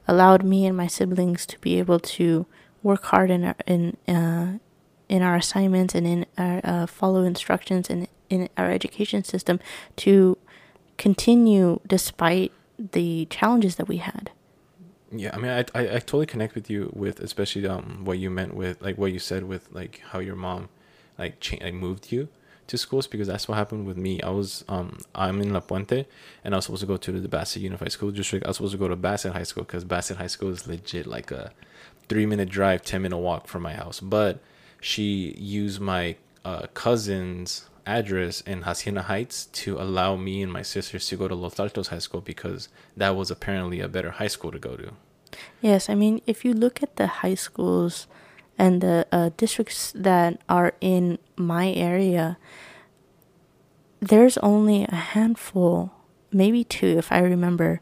allowed 0.07 0.43
me 0.43 0.65
and 0.65 0.76
my 0.76 0.88
siblings 0.88 1.45
to 1.45 1.59
be 1.59 1.78
able 1.78 1.99
to 1.99 2.47
work 2.82 3.03
hard 3.03 3.30
in 3.30 3.43
our, 3.43 3.55
in 3.67 3.95
uh, 4.07 4.57
in 5.07 5.22
our 5.22 5.36
assignments 5.36 5.93
and 5.93 6.07
in 6.07 6.26
our 6.39 6.59
uh, 6.63 6.88
follow 6.88 7.22
instructions 7.22 7.91
and 7.91 8.07
in 8.28 8.49
our 8.57 8.72
education 8.72 9.24
system 9.24 9.59
to 9.97 10.36
continue 10.97 11.80
despite 11.86 12.51
the 12.80 13.28
challenges 13.30 13.76
that 13.76 13.88
we 13.88 13.97
had. 13.97 14.32
Yeah, 15.14 15.32
I 15.34 15.38
mean, 15.38 15.51
I, 15.51 15.59
I, 15.76 15.82
I 15.95 15.99
totally 15.99 16.26
connect 16.26 16.55
with 16.55 16.70
you 16.70 16.91
with 16.95 17.20
especially 17.20 17.68
um 17.68 18.05
what 18.05 18.18
you 18.18 18.30
meant 18.30 18.53
with 18.53 18.82
like 18.82 18.97
what 18.97 19.12
you 19.12 19.20
said 19.20 19.43
with 19.43 19.70
like 19.72 20.01
how 20.12 20.20
your 20.20 20.36
mom 20.36 20.70
like 21.18 21.39
cha- 21.39 21.57
like 21.62 21.74
moved 21.74 22.12
you 22.12 22.30
to 22.68 22.78
schools 22.78 23.07
because 23.07 23.28
that's 23.28 23.47
what 23.47 23.55
happened 23.57 23.86
with 23.86 23.97
me. 23.97 24.22
I 24.22 24.30
was 24.30 24.64
um 24.70 24.99
I'm 25.14 25.41
in 25.41 25.51
La 25.51 25.59
Puente 25.59 26.05
and 26.45 26.53
I 26.53 26.57
was 26.57 26.66
supposed 26.66 26.82
to 26.82 26.88
go 26.88 26.97
to 26.97 27.12
the 27.20 27.28
Bassett 27.28 27.62
Unified 27.62 27.91
School 27.91 28.12
District. 28.12 28.45
I 28.45 28.49
was 28.49 28.57
supposed 28.57 28.72
to 28.74 28.78
go 28.78 28.88
to 28.88 28.95
Bassett 28.95 29.34
High 29.34 29.43
School 29.43 29.64
because 29.64 29.84
Bassett 29.84 30.18
High 30.18 30.28
School 30.28 30.49
is 30.51 30.66
legit 30.68 31.05
like 31.05 31.30
a 31.32 31.51
three 32.07 32.26
minute 32.26 32.49
drive, 32.49 32.82
ten 32.84 33.01
minute 33.01 33.18
walk 33.18 33.47
from 33.47 33.64
my 33.64 33.74
house. 33.74 33.99
But 33.99 34.39
she 34.80 35.36
used 35.38 35.82
my 35.82 36.16
uh, 36.45 36.68
cousin's 36.74 37.66
address 37.86 38.41
in 38.41 38.63
Hacienda 38.63 39.03
Heights 39.03 39.45
to 39.47 39.79
allow 39.79 40.15
me 40.15 40.41
and 40.41 40.51
my 40.51 40.61
sisters 40.61 41.07
to 41.07 41.17
go 41.17 41.27
to 41.27 41.36
Los 41.36 41.59
Altos 41.59 41.88
High 41.88 41.99
School 41.99 42.21
because 42.21 42.69
that 42.95 43.15
was 43.15 43.32
apparently 43.32 43.79
a 43.79 43.88
better 43.88 44.11
high 44.11 44.27
school 44.27 44.51
to 44.51 44.59
go 44.59 44.75
to. 44.75 44.93
Yes, 45.61 45.89
I 45.89 45.95
mean 45.95 46.21
if 46.27 46.43
you 46.45 46.53
look 46.53 46.84
at 46.84 46.95
the 46.95 47.07
high 47.07 47.36
schools 47.36 48.07
and 48.57 48.82
the 48.82 49.07
uh, 49.11 49.29
districts 49.38 49.91
that 49.95 50.41
are 50.47 50.73
in 50.82 51.19
my 51.36 51.71
area, 51.71 52.38
there's 53.99 54.38
only 54.39 54.84
a 54.84 54.95
handful, 54.95 55.91
maybe 56.32 56.63
two, 56.63 56.97
if 56.97 57.11
I 57.11 57.19
remember, 57.19 57.82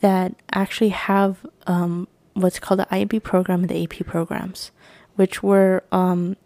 that 0.00 0.34
actually 0.52 0.90
have 0.90 1.46
um, 1.66 2.08
what's 2.34 2.58
called 2.58 2.80
the 2.80 2.94
IB 2.94 3.20
program 3.20 3.62
and 3.62 3.68
the 3.68 3.82
AP 3.82 4.06
programs, 4.06 4.70
which 5.16 5.42
were 5.42 5.82
um, 5.92 6.36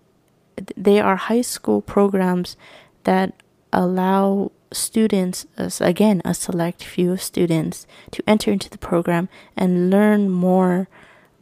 they 0.76 1.00
are 1.00 1.16
high 1.16 1.40
school 1.40 1.80
programs 1.80 2.56
that 3.04 3.34
allow 3.72 4.52
students, 4.72 5.46
again, 5.80 6.22
a 6.24 6.34
select 6.34 6.82
few 6.84 7.12
of 7.12 7.22
students, 7.22 7.86
to 8.10 8.22
enter 8.26 8.50
into 8.52 8.70
the 8.70 8.78
program 8.78 9.28
and 9.56 9.90
learn 9.90 10.28
more 10.28 10.88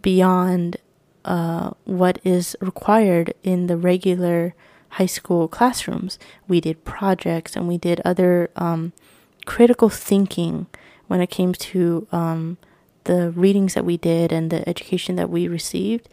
beyond 0.03 0.77
uh, 1.25 1.71
what 1.85 2.19
is 2.25 2.57
required 2.61 3.35
in 3.43 3.67
the 3.67 3.77
regular 3.77 4.55
high 4.91 5.07
school 5.07 5.49
classrooms. 5.49 6.19
We 6.47 6.61
did 6.61 6.85
projects 6.85 7.55
and 7.55 7.69
we 7.69 7.77
did 7.77 8.01
other 8.05 8.51
um, 8.57 8.93
critical 9.45 9.89
thinking 9.89 10.67
when 11.07 11.21
it 11.21 11.31
came 11.31 11.53
to 11.53 12.07
um, 12.13 12.59
the 13.05 13.31
readings 13.31 13.75
that 13.75 13.85
we 13.85 13.97
did 13.97 14.33
and 14.33 14.51
the 14.51 14.67
education 14.69 15.17
that 15.17 15.31
we 15.31 15.49
received. 15.49 16.09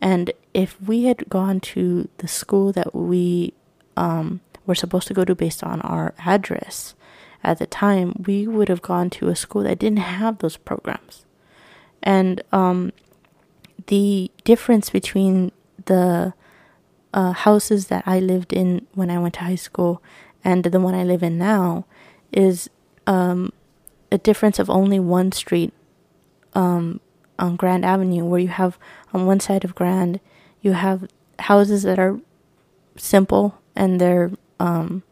And 0.00 0.32
if 0.52 0.80
we 0.80 1.04
had 1.04 1.28
gone 1.28 1.60
to 1.60 2.08
the 2.18 2.28
school 2.28 2.72
that 2.72 2.94
we 2.94 3.54
um, 3.96 4.40
were 4.66 4.74
supposed 4.74 5.06
to 5.08 5.14
go 5.14 5.24
to 5.24 5.34
based 5.34 5.62
on 5.62 5.80
our 5.82 6.14
address 6.24 6.94
at 7.44 7.58
the 7.58 7.66
time, 7.66 8.24
we 8.26 8.46
would 8.46 8.70
have 8.70 8.80
gone 8.80 9.10
to 9.10 9.28
a 9.28 9.36
school 9.36 9.62
that 9.64 9.78
didn't 9.78 9.98
have 9.98 10.38
those 10.38 10.56
programs. 10.56 11.26
And 12.02 12.42
um, 12.52 12.92
the 13.86 14.30
difference 14.44 14.88
between 14.88 15.52
the 15.84 16.32
uh, 17.12 17.32
houses 17.32 17.88
that 17.88 18.02
I 18.06 18.18
lived 18.18 18.52
in 18.52 18.86
when 18.94 19.10
I 19.10 19.18
went 19.18 19.34
to 19.34 19.40
high 19.40 19.54
school 19.54 20.02
and 20.42 20.64
the 20.64 20.80
one 20.80 20.94
I 20.94 21.04
live 21.04 21.22
in 21.22 21.38
now 21.38 21.84
is 22.32 22.68
um, 23.06 23.52
a 24.10 24.18
difference 24.18 24.58
of 24.58 24.70
only 24.70 24.98
one 24.98 25.30
street 25.30 25.72
um, 26.54 27.00
on 27.38 27.56
Grand 27.56 27.84
Avenue, 27.84 28.24
where 28.24 28.40
you 28.40 28.48
have 28.48 28.78
on 29.12 29.26
one 29.26 29.40
side 29.40 29.64
of 29.64 29.74
Grand, 29.74 30.18
you 30.62 30.72
have 30.72 31.06
houses 31.40 31.82
that 31.82 31.98
are 31.98 32.18
simple 32.96 33.58
and 33.76 34.00
they're 34.00 34.30
um, 34.60 35.02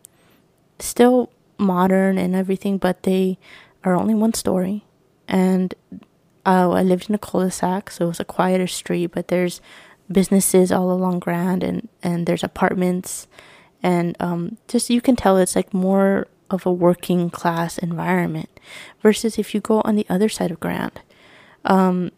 still 0.78 1.30
modern 1.59 2.18
and 2.18 2.34
everything, 2.34 2.78
but 2.78 3.03
they 3.05 3.38
are 3.84 3.95
only 3.95 4.14
one 4.14 4.34
story. 4.34 4.84
And 5.28 5.74
uh, 6.45 6.70
I 6.70 6.82
lived 6.82 7.09
in 7.09 7.14
a 7.14 7.18
cul-de-sac, 7.18 7.90
so 7.90 8.07
it 8.07 8.09
was 8.09 8.20
a 8.20 8.24
quieter 8.24 8.66
street, 8.66 9.09
but 9.12 9.28
there's 9.28 9.61
businesses 10.11 10.72
all 10.72 10.90
along 10.90 11.20
Grand 11.20 11.62
and, 11.62 11.88
and 12.03 12.26
there's 12.26 12.45
apartments. 12.45 13.26
And 13.82 14.16
um, 14.20 14.59
just 14.68 14.90
you 14.90 15.01
can 15.01 15.16
tell 15.16 15.36
it's 15.36 15.57
like 15.57 15.72
more 15.72 16.26
of 16.51 16.66
a 16.66 16.72
working 16.72 17.30
class 17.30 17.78
environment 17.78 18.61
versus 19.01 19.38
if 19.38 19.55
you 19.55 19.61
go 19.61 19.80
on 19.84 19.97
the 19.97 20.07
other 20.09 20.28
side 20.28 20.51
of 20.51 20.61
Grand. 20.61 21.01
Um, 21.64 22.11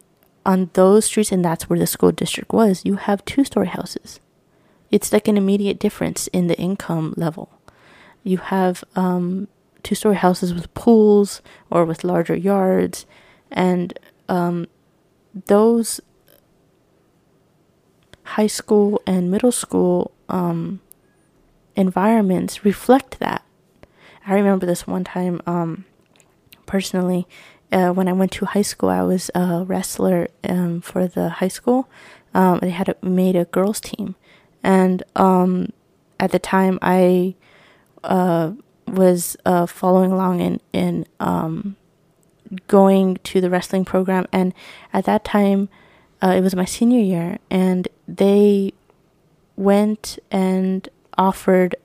on 0.47 0.71
those 0.75 1.07
streets, 1.07 1.33
and 1.33 1.45
that's 1.45 1.71
where 1.71 1.79
the 1.79 1.87
school 1.87 2.13
district 2.13 2.53
was, 2.53 2.85
you 2.85 2.97
have 2.97 3.25
two 3.25 3.45
story 3.45 3.69
houses. 3.69 4.21
It's 4.91 5.13
like 5.13 5.29
an 5.29 5.37
immediate 5.37 5.79
difference 5.79 6.27
in 6.29 6.47
the 6.47 6.57
income 6.59 7.15
level. 7.17 7.51
You 8.23 8.39
have 8.39 8.85
um, 8.95 9.49
two 9.83 9.95
story 9.95 10.17
houses 10.17 10.55
with 10.55 10.73
pools 10.75 11.43
or 11.71 11.85
with 11.85 12.05
larger 12.05 12.37
yards, 12.37 13.07
and 13.51 13.99
um, 14.29 14.67
those 15.47 16.01
high 18.23 18.47
school 18.47 19.03
and 19.07 19.31
middle 19.31 19.53
school 19.53 20.13
um, 20.29 20.81
environments 21.77 22.65
reflect 22.65 23.19
that. 23.21 23.45
I 24.27 24.35
remember 24.35 24.65
this 24.65 24.87
one 24.87 25.05
time 25.05 25.43
um, 25.47 25.85
personally 26.67 27.27
uh, 27.71 27.91
when 27.91 28.09
I 28.09 28.13
went 28.13 28.33
to 28.33 28.47
high 28.47 28.63
school. 28.63 28.89
I 28.89 29.03
was 29.03 29.31
a 29.35 29.65
wrestler 29.65 30.29
um, 30.49 30.81
for 30.81 31.07
the 31.07 31.29
high 31.29 31.49
school. 31.49 31.89
Um, 32.33 32.59
they 32.61 32.71
had 32.71 32.89
a, 32.89 32.97
made 33.07 33.37
a 33.37 33.45
girls 33.45 33.81
team, 33.81 34.17
and 34.65 35.03
um, 35.15 35.69
at 36.19 36.33
the 36.33 36.41
time 36.41 36.79
I 36.83 37.37
uh, 38.03 38.53
was 38.89 39.37
uh, 39.47 39.67
following 39.67 40.11
along 40.11 40.41
in 40.41 40.61
in 40.73 41.07
um, 41.21 41.77
going 42.67 43.19
to 43.25 43.41
the 43.41 43.51
wrestling 43.51 43.85
program, 43.85 44.27
and 44.33 44.53
at 44.93 45.05
that 45.05 45.25
time 45.25 45.69
uh, 46.23 46.35
it 46.37 46.41
was 46.41 46.57
my 46.57 46.65
senior 46.65 47.01
year, 47.01 47.39
and 47.51 47.87
they 48.09 48.73
went 49.57 50.19
and 50.31 50.89
offered 51.17 51.77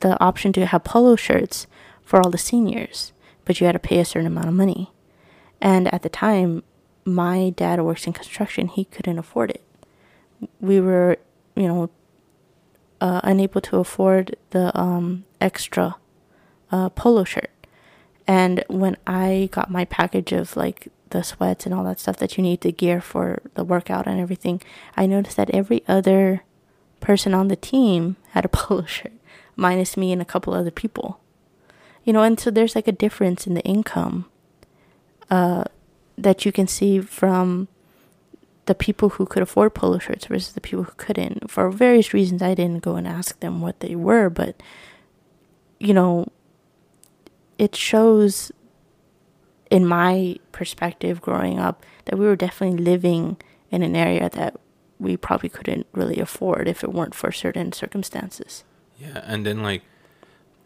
the 0.00 0.20
option 0.22 0.52
to 0.52 0.66
have 0.66 0.84
polo 0.84 1.16
shirts 1.16 1.66
for 2.02 2.20
all 2.20 2.30
the 2.30 2.38
seniors, 2.38 3.12
but 3.44 3.60
you 3.60 3.66
had 3.66 3.72
to 3.72 3.78
pay 3.78 3.98
a 3.98 4.04
certain 4.04 4.26
amount 4.26 4.48
of 4.48 4.54
money. 4.54 4.90
And 5.60 5.92
at 5.94 6.02
the 6.02 6.08
time, 6.08 6.62
my 7.04 7.50
dad 7.50 7.80
works 7.80 8.06
in 8.06 8.12
construction, 8.12 8.68
he 8.68 8.84
couldn't 8.86 9.18
afford 9.18 9.50
it. 9.50 9.62
We 10.60 10.80
were, 10.80 11.18
you 11.54 11.68
know, 11.68 11.90
uh, 13.00 13.20
unable 13.24 13.60
to 13.60 13.78
afford 13.78 14.36
the 14.50 14.76
um, 14.78 15.24
extra 15.40 15.96
uh, 16.70 16.88
polo 16.90 17.24
shirt. 17.24 17.50
And 18.26 18.64
when 18.68 18.96
I 19.06 19.48
got 19.52 19.70
my 19.70 19.84
package 19.84 20.32
of 20.32 20.56
like 20.56 20.88
the 21.10 21.22
sweats 21.22 21.66
and 21.66 21.74
all 21.74 21.84
that 21.84 22.00
stuff 22.00 22.16
that 22.18 22.36
you 22.36 22.42
need 22.42 22.60
to 22.62 22.72
gear 22.72 23.00
for 23.00 23.42
the 23.54 23.64
workout 23.64 24.06
and 24.06 24.20
everything, 24.20 24.62
I 24.96 25.06
noticed 25.06 25.36
that 25.36 25.50
every 25.50 25.82
other 25.88 26.42
person 27.00 27.34
on 27.34 27.48
the 27.48 27.56
team 27.56 28.16
had 28.30 28.44
a 28.44 28.48
polo 28.56 28.86
shirt 28.86 29.12
minus 29.56 29.96
me 29.96 30.12
and 30.12 30.22
a 30.22 30.26
couple 30.26 30.54
other 30.54 30.70
people. 30.70 31.20
You 32.04 32.12
know, 32.12 32.22
and 32.22 32.38
so 32.38 32.50
there's 32.50 32.74
like 32.74 32.88
a 32.88 32.92
difference 32.92 33.46
in 33.46 33.54
the 33.54 33.62
income 33.62 34.26
uh, 35.30 35.64
that 36.16 36.44
you 36.44 36.52
can 36.52 36.66
see 36.66 37.00
from 37.00 37.68
the 38.66 38.74
people 38.74 39.10
who 39.10 39.26
could 39.26 39.42
afford 39.42 39.74
polo 39.74 39.98
shirts 39.98 40.26
versus 40.26 40.52
the 40.52 40.60
people 40.60 40.84
who 40.84 40.92
couldn't. 40.96 41.50
For 41.50 41.70
various 41.70 42.14
reasons, 42.14 42.42
I 42.42 42.54
didn't 42.54 42.82
go 42.82 42.96
and 42.96 43.06
ask 43.06 43.38
them 43.40 43.60
what 43.60 43.80
they 43.80 43.94
were, 43.96 44.30
but 44.30 44.62
you 45.78 45.92
know, 45.92 46.26
it 47.58 47.74
shows 47.74 48.52
in 49.70 49.86
my 49.86 50.36
perspective 50.52 51.20
growing 51.20 51.58
up 51.58 51.84
that 52.04 52.18
we 52.18 52.26
were 52.26 52.36
definitely 52.36 52.82
living 52.82 53.36
in 53.70 53.82
an 53.82 53.96
area 53.96 54.28
that 54.30 54.56
we 55.00 55.16
probably 55.16 55.48
couldn't 55.48 55.86
really 55.92 56.20
afford 56.20 56.68
if 56.68 56.84
it 56.84 56.92
weren't 56.92 57.14
for 57.14 57.32
certain 57.32 57.72
circumstances. 57.72 58.62
Yeah, 58.98 59.22
and 59.24 59.44
then 59.44 59.62
like 59.62 59.82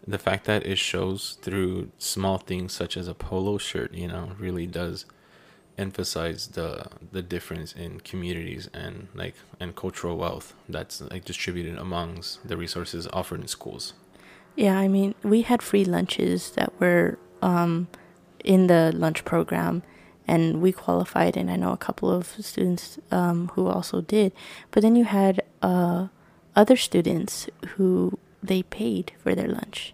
the 0.07 0.19
fact 0.19 0.45
that 0.45 0.67
it 0.67 0.77
shows 0.77 1.39
through 1.41 1.91
small 1.99 2.37
things 2.37 2.73
such 2.73 2.97
as 2.97 3.09
a 3.09 3.15
polo 3.15 3.57
shirt, 3.57 3.95
you 3.95 4.09
know, 4.09 4.33
really 4.39 4.67
does 4.67 5.07
emphasize 5.79 6.49
the 6.49 6.87
the 7.13 7.23
difference 7.23 7.73
in 7.73 8.01
communities 8.01 8.69
and 8.73 9.09
like 9.15 9.35
and 9.61 9.77
cultural 9.77 10.17
wealth 10.17 10.55
that's 10.69 11.01
like 11.01 11.25
distributed 11.25 11.79
amongst 11.79 12.47
the 12.49 12.57
resources 12.57 13.07
offered 13.13 13.41
in 13.41 13.49
schools. 13.49 13.93
Yeah, 14.57 14.79
I 14.79 14.89
mean, 14.89 15.15
we 15.23 15.43
had 15.43 15.61
free 15.63 15.85
lunches 15.85 16.51
that 16.53 16.73
were 16.81 17.19
um, 17.43 17.89
in 18.43 18.69
the 18.69 18.91
lunch 18.95 19.25
program, 19.25 19.83
and 20.27 20.63
we 20.63 20.73
qualified, 20.73 21.37
and 21.37 21.51
I 21.51 21.57
know 21.57 21.73
a 21.73 21.77
couple 21.77 22.11
of 22.11 22.27
students 22.41 22.99
um, 23.11 23.49
who 23.49 23.67
also 23.67 24.01
did. 24.01 24.33
But 24.71 24.83
then 24.83 24.97
you 24.97 25.05
had 25.05 25.43
uh, 25.61 26.09
other 26.55 26.77
students 26.77 27.49
who 27.77 28.19
they 28.43 28.63
paid 28.63 29.13
for 29.19 29.35
their 29.35 29.49
lunch. 29.49 29.93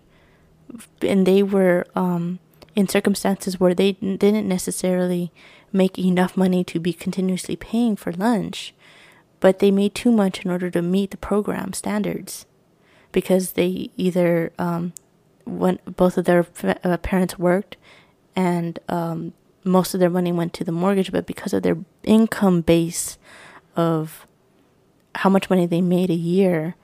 And 1.03 1.27
they 1.27 1.43
were 1.43 1.87
um, 1.95 2.39
in 2.75 2.89
circumstances 2.89 3.59
where 3.59 3.75
they 3.75 3.93
didn't 3.93 4.49
necessarily 4.49 5.33
make 5.73 5.99
enough 5.99 6.37
money 6.37 6.65
to 6.65 6.79
be 6.79 6.93
continuously 6.93 7.57
paying 7.57 7.97
for 7.97 8.13
lunch, 8.13 8.75
but 9.41 9.59
they 9.59 9.71
made 9.71 9.95
too 9.95 10.13
much 10.13 10.45
in 10.45 10.51
order 10.51 10.71
to 10.71 10.83
meet 10.83 11.11
the 11.11 11.17
program 11.17 11.73
standards 11.73 12.47
because 13.11 13.53
they 13.53 13.91
either 13.97 14.53
um, 14.59 14.93
both 15.47 16.17
of 16.17 16.25
their 16.25 16.47
uh, 16.85 16.97
parents 16.99 17.39
worked 17.39 17.77
and 18.35 18.79
um, 18.89 19.33
most 19.65 19.95
of 19.95 20.01
their 20.01 20.11
money 20.11 20.33
went 20.33 20.53
to 20.55 20.65
the 20.65 20.73
mortgage, 20.73 21.13
but 21.13 21.27
because 21.27 21.53
of 21.53 21.63
their 21.63 21.77
income 22.03 22.61
base 22.61 23.19
of 23.77 24.27
how 25.17 25.31
much 25.31 25.51
money 25.51 25.67
they 25.67 25.81
made 25.81 26.11
a 26.11 26.15
year, 26.15 26.75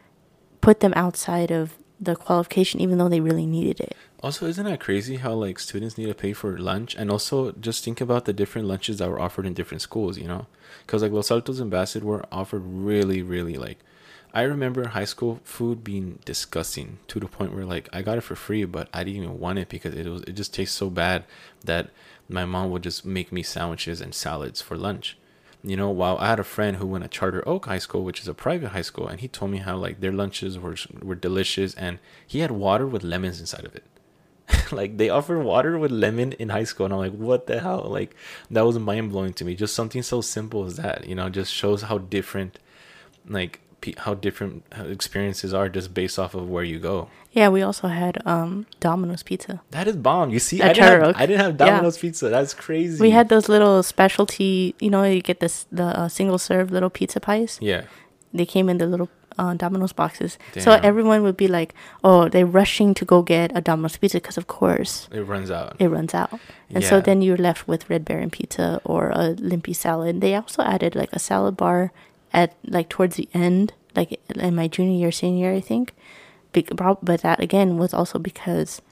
put 0.61 0.81
them 0.81 0.93
outside 0.95 1.51
of 1.51 1.77
the 2.01 2.15
qualification 2.15 2.81
even 2.81 2.99
though 2.99 3.09
they 3.09 3.21
really 3.21 3.47
needed 3.47 3.81
it. 3.81 3.97
Also, 4.21 4.47
isn't 4.47 4.65
that 4.65 4.81
crazy 4.81 5.17
how 5.17 5.33
like 5.33 5.59
students 5.59 5.97
need 5.97 6.07
to 6.07 6.15
pay 6.15 6.33
for 6.33 6.59
lunch 6.59 6.95
and 6.97 7.11
also 7.11 7.53
just 7.53 7.85
think 7.85 8.01
about 8.01 8.25
the 8.25 8.33
different 8.33 8.67
lunches 8.67 8.99
that 8.99 9.09
were 9.09 9.21
offered 9.21 9.47
in 9.47 9.55
different 9.55 9.83
schools, 9.83 10.19
you 10.19 10.27
know? 10.27 10.47
Cuz 10.87 11.03
like 11.03 11.13
Los 11.13 11.31
Altos 11.31 11.61
and 11.61 11.71
Bassett 11.71 12.03
were 12.03 12.25
offered 12.33 12.63
really 12.65 13.23
really 13.23 13.57
like 13.57 13.79
I 14.35 14.43
remember 14.43 14.89
high 14.89 15.05
school 15.05 15.41
food 15.45 15.85
being 15.85 16.19
disgusting 16.25 16.99
to 17.09 17.21
the 17.21 17.27
point 17.29 17.55
where 17.55 17.65
like 17.65 17.89
I 17.93 18.03
got 18.03 18.19
it 18.19 18.23
for 18.23 18.35
free, 18.35 18.65
but 18.65 18.89
I 18.93 19.05
didn't 19.05 19.23
even 19.23 19.39
want 19.41 19.59
it 19.61 19.69
because 19.69 19.95
it 19.95 20.07
was 20.07 20.23
it 20.23 20.33
just 20.33 20.53
tastes 20.55 20.77
so 20.77 20.91
bad 20.91 21.25
that 21.65 21.91
my 22.29 22.45
mom 22.45 22.71
would 22.71 22.83
just 22.83 23.05
make 23.07 23.31
me 23.33 23.43
sandwiches 23.43 24.01
and 24.01 24.15
salads 24.15 24.61
for 24.61 24.77
lunch. 24.77 25.17
you 25.63 25.77
know, 25.77 25.91
while 25.91 26.17
I 26.19 26.29
had 26.29 26.41
a 26.41 26.45
friend 26.45 26.77
who 26.77 26.87
went 26.87 27.05
to 27.05 27.09
Charter 27.09 27.47
Oak 27.49 27.67
High 27.67 27.79
School, 27.81 28.05
which 28.05 28.21
is 28.21 28.29
a 28.29 28.35
private 28.35 28.71
high 28.71 28.83
school, 28.83 29.09
and 29.09 29.21
he 29.21 29.29
told 29.29 29.51
me 29.51 29.59
how 29.59 29.77
like 29.77 30.01
their 30.01 30.13
lunches 30.13 30.59
were 30.59 30.77
were 31.03 31.15
delicious, 31.17 31.75
and 31.75 31.99
he 32.27 32.41
had 32.41 32.51
water 32.53 32.87
with 32.87 33.03
lemons 33.05 33.41
inside 33.41 33.65
of 33.65 33.75
it. 33.77 33.85
like 34.73 34.97
they 34.97 35.11
offered 35.11 35.43
water 35.43 35.79
with 35.79 35.91
lemon 35.91 36.33
in 36.33 36.49
high 36.49 36.65
school, 36.65 36.87
and 36.87 36.95
I'm 36.95 37.01
like, 37.01 37.13
what 37.13 37.47
the 37.47 37.61
hell? 37.61 37.87
Like 37.89 38.15
that 38.51 38.65
was 38.65 38.79
mind 38.79 39.11
blowing 39.11 39.33
to 39.35 39.45
me. 39.45 39.55
Just 39.55 39.75
something 39.75 40.03
so 40.03 40.21
simple 40.21 40.65
as 40.65 40.77
that, 40.77 41.07
you 41.07 41.15
know, 41.15 41.29
just 41.29 41.53
shows 41.53 41.83
how 41.83 41.99
different, 41.99 42.59
like 43.27 43.61
how 43.99 44.15
different 44.15 44.65
experiences 44.73 45.55
are 45.55 45.69
just 45.69 45.95
based 45.95 46.19
off 46.19 46.35
of 46.35 46.49
where 46.49 46.65
you 46.65 46.79
go. 46.79 47.09
Yeah, 47.33 47.49
we 47.51 47.63
also 47.63 47.89
had 47.89 48.27
um, 48.27 48.67
Domino's 48.81 49.23
pizza. 49.23 49.61
That 49.71 49.87
is 49.87 49.97
bomb. 49.97 50.31
You 50.31 50.39
see, 50.39 50.61
I 50.61 50.73
didn't, 50.73 51.03
have, 51.03 51.17
I 51.17 51.27
didn't, 51.27 51.41
have, 51.41 51.57
Domino's 51.57 51.97
yeah. 51.97 52.01
pizza. 52.01 52.29
That's 52.29 52.55
crazy. 52.55 53.01
We 53.01 53.11
had 53.11 53.29
those 53.29 53.49
little 53.49 53.83
specialty, 53.83 54.75
you 54.81 54.91
know, 54.91 55.05
you 55.05 55.23
get 55.23 55.41
this 55.41 55.67
the 55.71 55.85
uh, 55.85 56.09
single 56.09 56.39
serve 56.39 56.71
little 56.71 56.91
pizza 56.91 57.21
pies. 57.21 57.59
Yeah. 57.61 57.85
They 58.33 58.47
came 58.47 58.69
in 58.69 58.79
the 58.79 58.87
little 58.87 59.11
uh, 59.39 59.55
Domino's 59.55 59.93
boxes. 59.93 60.39
Damn. 60.53 60.65
So 60.65 60.73
everyone 60.73 61.23
would 61.23 61.37
be 61.37 61.49
like, 61.49 61.75
"Oh, 62.03 62.29
they're 62.29 62.47
rushing 62.47 62.95
to 62.95 63.05
go 63.05 63.23
get 63.23 63.57
a 63.57 63.61
Domino's 63.61 63.97
pizza 63.97 64.19
because, 64.19 64.37
of 64.37 64.47
course, 64.47 65.09
it 65.13 65.23
runs 65.23 65.51
out. 65.51 65.77
It 65.79 65.89
runs 65.89 66.15
out." 66.15 66.33
And 66.71 66.83
yeah. 66.83 66.89
so 66.89 67.01
then 67.01 67.23
you're 67.23 67.37
left 67.37 67.67
with 67.67 67.89
Red 67.89 68.05
Baron 68.05 68.31
pizza 68.31 68.81
or 68.85 69.11
a 69.11 69.35
Limpy 69.39 69.75
salad. 69.75 70.21
They 70.21 70.35
also 70.35 70.63
added 70.63 70.95
like 70.95 71.13
a 71.13 71.19
salad 71.19 71.57
bar 71.57 71.93
at 72.33 72.55
like 72.67 72.89
towards 72.89 73.17
the 73.17 73.29
end 73.33 73.73
like 73.97 74.21
in 74.35 74.55
my 74.55 74.69
junior 74.69 74.99
year, 74.99 75.13
senior 75.13 75.51
year, 75.51 75.57
I 75.57 75.61
think. 75.61 75.93
But 76.53 77.23
that 77.23 77.41
again 77.41 77.77
was 77.79 77.95
also 77.95 78.19
because 78.19 78.83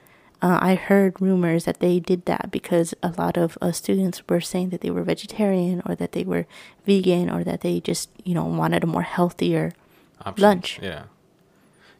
uh, 0.41 0.59
I 0.61 0.75
heard 0.75 1.19
rumors 1.19 1.65
that 1.65 1.79
they 1.79 1.99
did 1.99 2.25
that 2.25 2.51
because 2.51 2.93
a 3.01 3.13
lot 3.17 3.35
of 3.37 3.57
uh, 3.61 3.71
students 3.71 4.21
were 4.29 4.39
saying 4.39 4.69
that 4.69 4.81
they 4.81 4.91
were 4.91 5.03
vegetarian 5.03 5.81
or 5.85 5.95
that 5.95 6.11
they 6.11 6.23
were 6.23 6.45
vegan 6.85 7.29
or 7.29 7.43
that 7.43 7.61
they 7.61 7.79
just 7.79 8.09
you 8.23 8.35
know 8.35 8.45
wanted 8.45 8.83
a 8.83 8.87
more 8.87 9.01
healthier 9.01 9.73
Option. 10.27 10.43
lunch. 10.43 10.79
Yeah, 10.81 11.03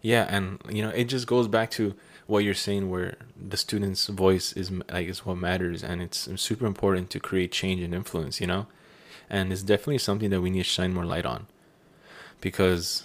yeah, 0.01 0.27
and 0.29 0.61
you 0.69 0.81
know 0.81 0.89
it 0.89 1.05
just 1.05 1.27
goes 1.27 1.47
back 1.47 1.71
to 1.71 1.95
what 2.27 2.43
you're 2.43 2.53
saying, 2.53 2.89
where 2.89 3.17
the 3.35 3.57
student's 3.57 4.07
voice 4.07 4.53
is 4.53 4.71
like 4.89 5.07
is 5.07 5.25
what 5.25 5.37
matters, 5.37 5.83
and 5.83 6.01
it's 6.01 6.29
super 6.35 6.65
important 6.65 7.09
to 7.11 7.19
create 7.19 7.51
change 7.51 7.81
and 7.81 7.93
influence. 7.93 8.39
You 8.41 8.47
know, 8.47 8.67
and 9.29 9.51
it's 9.51 9.63
definitely 9.63 9.99
something 9.99 10.29
that 10.29 10.41
we 10.41 10.49
need 10.49 10.59
to 10.59 10.63
shine 10.65 10.93
more 10.93 11.05
light 11.05 11.25
on 11.25 11.47
because 12.41 13.03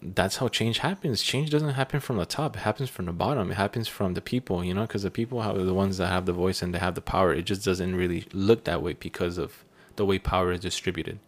that's 0.00 0.36
how 0.36 0.48
change 0.48 0.78
happens. 0.78 1.22
Change 1.22 1.50
doesn't 1.50 1.74
happen 1.74 2.00
from 2.00 2.16
the 2.16 2.26
top; 2.26 2.56
it 2.56 2.60
happens 2.60 2.90
from 2.90 3.06
the 3.06 3.12
bottom. 3.12 3.50
It 3.50 3.54
happens 3.54 3.88
from 3.88 4.14
the 4.14 4.20
people, 4.20 4.64
you 4.64 4.74
know, 4.74 4.82
because 4.82 5.02
the 5.02 5.10
people 5.10 5.40
are 5.40 5.56
the 5.56 5.74
ones 5.74 5.98
that 5.98 6.08
have 6.08 6.26
the 6.26 6.32
voice 6.32 6.62
and 6.62 6.74
they 6.74 6.78
have 6.78 6.94
the 6.94 7.00
power. 7.00 7.32
It 7.32 7.46
just 7.46 7.64
doesn't 7.64 7.96
really 7.96 8.26
look 8.32 8.64
that 8.64 8.82
way 8.82 8.94
because 8.94 9.38
of 9.38 9.64
the 9.96 10.04
way 10.04 10.18
power 10.18 10.52
is 10.52 10.60
distributed. 10.60 11.18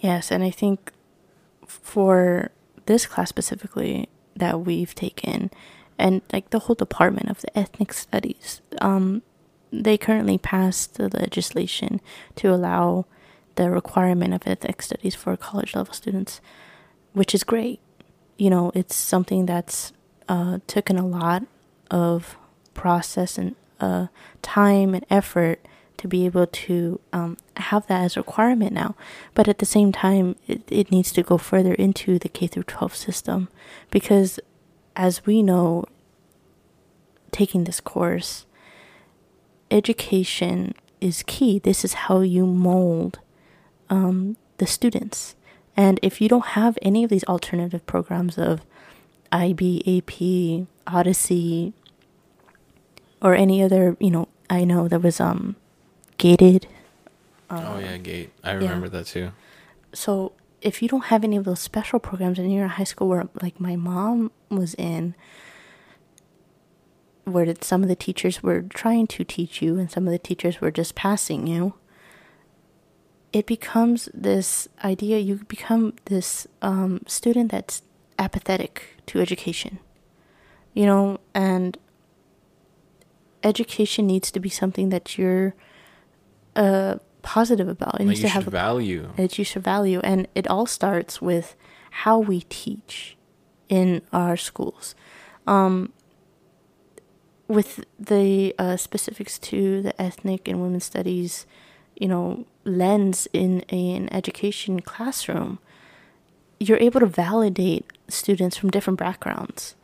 Yes, 0.00 0.30
and 0.30 0.44
I 0.44 0.50
think 0.50 0.92
for 1.66 2.50
this 2.86 3.06
class 3.06 3.28
specifically 3.28 4.08
that 4.34 4.60
we've 4.60 4.94
taken, 4.94 5.50
and 5.98 6.22
like 6.32 6.50
the 6.50 6.60
whole 6.60 6.76
department 6.76 7.30
of 7.30 7.40
the 7.40 7.58
ethnic 7.58 7.92
studies, 7.92 8.60
um, 8.80 9.22
they 9.72 9.98
currently 9.98 10.38
passed 10.38 10.94
the 10.94 11.08
legislation 11.08 12.00
to 12.36 12.52
allow 12.52 13.06
the 13.56 13.70
requirement 13.70 14.34
of 14.34 14.42
ethnic 14.46 14.82
studies 14.82 15.14
for 15.14 15.36
college 15.36 15.74
level 15.74 15.94
students, 15.94 16.40
which 17.12 17.34
is 17.34 17.44
great. 17.44 17.80
You 18.36 18.50
know, 18.50 18.70
it's 18.74 18.94
something 18.94 19.46
that's 19.46 19.92
uh, 20.28 20.58
taken 20.66 20.98
a 20.98 21.06
lot 21.06 21.44
of 21.90 22.36
process 22.74 23.38
and 23.38 23.56
uh, 23.80 24.08
time 24.42 24.94
and 24.94 25.04
effort 25.10 25.66
be 26.06 26.26
able 26.26 26.46
to 26.46 27.00
um, 27.12 27.36
have 27.56 27.86
that 27.86 28.02
as 28.02 28.16
a 28.16 28.20
requirement 28.20 28.72
now. 28.72 28.94
But 29.34 29.48
at 29.48 29.58
the 29.58 29.66
same 29.66 29.92
time, 29.92 30.36
it, 30.46 30.62
it 30.68 30.90
needs 30.90 31.12
to 31.12 31.22
go 31.22 31.38
further 31.38 31.74
into 31.74 32.18
the 32.18 32.28
K 32.28 32.46
through 32.46 32.64
12 32.64 32.94
system 32.94 33.48
because, 33.90 34.40
as 34.94 35.26
we 35.26 35.42
know, 35.42 35.84
taking 37.30 37.64
this 37.64 37.80
course, 37.80 38.46
education 39.70 40.74
is 41.00 41.22
key. 41.26 41.58
This 41.58 41.84
is 41.84 41.94
how 41.94 42.20
you 42.20 42.46
mold 42.46 43.18
um, 43.90 44.36
the 44.58 44.66
students. 44.66 45.34
And 45.76 46.00
if 46.02 46.20
you 46.20 46.28
don't 46.28 46.46
have 46.46 46.78
any 46.80 47.04
of 47.04 47.10
these 47.10 47.24
alternative 47.24 47.84
programs 47.86 48.38
of 48.38 48.62
IB, 49.30 49.82
AP, 49.98 50.66
Odyssey, 50.92 51.74
or 53.20 53.34
any 53.34 53.62
other, 53.62 53.96
you 54.00 54.10
know, 54.10 54.28
I 54.48 54.64
know 54.64 54.88
there 54.88 54.98
was 54.98 55.20
um, 55.20 55.56
gated. 56.18 56.68
Um, 57.48 57.64
oh 57.64 57.78
yeah, 57.78 57.96
gate. 57.98 58.32
I 58.42 58.52
remember 58.52 58.86
yeah. 58.86 58.90
that 58.90 59.06
too. 59.06 59.32
So 59.92 60.32
if 60.60 60.82
you 60.82 60.88
don't 60.88 61.06
have 61.06 61.24
any 61.24 61.36
of 61.36 61.44
those 61.44 61.60
special 61.60 61.98
programs 61.98 62.38
and 62.38 62.52
you're 62.52 62.64
in 62.64 62.70
high 62.70 62.84
school 62.84 63.08
where 63.08 63.28
like 63.40 63.60
my 63.60 63.76
mom 63.76 64.30
was 64.50 64.74
in, 64.74 65.14
where 67.24 67.52
some 67.60 67.82
of 67.82 67.88
the 67.88 67.96
teachers 67.96 68.42
were 68.42 68.62
trying 68.62 69.06
to 69.08 69.24
teach 69.24 69.62
you 69.62 69.78
and 69.78 69.90
some 69.90 70.06
of 70.06 70.12
the 70.12 70.18
teachers 70.18 70.60
were 70.60 70.70
just 70.70 70.94
passing 70.94 71.46
you 71.46 71.74
it 73.36 73.44
becomes 73.44 74.08
this 74.14 74.66
idea, 74.82 75.18
you 75.18 75.36
become 75.46 75.92
this 76.06 76.46
um, 76.62 77.02
student 77.06 77.50
that's 77.50 77.82
apathetic 78.18 78.96
to 79.04 79.20
education. 79.20 79.78
You 80.72 80.86
know, 80.86 81.20
and 81.34 81.76
education 83.42 84.06
needs 84.06 84.30
to 84.30 84.40
be 84.40 84.48
something 84.48 84.88
that 84.88 85.18
you're 85.18 85.54
uh, 86.56 86.96
positive 87.22 87.68
about. 87.68 87.96
It 87.96 88.00
like 88.00 88.08
needs 88.08 88.20
to 88.22 88.28
have 88.28 88.46
a 88.46 88.50
value. 88.50 89.10
That 89.16 89.38
you 89.38 89.44
should 89.44 89.62
value. 89.62 90.00
And 90.02 90.26
it 90.34 90.46
all 90.48 90.66
starts 90.66 91.20
with 91.20 91.54
how 91.90 92.18
we 92.18 92.42
teach 92.48 93.16
in 93.68 94.02
our 94.12 94.36
schools. 94.36 94.94
Um, 95.46 95.92
with 97.48 97.84
the 97.98 98.54
uh, 98.58 98.76
specifics 98.76 99.38
to 99.38 99.82
the 99.82 100.00
ethnic 100.00 100.48
and 100.48 100.60
women's 100.60 100.84
studies, 100.84 101.46
you 101.94 102.08
know, 102.08 102.44
lens 102.64 103.28
in 103.32 103.60
an 103.68 104.08
education 104.12 104.80
classroom, 104.80 105.58
you're 106.58 106.78
able 106.78 107.00
to 107.00 107.06
validate 107.06 107.84
students 108.08 108.56
from 108.56 108.70
different 108.70 108.98
backgrounds. 108.98 109.76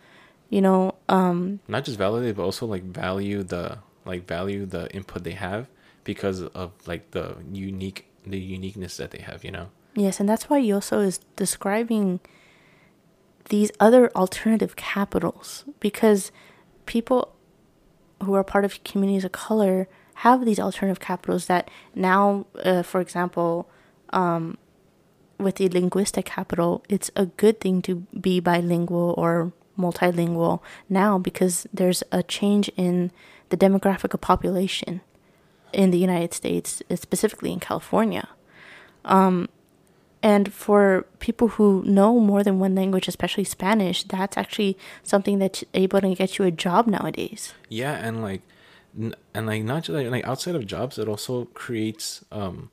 You 0.50 0.60
know, 0.60 0.94
um, 1.08 1.60
not 1.68 1.84
just 1.84 1.98
validate, 1.98 2.36
but 2.36 2.42
also 2.42 2.66
like 2.66 2.82
value 2.82 3.42
the 3.42 3.78
like 4.04 4.26
value 4.26 4.66
the 4.66 4.92
input 4.94 5.24
they 5.24 5.32
have 5.32 5.68
because 6.04 6.42
of 6.42 6.72
like 6.86 7.10
the 7.12 7.36
unique 7.52 8.06
the 8.26 8.38
uniqueness 8.38 8.96
that 8.96 9.10
they 9.10 9.20
have. 9.20 9.44
You 9.44 9.50
know. 9.50 9.68
Yes, 9.94 10.20
and 10.20 10.28
that's 10.28 10.48
why 10.48 10.60
Yosso 10.60 11.04
is 11.04 11.18
describing 11.36 12.20
these 13.48 13.70
other 13.80 14.10
alternative 14.16 14.76
capitals 14.76 15.64
because 15.80 16.32
people 16.86 17.34
who 18.22 18.34
are 18.34 18.44
part 18.44 18.64
of 18.64 18.82
communities 18.84 19.24
of 19.24 19.32
color 19.32 19.88
have 20.16 20.44
these 20.44 20.60
alternative 20.60 21.00
capitals 21.00 21.46
that 21.46 21.70
now, 21.94 22.46
uh, 22.64 22.82
for 22.82 23.00
example, 23.00 23.68
um, 24.10 24.56
with 25.38 25.56
the 25.56 25.68
linguistic 25.68 26.24
capital, 26.26 26.84
it's 26.88 27.10
a 27.16 27.26
good 27.26 27.60
thing 27.60 27.82
to 27.82 28.06
be 28.18 28.38
bilingual 28.38 29.14
or 29.18 29.52
multilingual 29.78 30.60
now 30.88 31.18
because 31.18 31.66
there's 31.72 32.02
a 32.12 32.22
change 32.22 32.70
in 32.76 33.10
the 33.48 33.56
demographic 33.56 34.14
of 34.14 34.20
population 34.20 35.00
in 35.72 35.90
the 35.90 35.98
United 35.98 36.34
States, 36.34 36.82
specifically 36.94 37.52
in 37.52 37.60
California. 37.60 38.28
Um, 39.04 39.48
and 40.22 40.52
for 40.52 41.04
people 41.18 41.48
who 41.48 41.82
know 41.84 42.20
more 42.20 42.44
than 42.44 42.60
one 42.60 42.74
language, 42.76 43.08
especially 43.08 43.44
Spanish, 43.44 44.04
that's 44.04 44.36
actually 44.36 44.78
something 45.02 45.40
that's 45.40 45.64
able 45.74 46.00
to 46.00 46.14
get 46.14 46.38
you 46.38 46.44
a 46.44 46.52
job 46.52 46.86
nowadays. 46.86 47.54
Yeah, 47.68 47.94
and 47.94 48.22
like 48.22 48.42
and 48.94 49.46
like 49.46 49.64
not 49.64 49.84
just 49.84 49.90
like, 49.90 50.08
like 50.08 50.26
outside 50.26 50.54
of 50.54 50.66
jobs 50.66 50.98
it 50.98 51.08
also 51.08 51.46
creates 51.46 52.24
um 52.30 52.70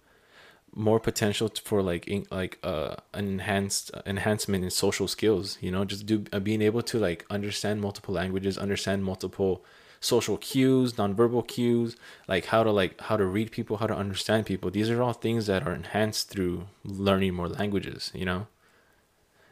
more 0.76 1.00
potential 1.00 1.50
for 1.64 1.82
like 1.82 2.08
in, 2.08 2.26
like 2.30 2.60
uh 2.64 2.95
an 3.14 3.28
enhanced 3.28 3.91
uh, 3.93 4.02
enhancement 4.06 4.64
in 4.64 4.70
social 4.70 5.08
skills 5.08 5.58
you 5.62 5.72
know 5.72 5.86
just 5.86 6.06
do 6.06 6.26
uh, 6.34 6.39
being 6.39 6.62
able 6.62 6.82
to 6.82 7.00
like 7.00 7.26
understand 7.30 7.82
multiple 7.82 8.14
languages 8.14 8.58
understand 8.58 9.04
multiple 9.04 9.64
social 10.00 10.38
cues 10.38 10.93
nonverbal 10.93 11.45
cues 11.47 11.95
like 12.28 12.45
how 12.45 12.64
to 12.64 12.72
like 12.72 13.00
how 13.02 13.18
to 13.18 13.26
read 13.26 13.52
people 13.52 13.78
how 13.78 13.88
to 13.88 13.95
understand 13.95 14.45
people. 14.45 14.72
These 14.72 14.89
are 14.89 15.02
all 15.02 15.14
things 15.14 15.47
that 15.47 15.68
are 15.68 15.74
enhanced 15.74 16.30
through 16.30 16.68
learning 16.84 17.34
more 17.34 17.50
languages 17.50 18.12
you 18.14 18.26
know? 18.26 18.47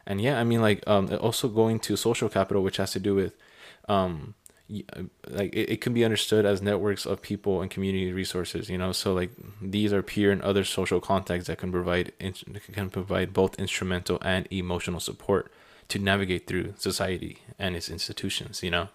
And 0.05 0.21
yeah 0.21 0.39
i 0.39 0.43
mean 0.43 0.61
like 0.61 0.87
um 0.87 1.09
also 1.19 1.49
going 1.49 1.79
to 1.81 1.97
social 1.97 2.29
capital 2.29 2.63
which 2.63 2.77
has 2.77 2.91
to 2.91 2.99
do 2.99 3.13
with 3.15 3.33
um 3.89 4.35
uh, 4.69 5.03
like 5.29 5.53
it, 5.55 5.69
it 5.69 5.81
can 5.81 5.93
be 5.93 6.03
understood 6.03 6.45
as 6.45 6.61
networks 6.61 7.05
of 7.05 7.21
people 7.21 7.61
and 7.61 7.71
community 7.71 8.11
resources 8.13 8.69
you 8.69 8.77
know? 8.77 8.93
So 8.93 9.13
like 9.13 9.31
these 9.61 9.91
are 9.91 10.01
peer 10.01 10.31
and 10.31 10.41
other 10.41 10.63
social 10.63 11.01
contacts 11.01 11.47
that 11.47 11.57
can 11.57 11.71
provide 11.71 12.13
can 12.71 12.89
provide 12.89 13.33
both 13.33 13.59
instrumental 13.59 14.17
and 14.21 14.47
emotional 14.49 15.01
support 15.01 15.51
to 15.89 15.99
navigate 15.99 16.47
through 16.47 16.73
society 16.77 17.39
and 17.59 17.75
its 17.75 17.89
institutions 17.89 18.63
you 18.63 18.71
know 18.71 18.87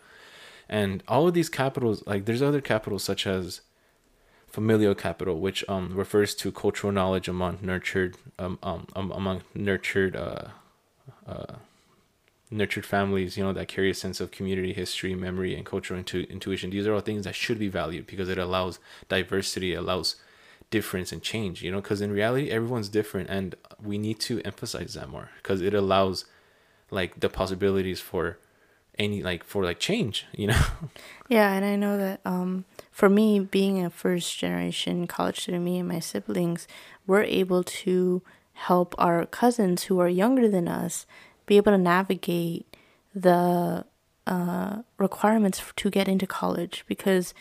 and 0.73 1.03
all 1.07 1.29
of 1.29 1.35
these 1.35 1.51
capitals 1.51 2.03
like 2.07 2.25
there's 2.25 2.41
other 2.41 2.63
capitals 2.63 3.05
such 3.05 3.27
as 3.27 3.61
familial 4.47 4.95
capital, 4.95 5.39
which 5.39 5.63
um, 5.69 5.95
refers 5.95 6.35
to 6.37 6.51
cultural 6.51 6.93
knowledge 6.93 7.29
among 7.29 7.59
nurtured 7.61 8.17
um, 8.39 8.59
um, 8.63 8.87
um 8.97 9.13
among 9.13 9.43
nurtured 9.55 10.17
uh, 10.17 10.49
uh, 11.27 11.57
nurtured 12.51 12.87
families, 12.87 13.37
you 13.37 13.45
know, 13.45 13.53
that 13.53 13.69
carry 13.69 13.91
a 13.91 13.95
sense 13.95 14.19
of 14.19 14.31
community 14.31 14.73
history, 14.73 15.15
memory, 15.15 15.55
and 15.55 15.67
cultural 15.67 15.99
intu- 15.99 16.27
intuition. 16.31 16.71
These 16.71 16.87
are 16.87 16.95
all 16.95 17.01
things 17.01 17.25
that 17.25 17.35
should 17.35 17.59
be 17.59 17.69
valued 17.69 18.07
because 18.07 18.31
it 18.31 18.39
allows 18.39 18.79
diversity, 19.11 19.75
allows 19.75 20.17
difference 20.71 21.13
and 21.13 21.23
change, 21.23 21.63
you 21.63 21.71
know, 21.71 21.83
because 21.83 22.01
in 22.01 22.13
reality, 22.13 22.51
everyone's 22.51 22.89
different 22.89 23.29
and 23.29 23.55
we 23.83 23.99
need 23.99 24.21
to 24.21 24.41
emphasize 24.41 24.95
that 24.95 25.11
more 25.11 25.29
because 25.37 25.61
it 25.61 25.75
allows 25.75 26.25
like 26.91 27.21
the 27.21 27.29
possibilities 27.29 28.01
for 28.01 28.39
any 29.03 29.23
like 29.23 29.45
for 29.45 29.65
like 29.65 29.79
change 29.79 30.27
you 30.33 30.47
know? 30.47 30.63
Yeah 31.29 31.53
and 31.53 31.65
i 31.65 31.77
know 31.77 31.97
that 31.97 32.21
um 32.25 32.65
for 32.91 33.09
me 33.09 33.41
being 33.41 33.85
a 33.85 33.91
first 33.91 34.39
generation 34.39 35.07
college 35.07 35.41
student 35.41 35.65
me 35.65 35.79
and 35.79 35.89
my 35.89 36.01
siblings 36.01 36.69
we're 37.07 37.23
able 37.23 37.63
to 37.65 38.23
help 38.53 38.95
our 38.99 39.27
cousins 39.27 39.85
who 39.85 39.99
are 39.99 40.09
younger 40.09 40.49
than 40.49 40.69
us 40.69 41.07
be 41.47 41.57
able 41.57 41.73
to 41.73 41.79
navigate 41.79 42.67
the 43.15 43.85
uh, 44.27 44.83
requirements 44.99 45.63
to 45.77 45.91
get 45.91 46.09
into 46.09 46.27
college 46.27 46.85
because 46.87 47.35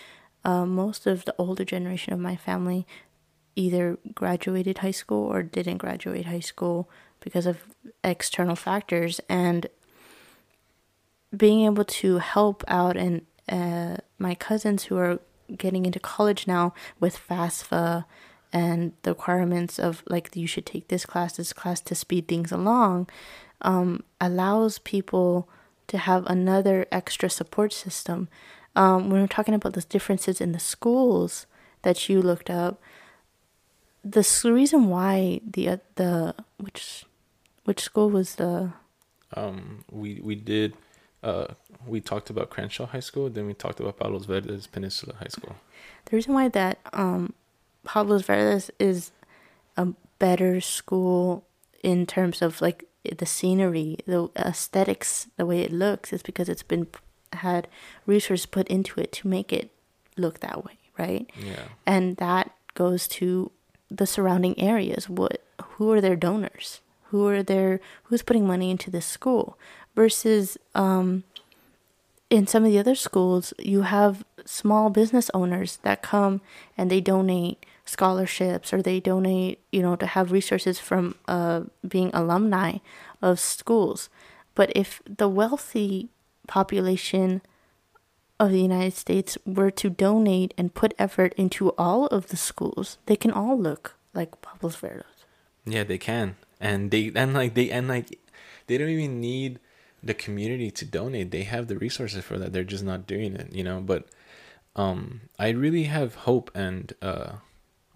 uh, 0.43 0.65
most 0.65 1.05
of 1.05 1.25
the 1.25 1.35
older 1.37 1.63
generation 1.63 2.13
of 2.13 2.19
my 2.19 2.35
family 2.35 2.87
either 3.55 3.97
graduated 4.15 4.79
high 4.79 4.91
school 4.91 5.25
or 5.27 5.43
didn't 5.43 5.77
graduate 5.77 6.25
high 6.25 6.39
school 6.39 6.89
because 7.19 7.45
of 7.45 7.59
external 8.03 8.55
factors 8.55 9.21
and 9.29 9.67
being 11.35 11.65
able 11.65 11.85
to 11.85 12.17
help 12.17 12.63
out 12.67 12.97
and 12.97 13.25
uh, 13.49 13.97
my 14.17 14.35
cousins 14.35 14.85
who 14.85 14.97
are 14.97 15.19
getting 15.57 15.85
into 15.85 15.99
college 15.99 16.47
now 16.47 16.73
with 16.99 17.17
FAFSA 17.17 18.05
and 18.53 18.93
the 19.03 19.11
requirements 19.11 19.79
of 19.79 20.03
like 20.07 20.35
you 20.35 20.47
should 20.47 20.65
take 20.65 20.87
this 20.87 21.05
class, 21.05 21.37
this 21.37 21.53
class 21.53 21.79
to 21.81 21.95
speed 21.95 22.27
things 22.27 22.51
along, 22.51 23.09
um, 23.61 24.03
allows 24.19 24.79
people 24.79 25.47
to 25.87 25.97
have 25.97 26.25
another 26.27 26.85
extra 26.91 27.29
support 27.29 27.73
system. 27.73 28.29
Um, 28.75 29.09
when 29.09 29.21
we're 29.21 29.27
talking 29.27 29.53
about 29.53 29.73
the 29.73 29.81
differences 29.81 30.39
in 30.39 30.51
the 30.51 30.59
schools 30.59 31.45
that 31.81 32.07
you 32.07 32.21
looked 32.21 32.49
up, 32.49 32.81
the 34.03 34.25
reason 34.45 34.87
why 34.87 35.41
the 35.45 35.69
uh, 35.69 35.77
the 35.95 36.35
which 36.57 37.05
which 37.65 37.79
school 37.81 38.09
was 38.09 38.35
the 38.35 38.71
um 39.35 39.85
we 39.91 40.19
we 40.23 40.33
did 40.33 40.73
uh 41.23 41.47
we 41.85 41.99
talked 41.99 42.29
about 42.29 42.49
Crenshaw 42.49 42.85
High 42.85 42.99
School, 42.99 43.29
then 43.29 43.47
we 43.47 43.53
talked 43.53 43.79
about 43.79 43.97
Palos 43.97 44.25
Verdes 44.25 44.67
Peninsula 44.67 45.15
High 45.19 45.29
School. 45.29 45.55
The 46.05 46.15
reason 46.15 46.33
why 46.33 46.47
that 46.49 46.79
um 46.93 47.33
Palos 47.83 48.23
Verdes 48.23 48.71
is 48.79 49.11
a 49.77 49.87
better 50.19 50.61
school 50.61 51.45
in 51.83 52.05
terms 52.05 52.41
of 52.41 52.61
like 52.61 52.85
the 53.17 53.25
scenery, 53.25 53.97
the 54.05 54.29
aesthetics, 54.35 55.27
the 55.37 55.45
way 55.45 55.61
it 55.61 55.71
looks 55.71 56.13
is 56.13 56.21
because 56.21 56.47
it's 56.49 56.63
been 56.63 56.87
had 57.33 57.67
resources 58.05 58.45
put 58.45 58.67
into 58.67 58.99
it 58.99 59.11
to 59.13 59.27
make 59.27 59.51
it 59.53 59.71
look 60.17 60.39
that 60.41 60.63
way, 60.63 60.77
right? 60.97 61.29
Yeah. 61.37 61.63
And 61.85 62.17
that 62.17 62.53
goes 62.73 63.07
to 63.07 63.51
the 63.89 64.05
surrounding 64.05 64.59
areas. 64.59 65.09
What 65.09 65.43
who 65.61 65.91
are 65.91 66.01
their 66.01 66.15
donors? 66.15 66.81
Who 67.05 67.27
are 67.27 67.43
their 67.43 67.79
who's 68.03 68.21
putting 68.21 68.47
money 68.47 68.71
into 68.71 68.89
this 68.89 69.05
school? 69.05 69.57
Versus 69.95 70.57
um 70.73 71.23
in 72.29 72.47
some 72.47 72.63
of 72.63 72.71
the 72.71 72.79
other 72.79 72.95
schools, 72.95 73.53
you 73.59 73.81
have 73.81 74.23
small 74.45 74.89
business 74.89 75.29
owners 75.33 75.77
that 75.83 76.01
come 76.01 76.41
and 76.77 76.89
they 76.89 77.01
donate 77.01 77.65
scholarships 77.85 78.73
or 78.73 78.81
they 78.81 79.01
donate, 79.01 79.59
you 79.71 79.81
know, 79.81 79.97
to 79.97 80.05
have 80.05 80.31
resources 80.31 80.79
from 80.79 81.15
uh, 81.27 81.61
being 81.85 82.09
alumni 82.13 82.77
of 83.21 83.39
schools. 83.39 84.09
But 84.55 84.71
if 84.75 85.01
the 85.05 85.27
wealthy 85.27 86.09
population 86.47 87.41
of 88.39 88.51
the 88.51 88.61
United 88.61 88.93
States 88.93 89.37
were 89.45 89.71
to 89.71 89.89
donate 89.89 90.53
and 90.57 90.73
put 90.73 90.93
effort 90.97 91.33
into 91.37 91.71
all 91.77 92.07
of 92.07 92.27
the 92.27 92.37
schools, 92.37 92.97
they 93.05 93.15
can 93.15 93.31
all 93.31 93.59
look 93.59 93.95
like 94.13 94.41
Palos 94.41 94.75
Verdes. 94.77 95.25
Yeah, 95.65 95.83
they 95.83 95.99
can, 95.99 96.37
and 96.59 96.89
they 96.89 97.11
and 97.13 97.35
like 97.35 97.53
they 97.53 97.69
and 97.69 97.87
like 97.87 98.17
they 98.65 98.79
don't 98.79 98.89
even 98.89 99.21
need 99.21 99.59
the 100.03 100.13
community 100.13 100.71
to 100.71 100.85
donate. 100.85 101.31
They 101.31 101.43
have 101.43 101.67
the 101.67 101.77
resources 101.77 102.23
for 102.23 102.37
that. 102.39 102.53
They're 102.53 102.63
just 102.63 102.83
not 102.83 103.07
doing 103.07 103.35
it, 103.35 103.53
you 103.53 103.63
know. 103.63 103.79
But 103.79 104.07
um, 104.75 105.21
I 105.37 105.49
really 105.49 105.83
have 105.83 106.15
hope, 106.15 106.51
and 106.55 106.93
uh, 107.01 107.33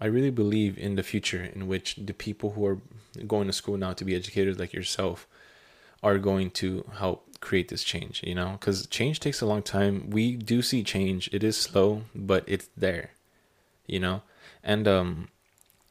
I 0.00 0.06
really 0.06 0.30
believe 0.30 0.78
in 0.78 0.96
the 0.96 1.02
future 1.02 1.42
in 1.42 1.66
which 1.66 1.96
the 1.96 2.14
people 2.14 2.50
who 2.50 2.66
are 2.66 2.78
going 3.26 3.46
to 3.46 3.52
school 3.52 3.76
now 3.76 3.92
to 3.94 4.04
be 4.04 4.14
educators 4.14 4.58
like 4.58 4.72
yourself 4.72 5.26
are 6.02 6.18
going 6.18 6.50
to 6.50 6.84
help 6.98 7.40
create 7.40 7.68
this 7.68 7.82
change. 7.82 8.22
You 8.24 8.34
know, 8.34 8.52
because 8.52 8.86
change 8.86 9.20
takes 9.20 9.40
a 9.40 9.46
long 9.46 9.62
time. 9.62 10.10
We 10.10 10.36
do 10.36 10.62
see 10.62 10.84
change. 10.84 11.28
It 11.32 11.42
is 11.42 11.56
slow, 11.56 12.02
but 12.14 12.44
it's 12.46 12.68
there. 12.76 13.10
You 13.86 14.00
know, 14.00 14.22
and 14.62 14.88
um, 14.88 15.28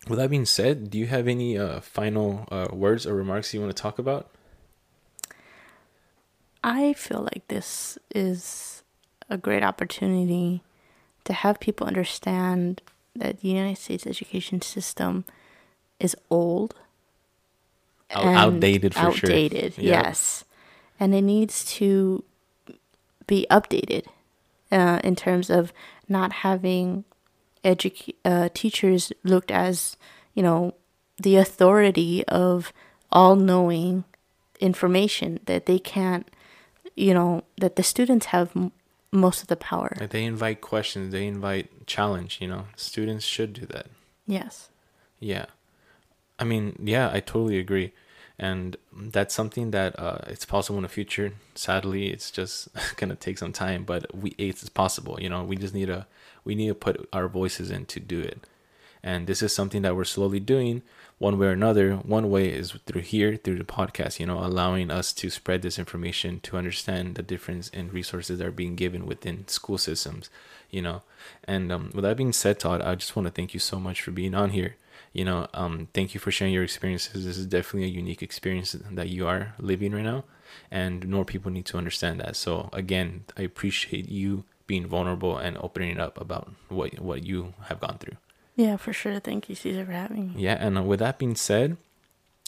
with 0.08 0.20
that 0.20 0.30
being 0.30 0.46
said, 0.46 0.90
do 0.90 0.98
you 0.98 1.08
have 1.08 1.28
any 1.28 1.58
uh, 1.58 1.80
final 1.80 2.48
uh, 2.52 2.68
words 2.72 3.08
or 3.08 3.16
remarks 3.16 3.54
you 3.54 3.62
want 3.62 3.76
to 3.76 3.82
talk 3.82 3.98
about? 3.98 4.30
I 6.66 6.94
feel 6.94 7.22
like 7.22 7.48
this 7.48 8.00
is 8.16 8.82
a 9.30 9.38
great 9.38 9.62
opportunity 9.62 10.64
to 11.26 11.32
have 11.32 11.60
people 11.60 11.86
understand 11.86 12.82
that 13.16 13.42
the 13.42 13.50
United 13.50 13.78
States 13.78 14.08
education 14.08 14.62
system 14.62 15.26
is 16.00 16.16
old, 16.32 16.74
outdated 18.10 18.96
for 18.96 19.02
outdated, 19.02 19.76
sure. 19.76 19.84
yes, 19.84 20.44
and 21.00 21.14
it 21.14 21.22
needs 21.22 21.64
to 21.76 22.24
be 23.28 23.46
updated 23.52 24.08
uh, 24.72 25.00
in 25.04 25.16
terms 25.16 25.52
of 25.52 25.72
not 26.10 26.32
having 26.32 27.04
edu- 27.64 28.16
uh, 28.26 28.50
teachers 28.56 29.14
looked 29.24 29.52
as 29.52 29.98
you 30.34 30.42
know 30.42 30.74
the 31.20 31.36
authority 31.36 32.26
of 32.28 32.74
all 33.12 33.36
knowing 33.36 34.04
information 34.60 35.40
that 35.46 35.68
they 35.68 35.78
can't 35.78 36.28
you 36.96 37.14
know 37.14 37.44
that 37.58 37.76
the 37.76 37.84
students 37.84 38.28
have 38.28 38.56
m- 38.56 38.72
most 39.12 39.42
of 39.42 39.48
the 39.48 39.56
power. 39.56 39.96
They 40.10 40.24
invite 40.24 40.62
questions. 40.62 41.12
They 41.12 41.28
invite 41.28 41.88
challenge. 41.88 42.40
You 42.42 42.48
know, 42.48 42.66
students 42.76 43.26
should 43.26 43.54
do 43.54 43.66
that. 43.68 43.88
Yes. 44.28 44.70
Yeah, 45.20 45.46
I 46.38 46.44
mean, 46.44 46.78
yeah, 46.84 47.10
I 47.12 47.20
totally 47.20 47.58
agree, 47.58 47.94
and 48.38 48.76
that's 48.94 49.34
something 49.34 49.72
that 49.72 49.98
uh, 49.98 50.20
it's 50.28 50.46
possible 50.46 50.78
in 50.78 50.84
the 50.84 50.90
future. 50.90 51.34
Sadly, 51.56 52.08
it's 52.08 52.32
just 52.32 52.68
gonna 52.98 53.16
take 53.16 53.38
some 53.38 53.54
time, 53.54 53.84
but 53.84 54.14
we 54.16 54.36
it's 54.38 54.68
possible. 54.70 55.18
You 55.20 55.30
know, 55.30 55.44
we 55.44 55.56
just 55.56 55.74
need 55.74 55.88
to 55.88 56.06
we 56.44 56.56
need 56.56 56.68
to 56.68 56.76
put 56.76 57.08
our 57.14 57.28
voices 57.28 57.72
in 57.72 57.86
to 57.88 58.00
do 58.00 58.20
it, 58.20 58.46
and 59.02 59.28
this 59.28 59.42
is 59.42 59.54
something 59.54 59.82
that 59.84 59.96
we're 59.96 60.04
slowly 60.04 60.40
doing 60.40 60.82
one 61.18 61.38
way 61.38 61.48
or 61.48 61.52
another. 61.52 61.96
One 61.96 62.30
way 62.30 62.50
is 62.50 62.72
through 62.86 63.02
here, 63.02 63.38
through 63.38 63.58
the 63.58 63.64
podcast, 63.64 64.20
you 64.20 64.26
know, 64.26 64.40
allowing 64.40 64.92
us 64.92 65.14
to 65.14 65.30
spread 65.30 65.62
this 65.62 65.80
information 65.80 66.40
to 66.42 66.58
understand 66.58 67.16
the 67.16 67.24
difference 67.24 67.70
in 67.70 67.92
resources 67.92 68.40
that 68.40 68.48
are 68.48 68.52
being 68.52 68.76
given 68.76 69.06
within 69.06 69.48
school 69.48 69.78
systems, 69.78 70.30
you 70.70 70.82
know. 70.82 71.04
And 71.46 71.72
um, 71.72 71.92
with 71.94 72.04
that 72.04 72.18
being 72.18 72.34
said, 72.34 72.60
Todd, 72.60 72.82
I 72.82 72.96
just 72.96 73.16
want 73.16 73.28
to 73.28 73.32
thank 73.32 73.54
you 73.54 73.60
so 73.60 73.80
much 73.80 74.02
for 74.02 74.12
being 74.12 74.36
on 74.36 74.50
here. 74.52 74.76
You 75.14 75.24
know, 75.24 75.48
um, 75.54 75.88
thank 75.94 76.14
you 76.14 76.20
for 76.20 76.32
sharing 76.32 76.54
your 76.54 76.64
experiences. 76.64 77.26
This 77.26 77.38
is 77.38 77.46
definitely 77.46 77.86
a 77.86 77.92
unique 77.92 78.22
experience 78.22 78.74
that 78.74 79.08
you 79.08 79.26
are 79.26 79.56
living 79.58 79.94
right 79.94 80.04
now, 80.04 80.26
and 80.70 81.08
more 81.08 81.24
people 81.24 81.52
need 81.52 81.66
to 81.68 81.78
understand 81.78 82.20
that. 82.20 82.36
So 82.36 82.70
again, 82.74 83.24
I 83.38 83.44
appreciate 83.44 84.10
you 84.10 84.44
being 84.68 84.88
vulnerable 84.88 85.38
and 85.38 85.58
opening 85.60 86.00
up 86.00 86.20
about 86.20 86.52
what 86.68 87.00
what 87.00 87.24
you 87.24 87.54
have 87.68 87.80
gone 87.80 87.98
through. 87.98 88.18
Yeah, 88.56 88.78
for 88.78 88.94
sure. 88.94 89.20
Thank 89.20 89.50
you, 89.50 89.56
Cesar, 89.56 89.86
for 89.86 89.92
having 89.92 90.30
me. 90.30 90.34
Yeah, 90.38 90.58
and 90.60 90.78
uh, 90.78 90.84
with 90.84 91.00
that 91.00 91.20
being 91.20 91.36
said, 91.36 91.78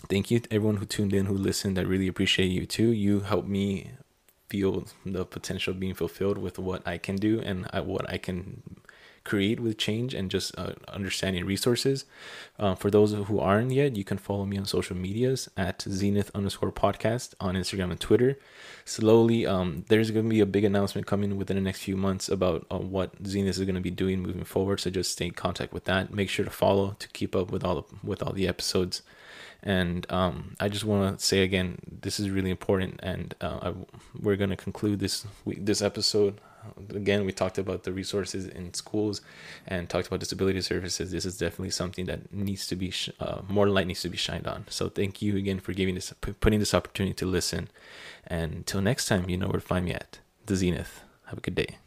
thank 0.09 0.31
you 0.31 0.41
everyone 0.49 0.77
who 0.77 0.85
tuned 0.85 1.13
in, 1.13 1.25
who 1.25 1.33
listened. 1.37 1.77
I 1.77 1.81
really 1.81 2.07
appreciate 2.07 2.47
you 2.47 2.65
too. 2.65 2.91
You 2.91 3.21
helped 3.21 3.47
me 3.47 3.91
feel 4.49 4.85
the 5.05 5.25
potential 5.25 5.73
being 5.73 5.93
fulfilled 5.93 6.37
with 6.37 6.57
what 6.57 6.87
I 6.87 6.97
can 6.97 7.17
do 7.17 7.41
and 7.41 7.67
uh, 7.73 7.81
what 7.83 8.09
I 8.09 8.17
can 8.17 8.61
create 9.27 9.59
with 9.59 9.77
change 9.77 10.13
and 10.13 10.31
just 10.31 10.57
uh, 10.57 10.73
understanding 10.87 11.45
resources. 11.45 12.05
Uh, 12.57 12.73
for 12.75 12.89
those 12.89 13.11
who 13.13 13.39
aren't 13.39 13.71
yet, 13.71 13.95
you 13.95 14.03
can 14.03 14.17
follow 14.17 14.45
me 14.45 14.57
on 14.57 14.65
social 14.65 14.95
medias 14.95 15.49
at 15.57 15.81
zenith 15.81 16.31
underscore 16.33 16.71
podcast 16.71 17.33
on 17.39 17.55
Instagram 17.55 17.91
and 17.91 17.99
Twitter. 17.99 18.39
Slowly, 18.85 19.45
um, 19.45 19.83
there's 19.89 20.11
going 20.11 20.25
to 20.25 20.29
be 20.29 20.39
a 20.39 20.45
big 20.45 20.63
announcement 20.63 21.07
coming 21.07 21.37
within 21.37 21.57
the 21.57 21.61
next 21.61 21.81
few 21.81 21.97
months 21.97 22.29
about 22.29 22.65
uh, 22.71 22.77
what 22.77 23.11
Zenith 23.25 23.59
is 23.59 23.65
going 23.65 23.75
to 23.75 23.81
be 23.81 23.91
doing 23.91 24.21
moving 24.21 24.45
forward. 24.45 24.79
So 24.79 24.89
just 24.89 25.11
stay 25.11 25.25
in 25.25 25.31
contact 25.31 25.73
with 25.73 25.83
that. 25.85 26.13
Make 26.13 26.29
sure 26.29 26.45
to 26.45 26.51
follow 26.51 26.95
to 26.99 27.07
keep 27.09 27.35
up 27.35 27.51
with 27.51 27.65
all 27.65 27.75
the, 27.81 27.83
with 28.01 28.23
all 28.23 28.31
the 28.31 28.47
episodes. 28.47 29.01
And 29.61 30.09
um, 30.09 30.55
I 30.59 30.69
just 30.69 30.85
want 30.85 31.19
to 31.19 31.25
say 31.25 31.43
again, 31.43 31.79
this 32.01 32.19
is 32.19 32.29
really 32.29 32.51
important, 32.51 32.99
and 33.03 33.33
uh, 33.41 33.59
I, 33.61 33.73
we're 34.17 34.35
going 34.35 34.51
to 34.51 34.55
conclude 34.55 34.99
this 34.99 35.25
week, 35.45 35.65
this 35.65 35.81
episode 35.81 36.39
again, 36.93 37.25
we 37.25 37.31
talked 37.31 37.57
about 37.57 37.83
the 37.83 37.93
resources 37.93 38.47
in 38.47 38.73
schools 38.73 39.21
and 39.67 39.89
talked 39.89 40.07
about 40.07 40.19
disability 40.19 40.61
services. 40.61 41.11
This 41.11 41.25
is 41.25 41.37
definitely 41.37 41.71
something 41.71 42.05
that 42.05 42.33
needs 42.33 42.67
to 42.67 42.75
be 42.75 42.91
sh- 42.91 43.09
uh, 43.19 43.41
more 43.47 43.67
light 43.69 43.87
needs 43.87 44.01
to 44.01 44.09
be 44.09 44.17
shined 44.17 44.47
on. 44.47 44.65
So 44.69 44.89
thank 44.89 45.21
you 45.21 45.37
again 45.37 45.59
for 45.59 45.73
giving 45.73 45.95
this 45.95 46.13
putting 46.21 46.59
this 46.59 46.73
opportunity 46.73 47.13
to 47.15 47.25
listen. 47.25 47.69
And 48.25 48.53
until 48.53 48.81
next 48.81 49.07
time, 49.07 49.29
you 49.29 49.37
know 49.37 49.47
where 49.47 49.59
to 49.59 49.65
find 49.65 49.85
me 49.85 49.93
at 49.93 50.19
the 50.45 50.55
Zenith. 50.55 51.01
Have 51.27 51.39
a 51.39 51.41
good 51.41 51.55
day. 51.55 51.77